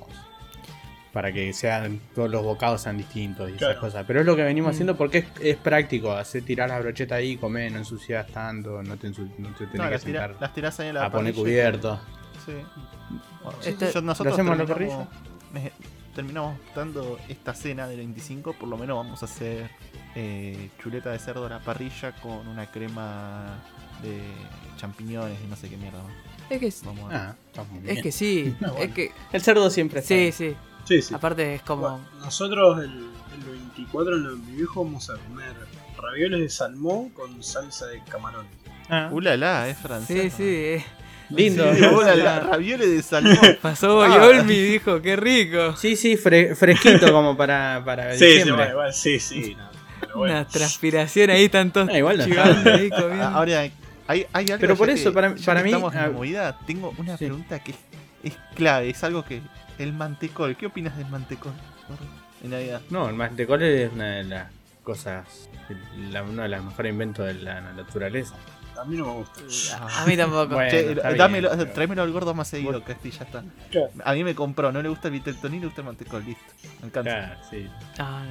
[1.12, 3.72] para que sean todos los bocados sean distintos y Claro.
[3.72, 4.04] esas cosas.
[4.06, 4.74] Pero es lo que venimos Mm.
[4.74, 6.12] haciendo porque es, es práctico.
[6.12, 9.84] Hacer tirar la brocheta ahí, comer, no ensucias tanto, no te, no te tenés No,
[9.84, 12.00] que las, tira- sentar las tirás ahí en la a poner cubierto.
[12.46, 12.52] Sí.
[13.42, 15.08] Bueno, Este- yo- nosotros ¿Lo hacemos en la terminamos,
[16.14, 19.70] terminamos dando esta cena del 25, por lo menos vamos a hacer
[20.16, 23.58] eh, chuleta de cerdo a la parrilla con una crema
[24.02, 24.20] de
[24.76, 26.02] champiñones y no sé qué mierda.
[26.02, 26.12] más.
[26.50, 27.28] Es que, Vamos a...
[27.30, 27.96] Ah, está muy bien.
[27.96, 28.78] es que sí, Ah, bueno.
[28.84, 29.12] es que...
[29.32, 30.32] El cerdo siempre está Sí, bien.
[30.32, 30.56] sí.
[30.84, 31.14] Sí, sí.
[31.14, 31.82] Aparte es como...
[31.82, 33.44] Bueno, nosotros el, el
[33.76, 35.54] 24 en mi viejo vamos a comer
[35.96, 38.50] ravioles de salmón con salsa de camarones.
[38.88, 40.32] Ah, Ulala, es Sí, francés.
[40.36, 40.84] sí, eh.
[41.30, 41.74] Lindo.
[41.74, 43.38] Sí, ulala, ravioles de salmón.
[43.62, 44.26] Pasó Ah.
[44.26, 45.76] Olmi y dijo, qué rico.
[45.76, 48.54] Sí, sí, fre- fresquito como para, para Sí, sí, diciembre.
[48.56, 49.54] bueno, igual, sí, sí.
[49.58, 49.68] no,
[50.00, 50.34] pero bueno.
[50.34, 53.24] Una transpiración ahí, tantos Ah, igual no ahí comiendo.
[53.24, 55.94] Ah, Ahora, hay, hay algo Pero por que- eso, para- ya para que mí, Estamos
[55.94, 56.58] en ah, la movida.
[56.66, 57.24] Tengo una sí.
[57.26, 57.76] pregunta que es,
[58.24, 59.40] es clave, es algo que.
[59.78, 61.52] El mantecol, ¿qué opinas del mantecol?
[62.44, 62.80] En Navidad.
[62.90, 64.46] No, el mantecol es una de las
[64.82, 65.48] cosas,
[66.10, 68.34] la- uno de los mejores inventos de la naturaleza.
[68.80, 69.40] A mí no me gusta.
[70.00, 70.54] A mí tampoco.
[70.54, 73.44] Bueno, Che, bien, dámelo, pero- tráemelo al gordo más seguido, que así ya está.
[73.70, 73.90] Claro.
[74.04, 76.52] A mí me compró, no le gusta el Viteltoní, le gusta el mantecol, listo.
[76.80, 77.10] Me encanta.
[77.10, 77.68] Claro, sí.
[77.98, 78.22] Ah,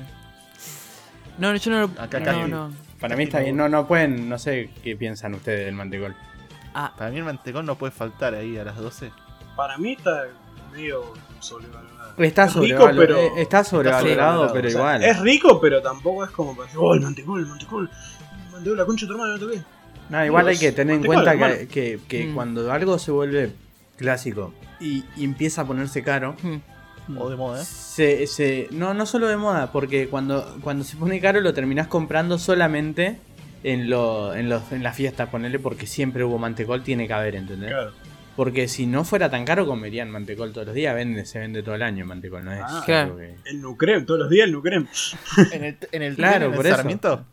[1.38, 2.02] no, no, yo no lo.
[2.02, 2.72] Acá no, no.
[3.00, 3.56] Para mí está bien.
[3.56, 6.16] No, no pueden, no sé qué piensan ustedes del mantecol.
[6.74, 9.12] Ah, Para mí el mantecol no puede faltar ahí a las 12.
[9.56, 10.26] Para mí está
[10.72, 12.14] medio sobrevalorado.
[12.18, 15.04] Está sobrevalorado, pero- eh, está sobrevalorado, pero O sea, igual.
[15.04, 17.90] Es rico, pero tampoco es como para decir, oh, el mantecol, el mantecol.
[18.46, 19.62] El mantecol, la concha de tu hermano, no toqué.
[20.10, 22.34] No, igual hay que tener en cuenta que, que- que Mm.
[22.36, 23.52] cuando algo se vuelve
[23.98, 27.18] clásico y, y empieza a ponerse caro, hmm.
[27.18, 27.66] O de moda, ¿eh?
[27.66, 31.88] se, se- no, no solo de moda, porque cuando, cuando se pone caro lo terminás
[31.88, 33.18] comprando solamente
[33.64, 37.36] en, lo, en, los, en las fiestas, ponele, porque siempre hubo mantecol, tiene que haber,
[37.36, 37.72] ¿entendés?
[37.72, 37.92] Claro.
[38.40, 41.76] Porque si no fuera tan caro, comerían mantecol todos los días, vende, se vende todo
[41.76, 42.62] el año mantecol, ¿no es?
[42.64, 43.08] Ah, claro.
[43.08, 44.88] algo que- El Nucrem, todos los días el Nucrem.
[45.52, 47.26] En el, en el Claro, en el por eso.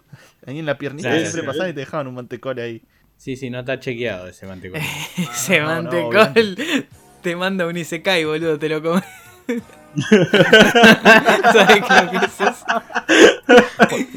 [0.44, 1.46] Ahí en la piernita Claro, siempre sí.
[1.46, 2.82] pasaban y te dejaban un mantecol ahí.
[3.16, 4.80] Sí, sí, no está chequeado ese mantecol.
[5.16, 6.56] Ese no, no, mantecol
[7.22, 9.04] te manda un Isekai, boludo, te lo comes.
[11.52, 12.66] ¿Sabes lo que es eso?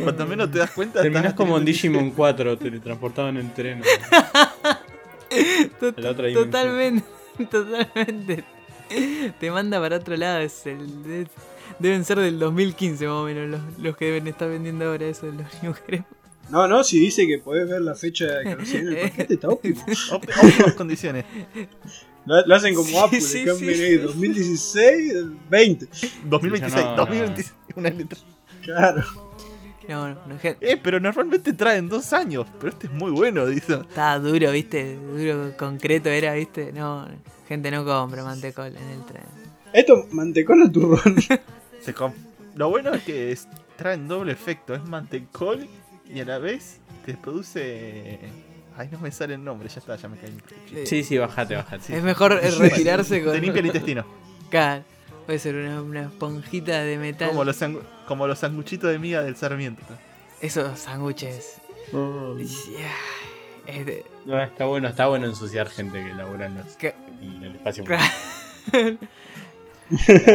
[0.03, 1.03] Cuando menos te das cuenta.
[1.03, 3.83] Terminás como en Digimon 4, teletransportado en el tren.
[5.79, 7.03] Totalmente,
[7.51, 8.43] totalmente.
[9.39, 10.39] Te manda para otro lado.
[10.39, 11.27] Es el, de-
[11.79, 15.27] deben ser del 2015 más o menos los, los que deben estar vendiendo ahora eso
[15.27, 16.01] de los mujeres.
[16.49, 19.49] No, no, si dice que podés ver la fecha de caducidad en el paquete, está
[19.49, 19.85] óptimo.
[19.85, 21.25] Óp- Óptimas condiciones.
[22.25, 23.83] Lo, lo hacen como Sí, Apple, sí, le cambian sí.
[23.83, 25.13] ahí 2016,
[25.49, 25.87] 20.
[26.25, 26.97] 2026, no, no.
[26.97, 28.19] 2026, una letra.
[28.63, 29.03] Claro.
[29.89, 32.45] No, no, no, gen- Eh, pero normalmente traen dos años.
[32.59, 33.73] Pero este es muy bueno, dice.
[33.73, 36.71] estaba duro, viste, duro, concreto era, viste.
[36.71, 37.07] No,
[37.47, 39.23] gente no compra mantecol en el tren.
[39.73, 41.15] Esto, mantecón o turrón.
[41.81, 41.93] Se
[42.55, 43.47] Lo bueno es que es-
[43.77, 44.75] traen doble efecto.
[44.75, 45.67] Es mantecol
[46.07, 48.19] y a la vez te produce...
[48.77, 49.67] Ay, no me sale el nombre.
[49.69, 50.31] Ya está, ya me caí.
[50.73, 51.97] Eh, Sí, sí, bajate, bajate.
[51.97, 53.33] Es mejor retirarse con.
[53.33, 54.05] Te limpia el intestino.
[54.49, 54.83] Claro,
[55.25, 57.29] Puede ser una, una esponjita de metal.
[57.29, 57.61] Como los,
[58.09, 59.83] como los sanguchitos de miga del Sarmiento.
[60.41, 61.61] Esos sándwiches.
[61.93, 62.35] Oh.
[62.37, 64.03] Yeah.
[64.25, 67.85] No, está bueno, está bueno ensuciar gente que labura en, los- que- en el espacio.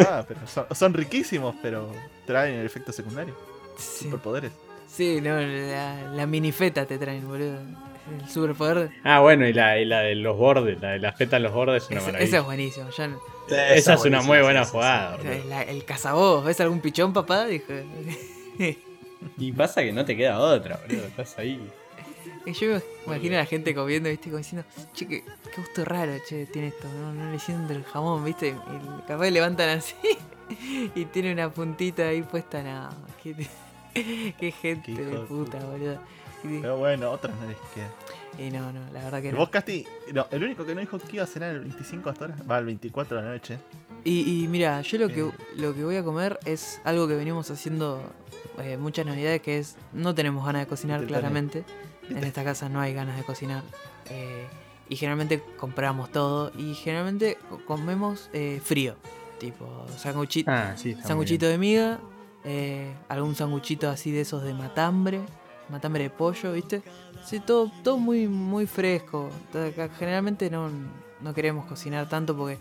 [0.08, 1.92] Ah, pero son, son riquísimos, pero
[2.26, 3.36] traen el efecto secundario.
[3.76, 4.50] sí, Superpoderes.
[4.88, 7.58] sí, no, la, la minifeta te traen, boludo.
[8.22, 8.90] El superpoder.
[9.02, 11.52] Ah, bueno, y la, y la de los bordes, la de la feta en los
[11.52, 12.24] bordes es una maravilla.
[12.24, 13.18] ese es no-
[13.74, 15.18] Esa es una muy buena jugada.
[15.48, 17.46] la- el cazabos, ¿ves algún pichón, papá?
[17.46, 17.72] Dijo.
[19.38, 21.06] Y pasa que no te queda otra, boludo.
[21.06, 21.58] Estás ahí.
[22.46, 26.12] Yo me imagino a la gente comiendo, viste, como diciendo, che, qué, qué gusto raro,
[26.28, 28.54] che, tiene esto, no, no le siento el jamón, viste, y
[29.08, 29.94] capaz levantan así
[30.94, 32.90] y tiene una puntita ahí puesta, no,
[33.22, 33.34] qué,
[34.38, 35.64] qué gente Qué de de puta, puta.
[35.64, 35.98] boludo.
[36.44, 37.90] Y, Pero bueno, otras no les queda.
[38.38, 39.38] y no, no, la verdad que ¿Y no.
[39.38, 39.86] vos, Casti?
[40.12, 42.36] No, el único que no dijo que iba a cenar el 25 hasta ahora.
[42.50, 43.58] Va, el 24 de la noche.
[44.04, 45.30] Y, y mira, yo lo que, Eh.
[45.56, 48.02] lo que voy a comer es algo que venimos haciendo
[48.58, 51.64] eh, muchas navidades, que es, no tenemos ganas de cocinar claramente.
[52.10, 53.62] En esta casa no hay ganas de cocinar.
[54.10, 54.46] eh,
[54.86, 56.52] y generalmente compramos todo.
[56.58, 58.28] Y generalmente co- comemos
[58.62, 58.96] frío.
[59.38, 61.98] Tipo, sanguchito, Ah, sí, sanguchito de miga.
[63.08, 65.20] algún sanguchito así de esos de matambre.
[65.70, 66.82] Matambre de pollo, ¿viste?
[67.24, 69.30] Sí, todo, todo muy, muy fresco.
[69.98, 70.68] Generalmente no,
[71.20, 72.58] no queremos cocinar tanto porque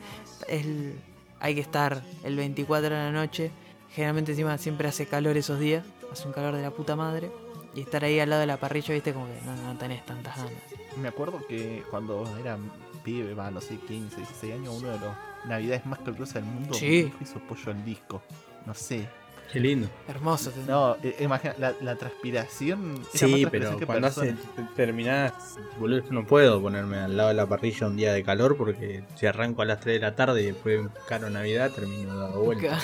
[0.48, 1.00] es el-
[1.40, 3.52] hay que estar el 24 de la noche.
[3.92, 5.84] Generalmente encima siempre hace calor esos días.
[6.12, 7.30] Hace un calor de la puta madre.
[7.76, 10.38] Y estar ahí al lado de la parrilla, viste, como que no, no tenés tantas
[10.38, 10.54] ganas.
[11.02, 12.58] Me acuerdo que cuando era
[13.04, 15.10] pibe, va, no sé, 15, 16 años, uno de los
[15.46, 17.12] navidades más calurosas del mundo, Sí.
[17.20, 18.22] hizo pollo al disco.
[18.68, 19.10] No sé.
[19.54, 19.88] Qué lindo.
[20.08, 20.50] Hermoso.
[20.52, 22.98] te- No, eh, imagina, la, la transpiración.
[23.14, 24.36] Sí, transpiración pero que cuando hace,
[24.76, 28.58] terminás, boludo, yo no puedo ponerme al lado de la parrilla un día de calor
[28.58, 32.42] porque si arranco a las 3 de la tarde y después caro Navidad termino dado
[32.44, 32.80] vuelta.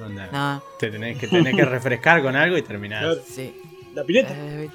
[0.00, 3.02] Onda, no, Te tenés que, tenés que refrescar con algo y terminás.
[3.02, 3.20] Claro.
[3.28, 3.60] sí.
[3.94, 4.32] La pileta.
[4.34, 4.70] Eh,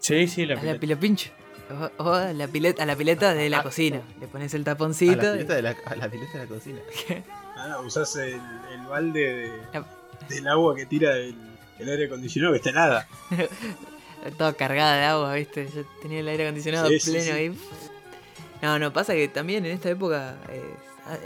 [0.00, 0.80] Sí, sí, la a la pileta.
[0.80, 1.30] pila pincho.
[1.98, 3.62] O, o a la pileta, a la pileta de la Ah.
[3.62, 4.00] cocina.
[4.20, 5.16] Le pones el A taponcito.
[5.22, 6.78] la pileta de la, a la pileta de la cocina.
[7.60, 9.84] Ah, usás el, el balde de- La-
[10.28, 11.34] del agua que tira el,
[11.78, 13.06] el aire acondicionado, que está helada.
[14.36, 15.68] Toda cargada de agua, ¿viste?
[15.74, 17.30] Yo tenía el aire acondicionado Sí, sí, pleno sí.
[17.30, 17.58] ahí.
[18.62, 20.74] No, no, pasa que también en esta época eh,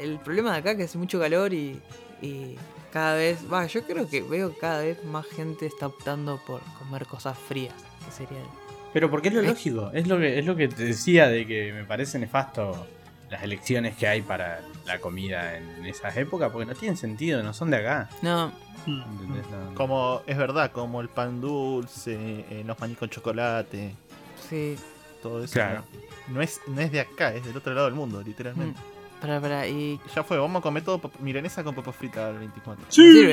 [0.02, 1.80] el problema de acá es que hace mucho calor y,
[2.20, 2.56] y
[2.92, 7.06] cada vez, va, yo creo que veo cada vez más gente está optando por comer
[7.06, 7.74] cosas frías,
[8.04, 8.48] que sería el-
[8.92, 9.46] Pero porque es lo Eh.
[9.46, 12.86] lógico, es lo que es lo que te decía de que me parece nefasto
[13.32, 17.52] las elecciones que hay para la comida en esas épocas, porque no tienen sentido, no
[17.52, 18.08] son de acá.
[18.22, 18.52] No,
[18.86, 19.44] ¿entendés?
[19.50, 22.14] No- Como, es verdad, como el pan dulce,
[22.50, 23.94] eh, los maní con chocolate,
[24.48, 24.76] sí.
[25.22, 25.54] todo eso.
[25.54, 25.82] Claro.
[26.28, 28.78] No, no es, no es de acá, es del otro lado del mundo, literalmente.
[29.20, 32.84] Para, para, y Ya fue, vamos a comer todo milanesa con papas fritas el 24.
[32.88, 33.28] Sí.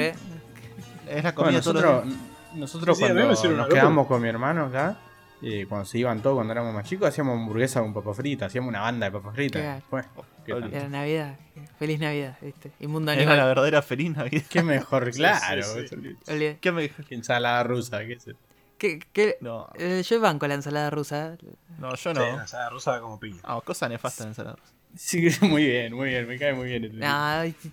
[1.08, 2.20] Es la comida Bueno, todos los nosotros, días.
[2.56, 4.98] nosotros Sí, sí, cuando nos quedamos con mi hermano acá,
[5.42, 8.70] eh, cuando se iban todos cuando éramos más chicos, hacíamos hamburguesa con papas fritas, hacíamos
[8.70, 9.62] una banda de papas fritas.
[9.62, 9.84] Claro.
[9.90, 10.08] Bueno,
[10.46, 10.74] ¿qué, tal?
[10.74, 11.36] Era Navidad.
[11.78, 12.72] Feliz Navidad, ¿viste?
[12.80, 14.44] Inmundo Era la verdadera feliz Navidad.
[14.50, 15.64] Qué mejor, claro.
[15.64, 16.58] sí.
[16.62, 18.36] ¿Qué me Que ensalada rusa, qué sé.
[18.78, 21.36] ¿Qué, qué- No, eh, yo banco la ensalada rusa.
[21.80, 22.38] no, yo Sí, no.
[22.38, 23.40] la asada rosa como piña.
[23.44, 24.56] Ah, cosa nefasta en ensalada.
[24.96, 26.86] Sí, muy bien, muy bien, me cae muy bien.
[26.86, 27.70] este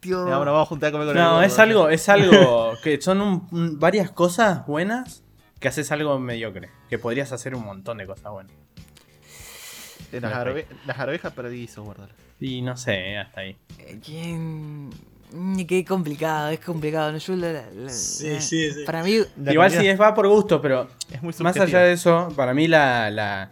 [0.00, 0.28] tío.
[0.28, 3.00] Ya, bueno, vamos a juntar a comer con el No, es algo, es algo que
[3.00, 5.24] son un- un- varias cosas buenas
[5.60, 6.70] que haces algo mediocre.
[6.90, 8.52] Que podrías hacer un montón de cosas buenas.
[10.12, 12.14] Eh, Las, arve- las arvejas paradiso, guardalas.
[12.40, 13.56] Y no sé, hasta ahí.
[13.78, 14.90] Eh, ¿Quién?
[15.32, 17.10] Mm, Qué complicado, es complicado.
[17.12, 17.18] ¿no?
[17.18, 18.84] Yo la- la- la- Sí, la- sí, sí.
[18.84, 21.92] Para mí, La Igual sí es va por gusto, pero es muy más allá de
[21.94, 23.50] eso, para mí la, la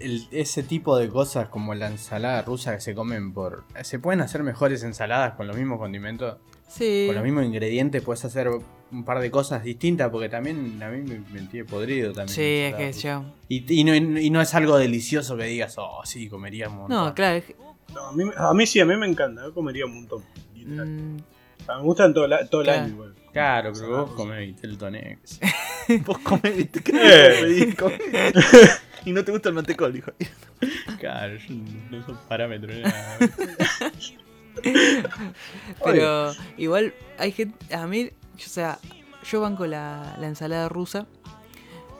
[0.00, 3.64] el- ese tipo de cosas como la ensalada rusa que se comen por...
[3.82, 6.36] Se pueden hacer mejores ensaladas con los mismos condimentos,
[6.68, 7.04] sí.
[7.06, 11.00] con los mismos ingredientes, puedes hacer un par de cosas distintas, porque también a mí
[11.02, 12.34] me, me tiene podrido también.
[12.34, 13.18] Sí, es que ensalada yo.
[13.20, 13.34] rusa.
[13.48, 16.88] Y, y no, y no es algo delicioso que digas, oh, sí, comeríamos.
[16.90, 17.36] No, claro.
[17.38, 17.56] es que-
[17.94, 19.42] No, a, mí, a mí sí, a mí me encanta.
[19.42, 20.22] Yo comería un montón.
[20.54, 20.86] literal.
[20.86, 21.16] mm,
[21.68, 23.14] me gustan todo, la- todo el año igual.
[23.32, 24.16] Claro, pero vos rusa.
[24.16, 25.40] comés Vitel Tonex.
[26.06, 26.80] Vos comés, ¿viste?
[29.04, 30.12] Y no te gusta el mantecol, dijo.
[31.00, 31.54] Claro, yo
[31.90, 32.76] no son parámetros.
[35.84, 37.74] pero igual hay gente.
[37.74, 38.78] A mí, o sea,
[39.28, 41.06] yo banco la, la ensalada rusa.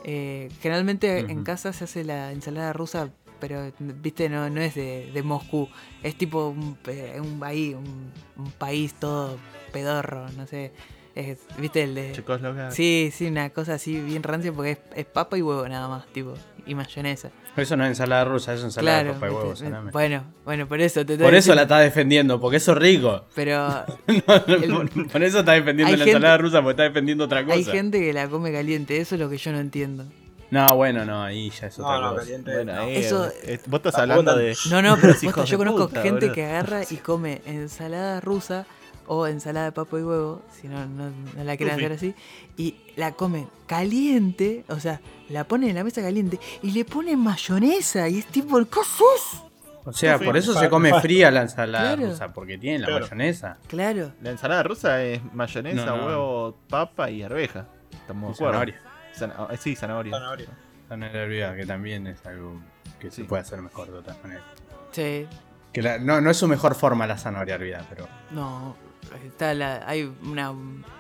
[0.05, 3.11] Eh, generalmente en casa se hace la ensalada rusa,
[3.41, 5.69] pero viste, no, no es de, de Moscú.
[6.03, 9.39] Es tipo un, pe- un, ahí, un, un país todo
[9.73, 10.73] pedorro, no sé.
[11.14, 12.12] Es- viste el de.
[12.12, 12.70] Checoslovaquia.
[12.70, 16.06] Sí, sí, una cosa así bien rancia porque es, es papa y huevo nada más,
[16.06, 16.34] tipo,
[16.66, 17.30] y mayonesa.
[17.55, 19.14] Eso no es ensalada rusa, es ensalada claro.
[19.14, 19.90] de papa y huevo, salame.
[19.90, 23.26] bueno, bueno, por eso te Por eso la diciendo, está defendiendo, porque eso es rico.
[23.34, 23.59] Pero
[24.06, 27.44] No, no, por eso está defendiendo Hay la gente- ensalada rusa, porque está defendiendo otra
[27.44, 27.56] cosa.
[27.56, 30.05] hay gente que la come caliente, eso es lo que yo no entiendo.
[30.51, 32.20] No, bueno, no, ahí ya es otra No, no, cosa.
[32.22, 32.52] caliente.
[32.55, 32.82] Bueno, no.
[32.89, 34.56] Eso- eh, vos estás hablando de.
[34.70, 38.66] No, no, pero hijos yo conozco puta, gente que agarra y come ensalada rusa
[39.07, 42.15] o ensalada de papa y huevo, si no, no, no la quieren hacer así,
[42.57, 47.16] y la come caliente, o sea, la pone en la mesa caliente y le pone
[47.16, 49.43] mayonesa y es tipo, ¿qué haces?
[49.85, 52.11] O sea, por eso se come fría la ensalada Claro.
[52.12, 53.05] rusa, porque tiene la Claro.
[53.07, 53.59] mayonesa.
[53.66, 56.07] Claro, La ensalada rusa es mayonesa, No, no.
[56.07, 57.66] huevo, papa y arveja.
[57.93, 58.53] Estamos de Y acuerdo.
[58.53, 58.81] zanahoria.
[59.15, 60.12] Zana- eh, sí, zanahoria.
[60.12, 60.47] Zanahoria.
[60.89, 62.61] Zanahoria hervida, que también es algo
[63.01, 63.23] que Sí.
[63.23, 64.45] se puede hacer mejor de otras maneras.
[64.93, 65.27] sí,
[65.73, 68.07] Que la- no, no es su mejor forma la zanahoria hervida, pero.
[68.31, 68.77] no,
[69.24, 70.53] está la, hay una,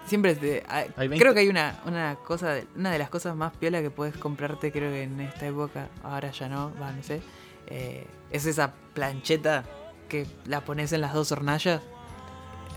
[0.06, 1.18] siempre, te- hay- Hay 20.
[1.22, 4.16] creo que hay una, una cosa, de- una de las cosas más piola que puedes
[4.16, 7.20] comprarte, creo que en esta época, ahora ya no, va, no sé,
[7.68, 9.64] eh, es esa plancheta
[10.08, 11.80] que la pones en las dos hornallas.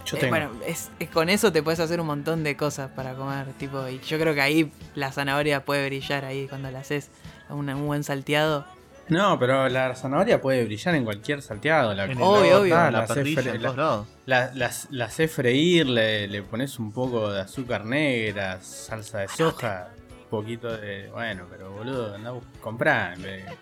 [0.06, 0.30] Yo Eh, tengo.
[0.32, 3.88] bueno, es, es- con eso te puedes hacer un montón de cosas para comer, tipo,
[3.88, 7.10] y yo creo que ahí la zanahoria puede brillar ahí cuando la haces,
[7.50, 8.66] un, un buen salteado.
[9.08, 11.94] No, pero la zanahoria puede brillar en cualquier salteado.
[11.94, 12.76] La, Obvio, horno, obvio.
[12.76, 14.08] La la parrilla, fre- la- todos lados.
[14.26, 19.28] La, las- la haces freír, le, le pones un poco de azúcar negra, salsa de
[19.28, 19.90] soja,
[20.24, 21.10] un poquito de.
[21.12, 23.14] Bueno, pero boludo, andá a bus- comprá.
[23.14, 23.56] en vez de-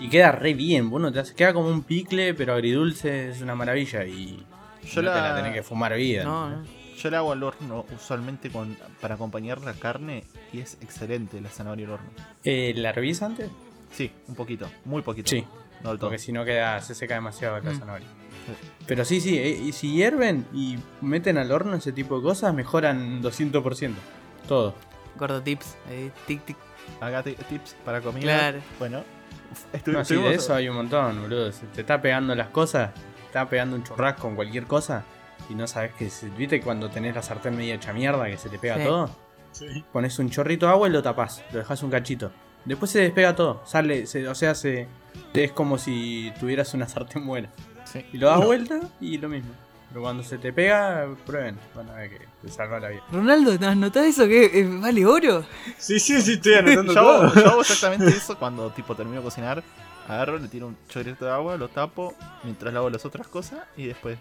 [0.00, 3.54] Y queda re bien, bueno, te hace, queda como un picle, pero agridulce, es una
[3.54, 4.04] maravilla.
[4.04, 4.44] Y
[4.84, 6.24] Yo no te la- la tenés que fumar vida.
[6.24, 6.64] No, no.
[6.96, 11.48] Yo la hago al horno usualmente con, para acompañar la carne y es excelente la
[11.48, 12.08] zanahoria al horno.
[12.42, 13.48] Eh, ¿La hervís antes?
[13.90, 15.28] Sí, un poquito, muy poquito.
[15.30, 15.44] Sí,
[15.82, 16.10] No del todo.
[16.10, 17.78] porque si no queda, se seca demasiado la Mm.
[17.78, 18.06] zanahoria.
[18.86, 22.54] Pero sí, sí, eh, y si hierven y meten al horno ese tipo de cosas,
[22.54, 23.98] mejoran 200%.
[24.46, 24.74] Todo.
[25.16, 26.56] Gordo tips, ahí, tic, tic.
[27.24, 28.22] Ti- tips para comida.
[28.22, 28.58] Claro.
[28.78, 29.04] Bueno,
[29.86, 31.52] No, sí, de eso hay un montón, boludo.
[31.52, 35.04] Se te está pegando las cosas, te está pegando un churrasco con cualquier cosa
[35.50, 38.48] y no sabes que se- ¿Viste cuando tenés la sartén media hecha mierda que se
[38.48, 38.84] te pega Sí.
[38.84, 39.10] todo?
[39.52, 39.84] Sí.
[39.92, 42.30] Pones un chorrito de agua y lo tapás, lo dejas un cachito.
[42.68, 44.86] Después se despega todo, sale, se- o sea, se,
[45.34, 47.48] es como si tuvieras una sartén buena.
[47.84, 48.04] Sí.
[48.12, 48.46] Y lo das No.
[48.46, 49.50] vuelta y lo mismo.
[49.88, 53.02] Pero cuando se te pega, prueben, van a ver que te salva la vida.
[53.10, 55.46] Ronaldo, ¿no ¿notás eso que eh, vale oro?
[55.78, 57.42] Sí, sí, sí, estoy anotando yo, hago, todo.
[57.42, 59.62] yo hago exactamente eso cuando tipo termino de cocinar.
[60.06, 62.14] Agarro, le tiro un chorrito de agua, lo tapo
[62.44, 64.18] mientras lavo las otras cosas y después.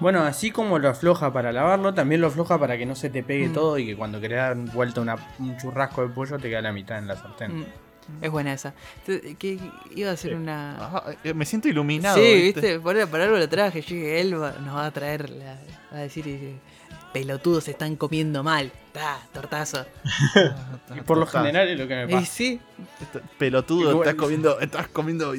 [0.00, 3.22] Bueno, así como lo afloja para lavarlo, también lo afloja para que no se te
[3.22, 3.52] pegue Mm.
[3.52, 6.72] todo y que cuando querés dar vuelta una- un churrasco de pollo te queda la
[6.72, 7.60] mitad en la sartén.
[7.60, 7.64] Mm,
[8.20, 8.74] Es buena esa.
[9.06, 9.58] Que
[9.96, 10.36] iba a ser Sí.
[10.36, 10.76] una.
[10.76, 12.16] Ajá, eh, me siento iluminado.
[12.16, 13.80] sí, viste, por, por algo lo traje.
[13.80, 15.58] Yo dije, él va- nos va a traer, la-
[15.92, 16.54] va a decir, eh,
[17.14, 18.70] pelotudos se están comiendo mal.
[18.92, 19.86] Ta, tortazo.
[20.94, 22.26] Y por lo general es lo que me Y pasa.
[22.26, 22.60] sí,
[23.00, 25.32] estás Pelotudo, Igual- estás comiendo, estás comiendo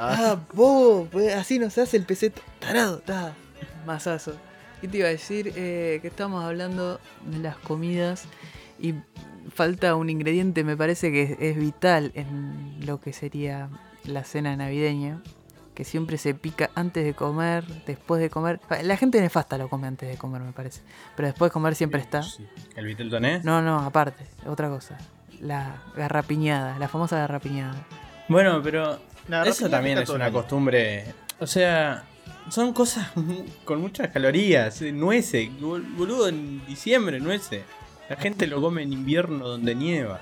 [0.00, 2.42] ah, bobo, pues, así nos hace el peseto.
[2.58, 3.32] Tarado, ta,
[3.84, 4.34] masazo.
[4.80, 5.52] ¿Qué te iba a decir?
[5.56, 8.24] Eh, que estamos hablando de las comidas
[8.80, 8.94] y
[9.54, 13.68] falta un ingrediente, me parece que es, es vital en lo que sería
[14.04, 15.22] la cena navideña.
[15.74, 18.60] Que siempre se pica antes de comer, después de comer.
[18.82, 20.82] La gente nefasta lo come antes de comer, me parece.
[21.16, 22.22] Pero después de comer siempre está.
[22.22, 22.46] Sí.
[22.76, 23.40] ¿El vitel toné?
[23.42, 24.98] No, no, aparte, otra cosa.
[25.40, 27.86] La garrapiñada, la famosa garrapiñada.
[28.28, 28.98] Bueno, pero
[29.46, 31.06] eso también es una costumbre.
[31.38, 32.04] O sea,
[32.50, 33.10] son cosas
[33.64, 34.80] con muchas calorías.
[34.82, 37.62] Nueces, bol- boludo, en diciembre, nueces.
[38.08, 40.20] La gente lo come en invierno donde nieva.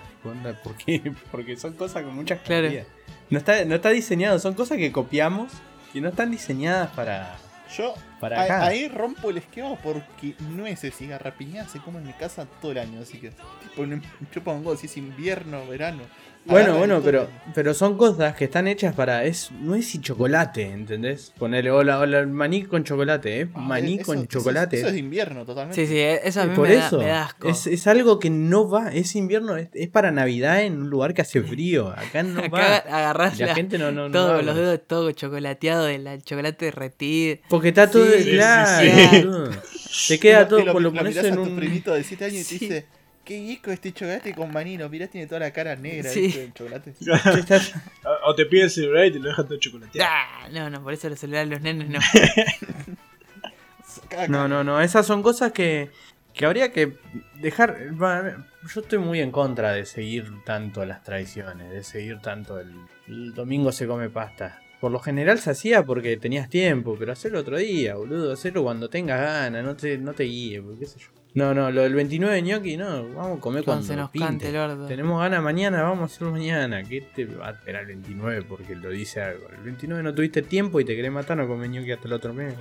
[0.63, 1.13] ¿Por qué?
[1.31, 2.63] Porque son cosas con muchas Claro.
[2.65, 2.87] calorías.
[3.31, 5.53] No está, no está diseñado, son cosas que copiamos
[5.95, 7.37] y no están diseñadas para,
[7.77, 8.67] Yo para ahí, acá.
[8.67, 12.79] ahí rompo el esquema porque nueces y garrapiñadas se comen en mi casa todo el
[12.79, 13.01] año.
[13.01, 13.31] Así que,
[14.33, 16.03] tipo, un huevo si es invierno, verano.
[16.51, 19.25] Bueno, bueno, pero, pero son cosas que están hechas para.
[19.25, 21.33] Es nuez y chocolate, ¿entendés?
[21.39, 23.49] Ponerle hola, hola, maní con chocolate, ¿eh?
[23.55, 24.79] Ah, maní eso- con eso- chocolate.
[24.79, 25.87] Eso, es de invierno totalmente.
[25.87, 27.49] Sí, sí, eso a mí por me, da, eso, me da asco.
[27.49, 31.15] es, es algo que no va, es invierno, es, es para Navidad en un lugar
[31.15, 31.89] que hace frío.
[31.97, 32.77] Acá no Acá va.
[32.99, 36.23] agarrás la la- gente no, no, no todo va, con los dedos todo chocolateado, el,
[36.25, 37.37] chocolate derretido.
[37.49, 39.59] Porque está todo Sí, claro, sí.
[40.09, 41.57] Te queda todo, lo, pues lo, lo pones mirás en a tu un.
[41.57, 42.59] primito de 7 años y Sí.
[42.59, 42.87] te dice,
[43.31, 44.77] qué guico este chocolate con maní.
[44.77, 46.23] Lo mirás, tiene toda la cara negra, Sí.
[46.23, 46.45] ¿viste?
[46.47, 46.95] El chocolate.
[48.25, 50.11] O te pide el celular y te lo deja todo chocolateado.
[50.13, 52.01] Ah, no, no, por eso los celulares los nenes no.
[54.29, 55.91] No, no, no, esas son cosas que,
[56.35, 56.95] que habría que
[57.37, 57.77] dejar.
[58.75, 62.73] Yo estoy muy en contra de seguir tanto las tradiciones, de seguir tanto el,
[63.07, 64.61] el domingo se come pasta.
[64.81, 68.33] Por lo general se hacía porque tenías tiempo, pero hacerlo otro día, boludo.
[68.33, 71.20] Hacerlo cuando tengas ganas, no te, no te guíes, porque qué sé yo.
[71.35, 74.11] No, no, lo del 29 de ñoqui, no, vamos a comer cuando Cuando se nos
[74.11, 74.27] pinte.
[74.27, 74.87] cante el orto.
[74.87, 76.83] Tenemos ganas mañana, vamos a hacerlo mañana.
[76.83, 79.49] ¿Qué te va a esperar el 29 porque lo dice algo?
[79.51, 82.35] El 29 no tuviste tiempo y te querés matar, no comes ñoqui hasta el otro
[82.35, 82.55] mes.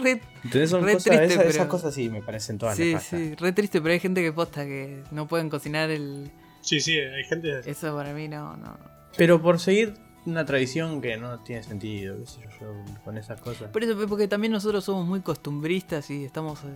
[0.00, 2.92] Re, Entonces son Re cosas, triste, esas, pero- esas cosas sí me parecen todas sí,
[2.94, 3.20] nefastas.
[3.20, 6.30] sí, re triste, pero hay gente que posta que no pueden cocinar el...
[6.62, 7.60] Sí, sí, hay gente.
[7.66, 8.76] Eso para mí no, no.
[9.18, 9.94] Pero por seguir
[10.24, 13.70] una tradición que no tiene sentido, qué sé yo, yo con esas cosas.
[13.70, 16.60] Por eso, porque también nosotros somos muy costumbristas y estamos...
[16.64, 16.68] eh,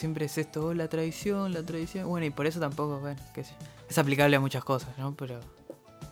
[0.00, 2.08] siempre es esto, oh, la tradición, la tradición.
[2.08, 3.52] Bueno, y por eso tampoco, bueno, qué sé.
[3.88, 5.14] Es aplicable a muchas cosas, ¿no?
[5.14, 5.38] Pero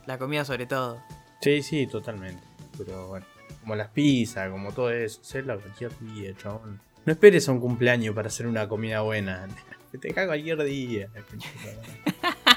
[0.07, 1.03] la comida sobre todo.
[1.41, 2.43] Sí, sí, totalmente.
[2.77, 3.27] Pero bueno,
[3.61, 6.81] como las pizzas, como todo eso, hacerla cualquier día, chabón.
[7.05, 9.49] No esperes a un cumpleaños para hacer una comida buena.
[10.01, 11.09] Te cago cualquier día.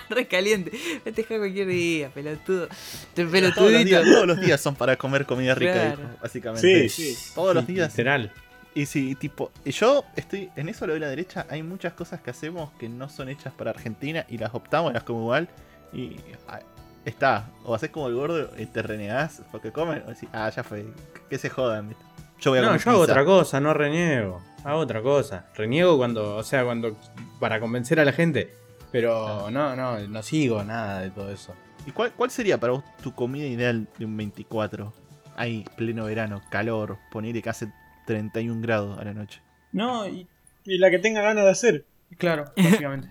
[0.10, 0.72] re caliente.
[1.04, 2.68] Festeja cualquier día, pelotudo.
[3.14, 3.84] Te Todos los, pelotudito.
[3.86, 6.10] días, todos los días son para comer comida rica, Claro.
[6.22, 6.90] básicamente.
[6.90, 7.32] Sí, sí.
[7.34, 7.90] Todos los días.
[7.94, 8.34] Literal.
[8.74, 12.30] Y sí, tipo, yo estoy, en eso lo de la derecha, hay muchas cosas que
[12.30, 15.50] hacemos que no son hechas para Argentina y las optamos, las como igual.
[15.92, 16.16] Y
[16.48, 16.62] ah,
[17.04, 20.64] está, o haces como el gordo y te renegás porque comen, o decís, ah, ya
[20.64, 20.86] fue,
[21.30, 21.94] que se jodan.
[22.40, 24.42] Yo voy a No, yo hago otra cosa, no reniego.
[24.64, 25.48] Hago otra cosa.
[25.56, 26.96] Reniego cuando, o sea, cuando
[27.40, 28.54] para convencer a la gente.
[28.92, 31.54] Pero no, no, no sigo nada de todo eso.
[31.86, 34.94] ¿Y cuál, cuál sería para vos tu comida ideal de un 24?
[35.36, 37.72] Ahí, pleno verano, calor, ponerle que hace
[38.06, 39.42] 31 grados a la noche.
[39.72, 40.28] No, y
[40.66, 41.86] Y la que tenga ganas de hacer.
[42.18, 43.10] claro, básicamente.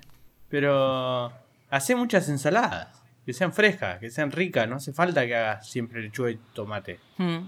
[0.48, 1.32] Pero
[1.70, 2.96] hace muchas ensaladas.
[3.26, 4.68] Que sean frescas, que sean ricas.
[4.68, 6.98] No hace falta que hagas siempre lechuga y tomate.
[7.18, 7.38] Mm.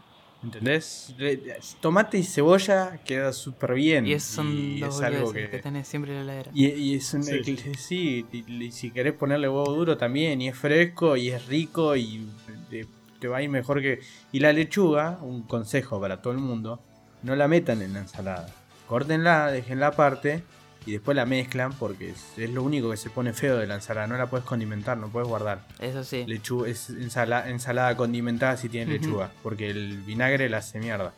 [0.45, 1.15] ¿Entendés?
[1.19, 1.41] Le-
[1.81, 4.07] Tomate y cebolla queda súper bien.
[4.07, 5.49] Y esos son y dos es algo que...
[5.49, 5.59] que...
[5.61, 6.51] tenés siempre en la heladera.
[6.53, 7.43] Y, y es un, Sí.
[7.79, 11.95] sí, y, y si querés ponerle huevo duro también, y es fresco, y es rico,
[11.97, 12.29] y
[12.71, 12.87] te,
[13.21, 14.01] te va a ir mejor que...
[14.33, 16.83] Y la lechuga, un consejo para todo el mundo,
[17.23, 18.49] no la metan en la ensalada.
[18.89, 20.43] Córtenla, déjenla aparte,
[20.85, 23.77] y después la mezclan, porque es, es lo único que se pone feo de la
[23.77, 24.07] ensalada.
[24.09, 25.61] No la puedes condimentar, no puedes guardar.
[25.79, 26.25] Eso sí.
[26.27, 31.13] Lechuga, es ensala- ensalada condimentada si tiene lechuga, porque el vinagre la hace mierda.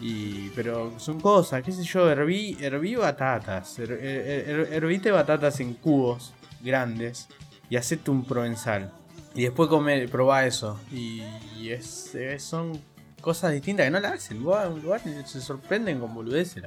[0.00, 5.58] Y, pero son cosas, qué sé yo, herví, herví batatas, her- her- her- hervite batatas
[5.60, 7.28] en cubos grandes
[7.70, 8.92] y hacete un provenzal.
[9.34, 10.78] Y después comer, probá eso.
[10.92, 11.22] Y,
[11.58, 12.78] y es, es- son
[13.26, 14.40] cosas distintas que no la hacen.
[14.44, 16.62] Vos a un lugar y se sorprenden con boludeces.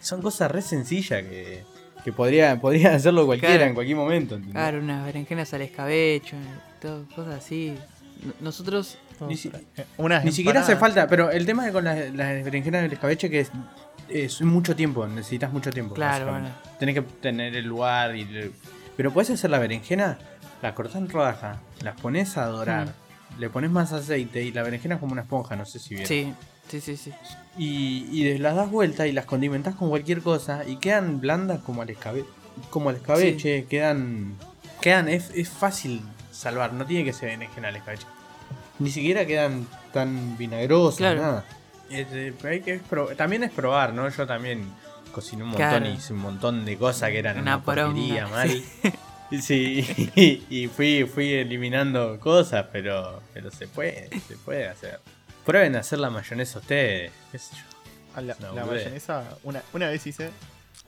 [0.00, 1.62] Son cosas re sencillas que,
[2.02, 3.68] que podría, podría hacerlo cualquiera Claro.
[3.68, 4.36] en cualquier momento.
[4.36, 4.54] ¿entendés?
[4.54, 6.36] Claro, unas berenjenas al escabecho,
[6.80, 7.76] todo, cosas así.
[8.40, 8.96] Nosotros...
[9.28, 9.52] Ni si-
[9.98, 13.40] Unas Ni siquiera hace falta, pero el tema con las, las berenjenas del escabeche que
[13.40, 13.50] es,
[14.08, 15.94] es mucho tiempo, necesitas mucho tiempo.
[15.94, 16.58] Claro, básicamente.
[16.78, 18.50] Tenés que tener el lugar y...
[18.96, 20.18] Pero puedes hacer la berenjena,
[20.62, 22.94] la cortás en rodajas, las pones a dorar,
[23.38, 26.06] le pones más aceite y la berenjena es como una esponja, no sé si bien.
[26.06, 26.32] Sí,
[26.68, 27.12] sí, sí, sí.
[27.58, 31.82] Y, y las das vuelta y las condimentás con cualquier cosa y quedan blandas como
[31.82, 32.28] al escabeche.
[32.70, 34.36] Como al escabeche, quedan...
[34.80, 38.06] Quedan, es, es fácil salvar, no tiene que ser berenjena al escabeche.
[38.78, 41.20] Ni siquiera quedan tan vinagrosas, Claro.
[41.22, 41.44] nada.
[41.90, 42.80] Este, hay que
[43.16, 44.08] también es probar, ¿no?
[44.08, 44.64] Yo también
[45.12, 45.86] cociné un montón Claro.
[45.86, 48.62] y hice un montón de cosas que eran Una una, porquería, poronga, mal.
[49.42, 55.00] Sí, y fui, fui eliminando cosas, pero, pero se puede, se puede hacer.
[55.44, 57.62] Prueben a hacer la mayonesa ustedes, qué sé yo.
[58.16, 58.82] A la, No, la boludo.
[59.42, 60.30] una, una, vez hice.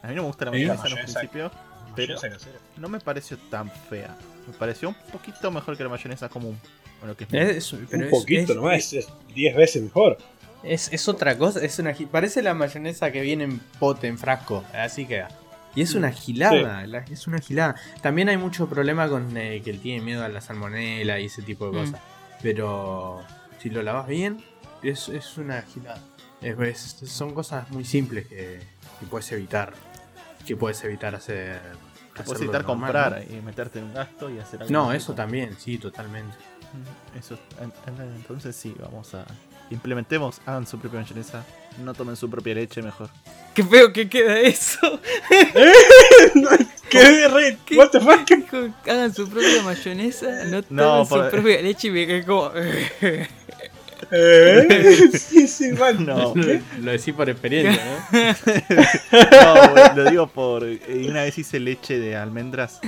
[0.02, 1.18] A mí no me gusta la mayonesa en un mayonesa.
[1.20, 1.51] principio,
[1.94, 4.16] pero Mayonesa no me pareció tan fea.
[4.47, 6.59] Me pareció un poquito mejor que la mayonesa común.
[7.01, 10.18] Bueno, que es Es, pero un es- poquito es- nomás, es 10 veces mejor.
[10.62, 14.64] Es, es otra cosa, es una parece la mayonesa que viene en pote, en frasco,
[14.73, 15.28] así queda.
[15.76, 17.76] Y es una gilada, la- es una gilada.
[18.02, 21.42] También hay mucho problema con eh, que él tiene miedo a la salmonela y ese
[21.42, 21.84] tipo de Mm.
[21.84, 22.00] cosas.
[22.42, 23.22] Pero
[23.60, 24.42] si lo lavas bien,
[24.82, 26.00] es, es una gilada.
[26.42, 26.58] Es-
[27.02, 28.60] es- son cosas muy simples que,
[29.00, 29.74] que puedes evitar.
[30.46, 31.60] Que puedes evitar hacer.
[32.24, 33.36] puedes evitar normal, comprar ¿no?
[33.36, 34.72] y meterte en un gasto y hacer algo.
[34.72, 35.16] No, eso rico.
[35.16, 36.34] también, sí, totalmente.
[36.72, 39.26] Mm, Eso, en- en- entonces sí, vamos a.
[39.70, 41.44] Implementemos, hagan su propia mayonesa.
[41.82, 43.10] No tomen su propia leche mejor.
[43.52, 45.01] Qué feo que queda eso.
[46.88, 47.59] ¿Qué re?
[47.76, 48.26] ¿What the fuck?
[48.28, 52.24] Dijo, Hagan su propia mayonesa, no tomen No, su por- propia leche y me quedé
[52.24, 52.51] como...
[54.12, 55.10] ¿Eh?
[55.18, 56.05] Sí, sí, man.
[56.06, 56.32] No.
[56.34, 57.82] Lo, lo decís por experiencia,
[58.12, 58.34] ¿no?
[59.30, 60.64] No, lo digo por.
[60.64, 62.78] eh, Una vez hice leche de almendras.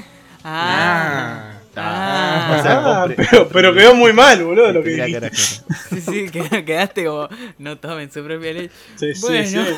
[0.44, 1.54] ah, Ah.
[1.78, 5.30] O sea, Ah, compre- pero, pero quedó muy mal, boludo, lo que dijiste.
[5.88, 7.28] Sí, sí, que- quedaste como,
[7.58, 8.74] no tomen su propia leche.
[8.96, 9.48] Sí, sí, Bueno.
[9.48, 9.76] sí.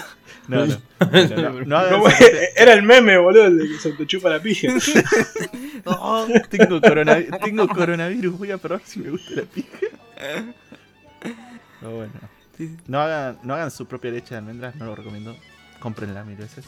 [0.49, 0.77] No, no.
[1.67, 2.05] No,
[2.57, 4.69] era el meme, boludo, el de que se te chupa la pija.
[5.85, 9.69] Oh, tengo, coronavi- tengo coronavirus, voy a probar si me gusta la pija.
[11.81, 12.13] Pero bueno.
[12.57, 12.77] sí, sí.
[12.87, 15.37] No hagan, no hagan su propia leche de almendras, no lo recomiendo.
[15.79, 16.65] Cómprenla mil veces.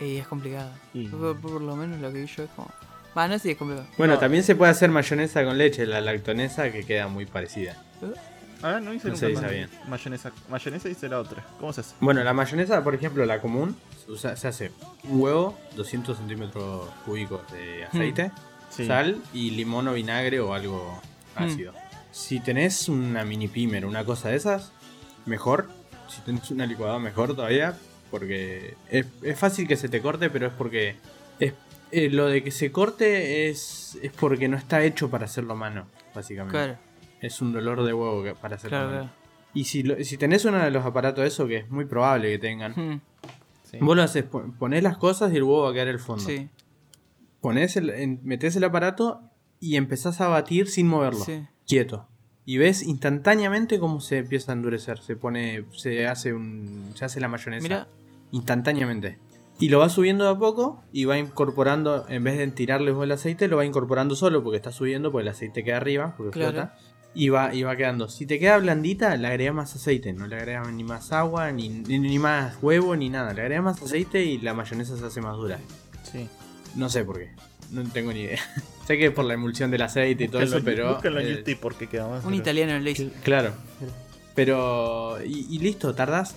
[0.00, 0.70] Y es complicado.
[0.94, 2.70] Y- Por, por lo menos lo que vi yo es como.
[3.16, 3.86] Va, no sé si es complicado.
[3.98, 4.20] Bueno, No.
[4.20, 7.76] también se puede hacer mayonesa con leche, la lactonesa, que queda muy parecida.
[8.62, 9.68] Ah, no hice No nunca se bien.
[9.88, 10.30] Mayonesa.
[10.48, 11.44] Mayonesa hice la otra.
[11.58, 11.94] ¿Cómo se hace?
[12.00, 13.76] Bueno, la mayonesa, por ejemplo, la común,
[14.16, 14.70] se, hace
[15.04, 18.30] un huevo, 200 centímetros cúbicos de aceite,
[18.70, 18.86] Sí.
[18.86, 21.00] sal y limón o vinagre o algo
[21.34, 21.74] ácido.
[22.12, 24.72] Si tenés una mini pimer, una cosa de esas,
[25.26, 25.68] mejor.
[26.08, 27.76] Si tenés una licuadora, mejor todavía.
[28.10, 30.96] Porque es, es fácil que se te corte, pero es porque.
[31.40, 31.54] Es,
[31.92, 35.56] eh, lo de que se corte es, es porque no está hecho para hacerlo a
[35.56, 36.52] mano, básicamente.
[36.58, 36.78] Claro,
[37.20, 39.02] Es un dolor de huevo que- para hacerlo claro, a mano.
[39.04, 39.16] claro.
[39.54, 42.38] Y si, lo- si tenés uno de los aparatos, eso que es muy probable que
[42.38, 43.00] tengan, Hmm,
[43.70, 43.78] Sí.
[43.80, 46.00] vos lo haces, pon- ponés las cosas y el huevo va a quedar en el
[46.00, 46.24] fondo.
[46.24, 46.48] Sí,
[47.40, 49.20] Ponés el, en- metés el aparato
[49.60, 51.42] y empezás a batir sin moverlo, sí.
[51.66, 52.06] quieto.
[52.44, 54.98] Y ves instantáneamente cómo se empieza a endurecer.
[54.98, 57.88] Se pone, se hace un, se hace la mayonesa Mira,
[58.32, 59.18] instantáneamente.
[59.60, 63.04] Y lo va subiendo de a poco y va incorporando, en vez de tirarle vos
[63.04, 66.32] el aceite, lo va incorporando solo porque está subiendo, porque el aceite queda arriba, porque
[66.32, 66.52] Claro.
[66.52, 66.78] flota.
[67.14, 68.08] Y va, y va quedando.
[68.08, 70.14] Si te queda blandita, le agregas más aceite.
[70.14, 73.34] No le agregas ni más agua, ni, ni, ni más huevo, ni nada.
[73.34, 75.58] Le agregas más aceite y la mayonesa se hace más dura.
[76.10, 76.26] Sí.
[76.74, 77.30] No sé por qué.
[77.70, 78.40] No tengo ni idea.
[78.86, 80.98] sé que es por la emulsión del aceite y todo eso, pero.
[81.04, 82.24] en eh, YouTube porque queda más.
[82.24, 83.04] un pero- italiano en Lazy.
[83.04, 83.52] cl- Claro.
[84.34, 85.18] Pero.
[85.24, 86.34] Y, y listo, tardás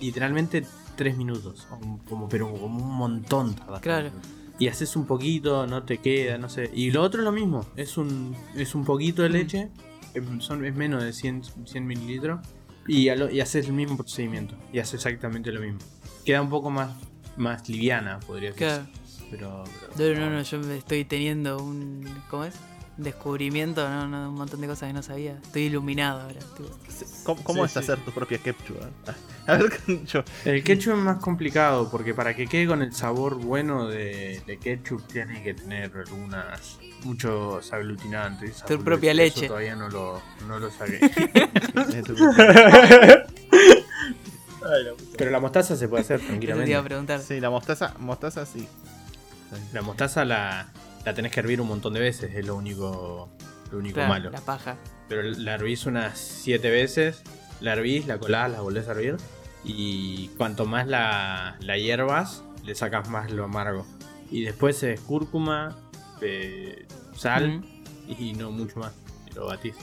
[0.00, 0.64] literalmente
[0.96, 1.66] 3 minutos.
[2.08, 3.80] Como, pero como un montón tardás.
[3.80, 4.10] Claro.
[4.58, 6.70] Y haces un poquito, no te queda, no sé.
[6.74, 7.66] Y lo otro es lo mismo.
[7.76, 9.68] Es un, es un poquito de leche.
[10.14, 12.40] em, Son, es menos de 100, 100 mililitros.
[12.86, 14.54] Y, a lo- y haces el mismo procedimiento.
[14.72, 15.78] Y haces exactamente lo mismo.
[16.24, 16.90] Queda un poco más,
[17.36, 18.66] más liviana, podría decir.
[18.68, 18.86] Claro.
[19.30, 19.64] Pero,
[19.96, 22.06] pero- No, no, no, yo me estoy teniendo un.
[22.30, 22.54] ¿Cómo es?
[22.96, 25.32] Descubrimiento, no, no, un montón de cosas que no sabía.
[25.42, 26.38] Estoy iluminado ahora.
[26.56, 26.70] tipo.
[27.24, 27.78] ¿Cómo, cómo Sí, es sí.
[27.90, 28.76] hacer tu propia ketchup?
[28.76, 29.12] eh?
[29.46, 29.72] A ver,
[30.06, 30.22] yo.
[30.44, 34.58] El ketchup es más complicado porque para que quede con el sabor bueno de, de
[34.58, 38.62] ketchup tiene que tener algunas muchos aglutinantes.
[38.64, 39.48] Tu propia leche.
[39.48, 41.00] todavía no lo, no lo saqué.
[45.18, 46.82] Pero la mostaza se puede hacer Eso te iba a tranquilamente.
[46.84, 47.20] preguntar.
[47.20, 48.66] Sí, la mostaza, mostaza sí.
[49.72, 50.68] La mostaza la,
[51.04, 53.28] la tenés que hervir un montón de veces, es lo único,
[53.70, 54.30] lo único Claro, malo.
[54.30, 54.76] La paja.
[55.08, 57.22] Pero la hervís unas 7 veces,
[57.60, 59.16] la hervís, la colás, la volvés a hervir.
[59.64, 63.86] Y cuanto más la, la hierbas, le sacas más lo amargo.
[64.30, 65.76] Y después es cúrcuma,
[66.20, 66.86] eh,
[67.16, 67.62] sal
[68.08, 68.92] y no mucho más.
[69.30, 69.74] Y lo batís.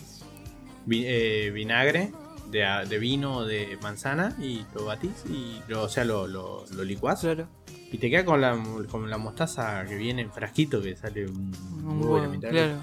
[0.86, 2.12] Vi- eh, vinagre
[2.50, 6.66] de, de vino o de manzana y lo batís y lo, o sea, lo, lo,
[6.72, 7.22] lo licuás.
[7.22, 7.48] Claro.
[7.92, 8.58] Y te queda con la,
[8.90, 11.52] con la mostaza que viene en frasquito que sale un,
[11.84, 12.50] Un huevo y la huevo, mitad.
[12.50, 12.78] claro.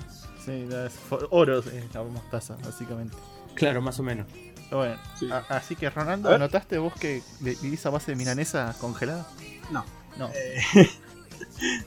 [0.45, 0.93] Sí, es
[1.31, 3.17] oro es la mostaza, básicamente.
[3.55, 4.27] Claro, más o menos.
[4.71, 5.31] Bueno, Sí.
[5.31, 6.37] a- así que Ronaldo.
[6.39, 9.27] ¿notaste vos que vi- vivís a base de milanesa congelada?
[9.73, 9.85] No.
[10.19, 10.61] No, Eh,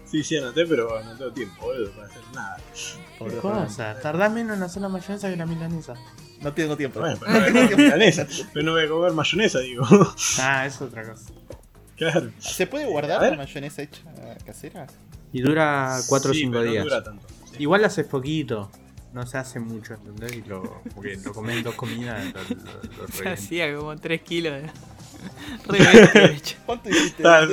[0.05, 2.57] sí, sí, anoté, pero no tengo tiempo, boludo, para hacer nada.
[3.19, 3.67] pobre ¿Qué Ronaldo.
[3.67, 3.99] cosa?
[3.99, 5.93] Tardás menos en hacer la mayonesa que la milanesa.
[6.41, 6.99] No tengo tiempo.
[7.01, 8.27] Bueno, pero no voy a comer milanesa.
[8.53, 9.83] Pero no voy a comer mayonesa, digo.
[10.39, 11.31] Ah, es otra cosa.
[12.09, 12.31] Claro.
[12.39, 14.01] ¿Se puede guardar la mayonesa hecha
[14.45, 14.87] casera?
[15.33, 16.83] Y dura 4 o Sí, 5 pero días.
[16.85, 17.27] No dura tanto.
[17.49, 17.55] sí.
[17.59, 18.69] Igual haces poquito.
[19.13, 20.33] No se hace mucho, ¿entendés?
[20.37, 22.25] Y lo, porque lo comes en dos comidas.
[22.33, 24.69] Lo, lo- lo Se hacía como 3 kilos de.
[26.33, 26.57] Hecho.
[26.65, 27.21] ¿Cuánto hiciste?
[27.23, 27.47] Nada,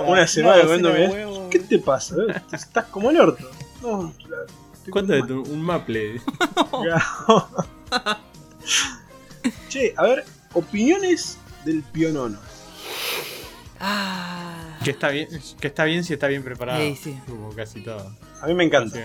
[0.00, 1.48] una semana comiendo huevos.
[1.50, 2.16] ¿Qué te pasa?
[2.28, 2.42] eh?
[2.52, 3.48] Estás como el orto.
[3.82, 4.46] No, claro.
[4.90, 6.20] ¿Cuánto de tu, un maple?
[9.68, 12.38] Che, a ver, opiniones del pionono.
[13.80, 14.78] Ah.
[14.84, 15.28] Que está bien,
[15.60, 16.80] que está bien si está bien preparado.
[16.80, 17.18] Sí, sí.
[17.28, 18.14] Como casi todo.
[18.40, 18.98] A mí me encanta.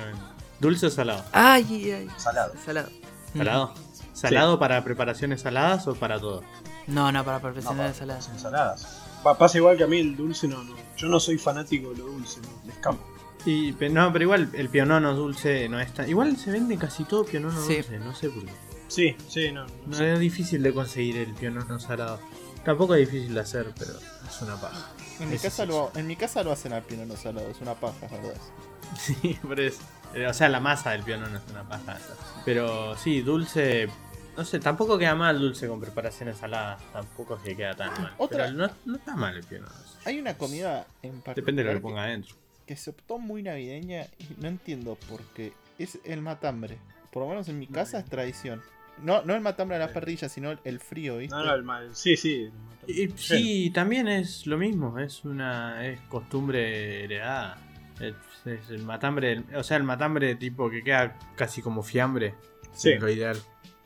[0.59, 1.23] ¿Dulce o salado?
[1.33, 2.07] Ay, ay, ay.
[2.17, 2.53] Salado.
[2.65, 2.89] Salado.
[3.35, 3.73] ¿Salado?
[4.13, 6.43] ¿Salado para preparaciones saladas o para todo?
[6.87, 7.93] No, no, para No, salado.
[8.05, 9.03] las ensaladas.
[9.23, 10.73] Pa- pasa igual que a mí el dulce no, no.
[10.95, 12.97] Yo no soy fanático de lo dulce, no, le escapo.
[13.45, 16.09] Y, no, pero igual el pionono dulce no es tan...
[16.09, 17.75] Igual se vende casi todo pionono Sí.
[17.75, 18.51] dulce, no sé por qué.
[18.87, 19.65] Sí, sí, no.
[19.65, 20.13] no No sé.
[20.13, 22.19] es difícil de conseguir el pionono salado.
[22.67, 23.91] Tampoco es difícil de hacer, pero
[24.29, 24.89] es una paja.
[25.21, 28.07] En mi, casa lo, en mi casa lo hacen al pionono salado, es una paja,
[28.11, 28.33] verdad.
[28.97, 29.79] Sí, por eso.
[30.13, 31.97] Eh, O sea, la masa del pionono es una paja.
[32.43, 33.87] Pero sí, dulce...
[34.35, 36.81] No sé, tampoco queda mal dulce con preparaciones saladas.
[36.91, 38.13] Tampoco es que queda tan mal.
[38.17, 39.71] Otra- Pero no, no está mal el pionono.
[40.03, 41.35] Hay una comida en particular.
[41.37, 42.35] Depende de lo que que- ponga adentro.
[42.65, 45.53] que se optó muy navideña y no entiendo por qué.
[45.79, 46.77] Es el matambre.
[47.13, 48.61] Por lo menos en mi casa es tradición.
[49.03, 51.35] No, no el matambre a la parrilla, sino el- frío, ¿viste?
[51.35, 51.95] No, no, el mal.
[51.95, 52.49] Sí, sí.
[52.87, 57.57] Y- sí, también es lo mismo, es una es costumbre heredada.
[57.99, 58.13] Es,
[58.45, 62.33] es el matambre, o sea, el matambre tipo que queda casi como fiambre.
[62.73, 62.91] Sí.
[62.91, 63.37] Es lo ideal.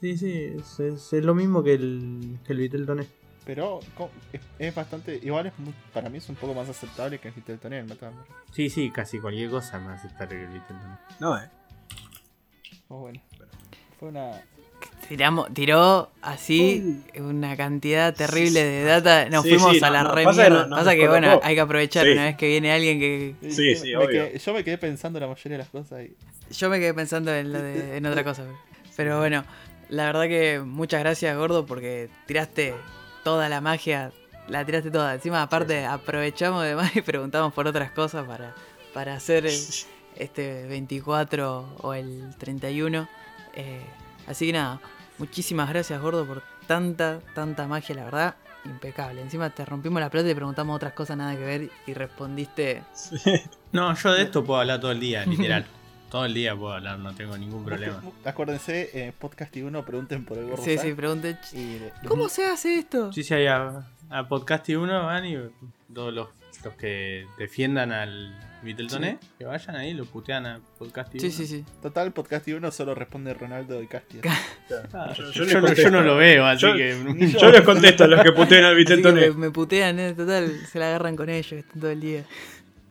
[0.02, 3.06] Sí, sí, es, es- es lo mismo que el, que el Vitel Toné.
[3.46, 3.80] Pero
[4.32, 5.20] es, es bastante.
[5.24, 8.24] Igual es muy- para mí es un poco más aceptable que el Viteltoné el matambre.
[8.52, 10.96] Sí, sí, casi cualquier cosa más aceptable que el Vitel Toné.
[11.20, 11.50] No, eh.
[12.88, 13.20] Oh, bueno.
[14.00, 14.32] Fue una.
[15.08, 19.28] Tiramos, tiró así una cantidad terrible de data.
[19.30, 20.64] Nos Sí, fuimos sí, a no, la no, re pasa que mierda.
[20.64, 22.12] no- no Pasa nos que bueno, hay que aprovechar Sí.
[22.14, 23.36] una vez que viene alguien que.
[23.50, 24.08] Sí, sí, me obvio.
[24.30, 26.16] quedé- yo me quedé pensando la mayoría de las cosas y.
[26.54, 28.44] Yo me quedé pensando en, lo de- en otra cosa.
[28.96, 29.44] Pero bueno,
[29.90, 32.74] la verdad que muchas gracias, gordo, porque tiraste
[33.24, 34.12] toda la magia.
[34.48, 35.14] La tiraste toda.
[35.16, 38.54] Encima, aparte, aprovechamos de más y preguntamos por otras cosas para,
[38.94, 39.54] para hacer el-
[40.18, 43.08] este 24 o el 31.
[43.56, 43.82] Eh,
[44.28, 44.80] así que nada,
[45.18, 48.36] muchísimas gracias, gordo, por tanta, tanta magia, la verdad.
[48.64, 49.22] Impecable.
[49.22, 52.84] Encima te rompimos la plata y preguntamos otras cosas nada que ver y respondiste.
[53.72, 55.66] No, yo de esto puedo hablar todo el día, literal.
[56.10, 58.04] todo el día puedo hablar, no tengo ningún problema.
[58.26, 60.62] Acuérdense, eh, podcast y uno pregunten por el gordo.
[60.64, 60.94] Sí, sí,
[61.54, 63.14] y le- ¿Cómo se hace esto?
[63.14, 65.38] Sí, sí, hay a, a Podcast y uno van y
[65.94, 66.28] todos los,
[66.64, 71.26] los que defiendan al Vitel Toné, que vayan ahí, lo putean a Podcast y Sí,
[71.28, 71.36] uno.
[71.36, 71.66] sí, sí.
[71.82, 74.22] Total, podcast y uno solo responde Ronaldo y Castia.
[74.94, 75.90] Ah, Yo- yo, no, yo contesto.
[75.92, 77.38] no lo veo, así Yo- que.
[77.40, 79.22] Yo les contesto a los que puteen al que Viteltoné.
[79.32, 80.14] me, me putean, ¿eh?
[80.14, 82.24] Total, se la agarran con ellos están todo el día.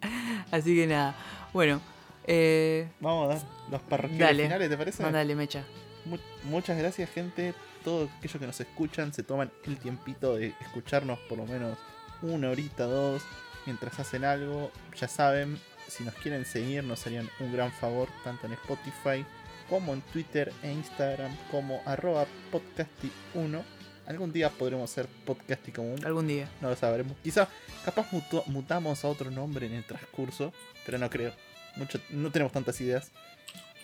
[0.50, 1.14] Así que nada.
[1.52, 1.80] Bueno,
[2.26, 5.02] eh, Vamos a dar los parroquiales Dale, finales, ¿te parece?
[5.02, 5.64] mandale, mecha.
[6.06, 7.54] Mu- muchas gracias, gente.
[7.84, 11.78] Todos aquellos que nos escuchan se toman el tiempito de escucharnos por lo menos
[12.22, 13.22] una horita, dos,
[13.70, 14.72] mientras hacen algo.
[15.00, 15.56] Ya saben,
[15.86, 19.24] si nos quieren seguir, nos harían un gran favor, tanto en Spotify
[19.68, 23.62] como en Twitter e Instagram, como arroba podcasty1.
[24.08, 26.48] Algún día podremos ser podcasty común, Algún día.
[26.60, 27.16] no lo sabremos.
[27.22, 27.46] Quizá,
[27.84, 30.52] capaz mutu- mutamos a otro nombre en el transcurso,
[30.84, 31.32] pero no creo.
[31.76, 33.12] Mucho, no tenemos tantas ideas.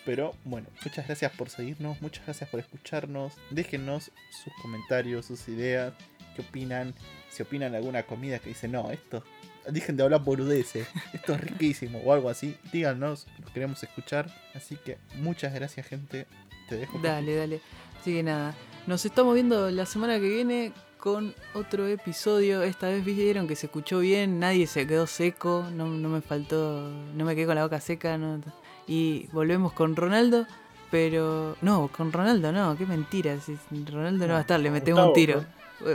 [0.05, 3.33] Pero bueno, muchas gracias por seguirnos, muchas gracias por escucharnos.
[3.51, 4.11] Déjennos
[4.43, 5.93] sus comentarios, sus ideas,
[6.35, 6.93] qué opinan.
[7.29, 9.23] Si opinan alguna comida que dicen, no, esto,
[9.71, 14.29] dejen de hablar boludeces, esto es riquísimo o algo así, díganos, los queremos escuchar.
[14.55, 16.25] Así que muchas gracias, gente.
[16.69, 16.93] Te dejo.
[16.93, 17.61] con- Dale, dale.
[17.99, 18.53] Así que nada.
[18.87, 22.63] Nos estamos viendo la semana que viene con otro episodio.
[22.63, 26.89] Esta vez vieron que se escuchó bien, nadie se quedó seco, no, no me faltó,
[27.15, 28.17] no me quedé con la boca seca.
[28.17, 28.41] no-
[28.87, 30.45] y volvemos con Ronaldo.
[30.89, 31.57] Pero.
[31.61, 33.37] No, con Ronaldo no, qué mentira.
[33.41, 33.57] Si
[33.91, 35.43] Ronaldo no va a estar, le metemos un tiro.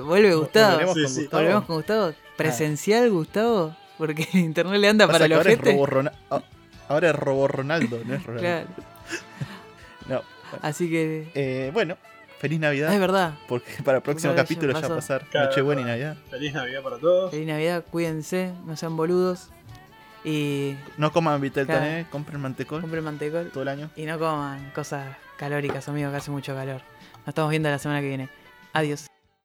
[0.04, 0.78] Vuelve Gustavo.
[0.78, 1.20] Sí, con sí.
[1.22, 1.42] Gustavo.
[1.42, 2.12] Volvemos con Gustavo.
[2.36, 3.76] Presencial, Gustavo.
[3.98, 5.72] Porque el internet le anda Pasa para los ahora, es gente.
[5.72, 6.42] Robo Rona- ah,
[6.88, 8.40] ahora es Robo Ronaldo, no es Ronaldo.
[8.42, 8.66] Claro.
[10.08, 10.22] No.
[10.62, 11.30] Así que.
[11.34, 11.96] Eh, bueno,
[12.40, 12.98] feliz Es Navidad.
[12.98, 13.34] verdad.
[13.46, 15.46] Porque para el próximo capítulo ya va a pasar Claro.
[15.48, 16.16] Nochebuena y Navidad.
[16.30, 17.30] Feliz Navidad para todos.
[17.30, 19.50] Feliz Navidad, cuídense, no sean boludos.
[20.24, 22.06] Y No coman Vitel Claro.
[22.10, 23.50] Compren mantecol compren mantecol.
[23.50, 23.90] todo el año.
[23.96, 26.80] Y no coman cosas calóricas, amigos, que hace mucho calor.
[27.20, 28.28] Nos estamos viendo la semana que viene.
[28.72, 29.06] Adiós.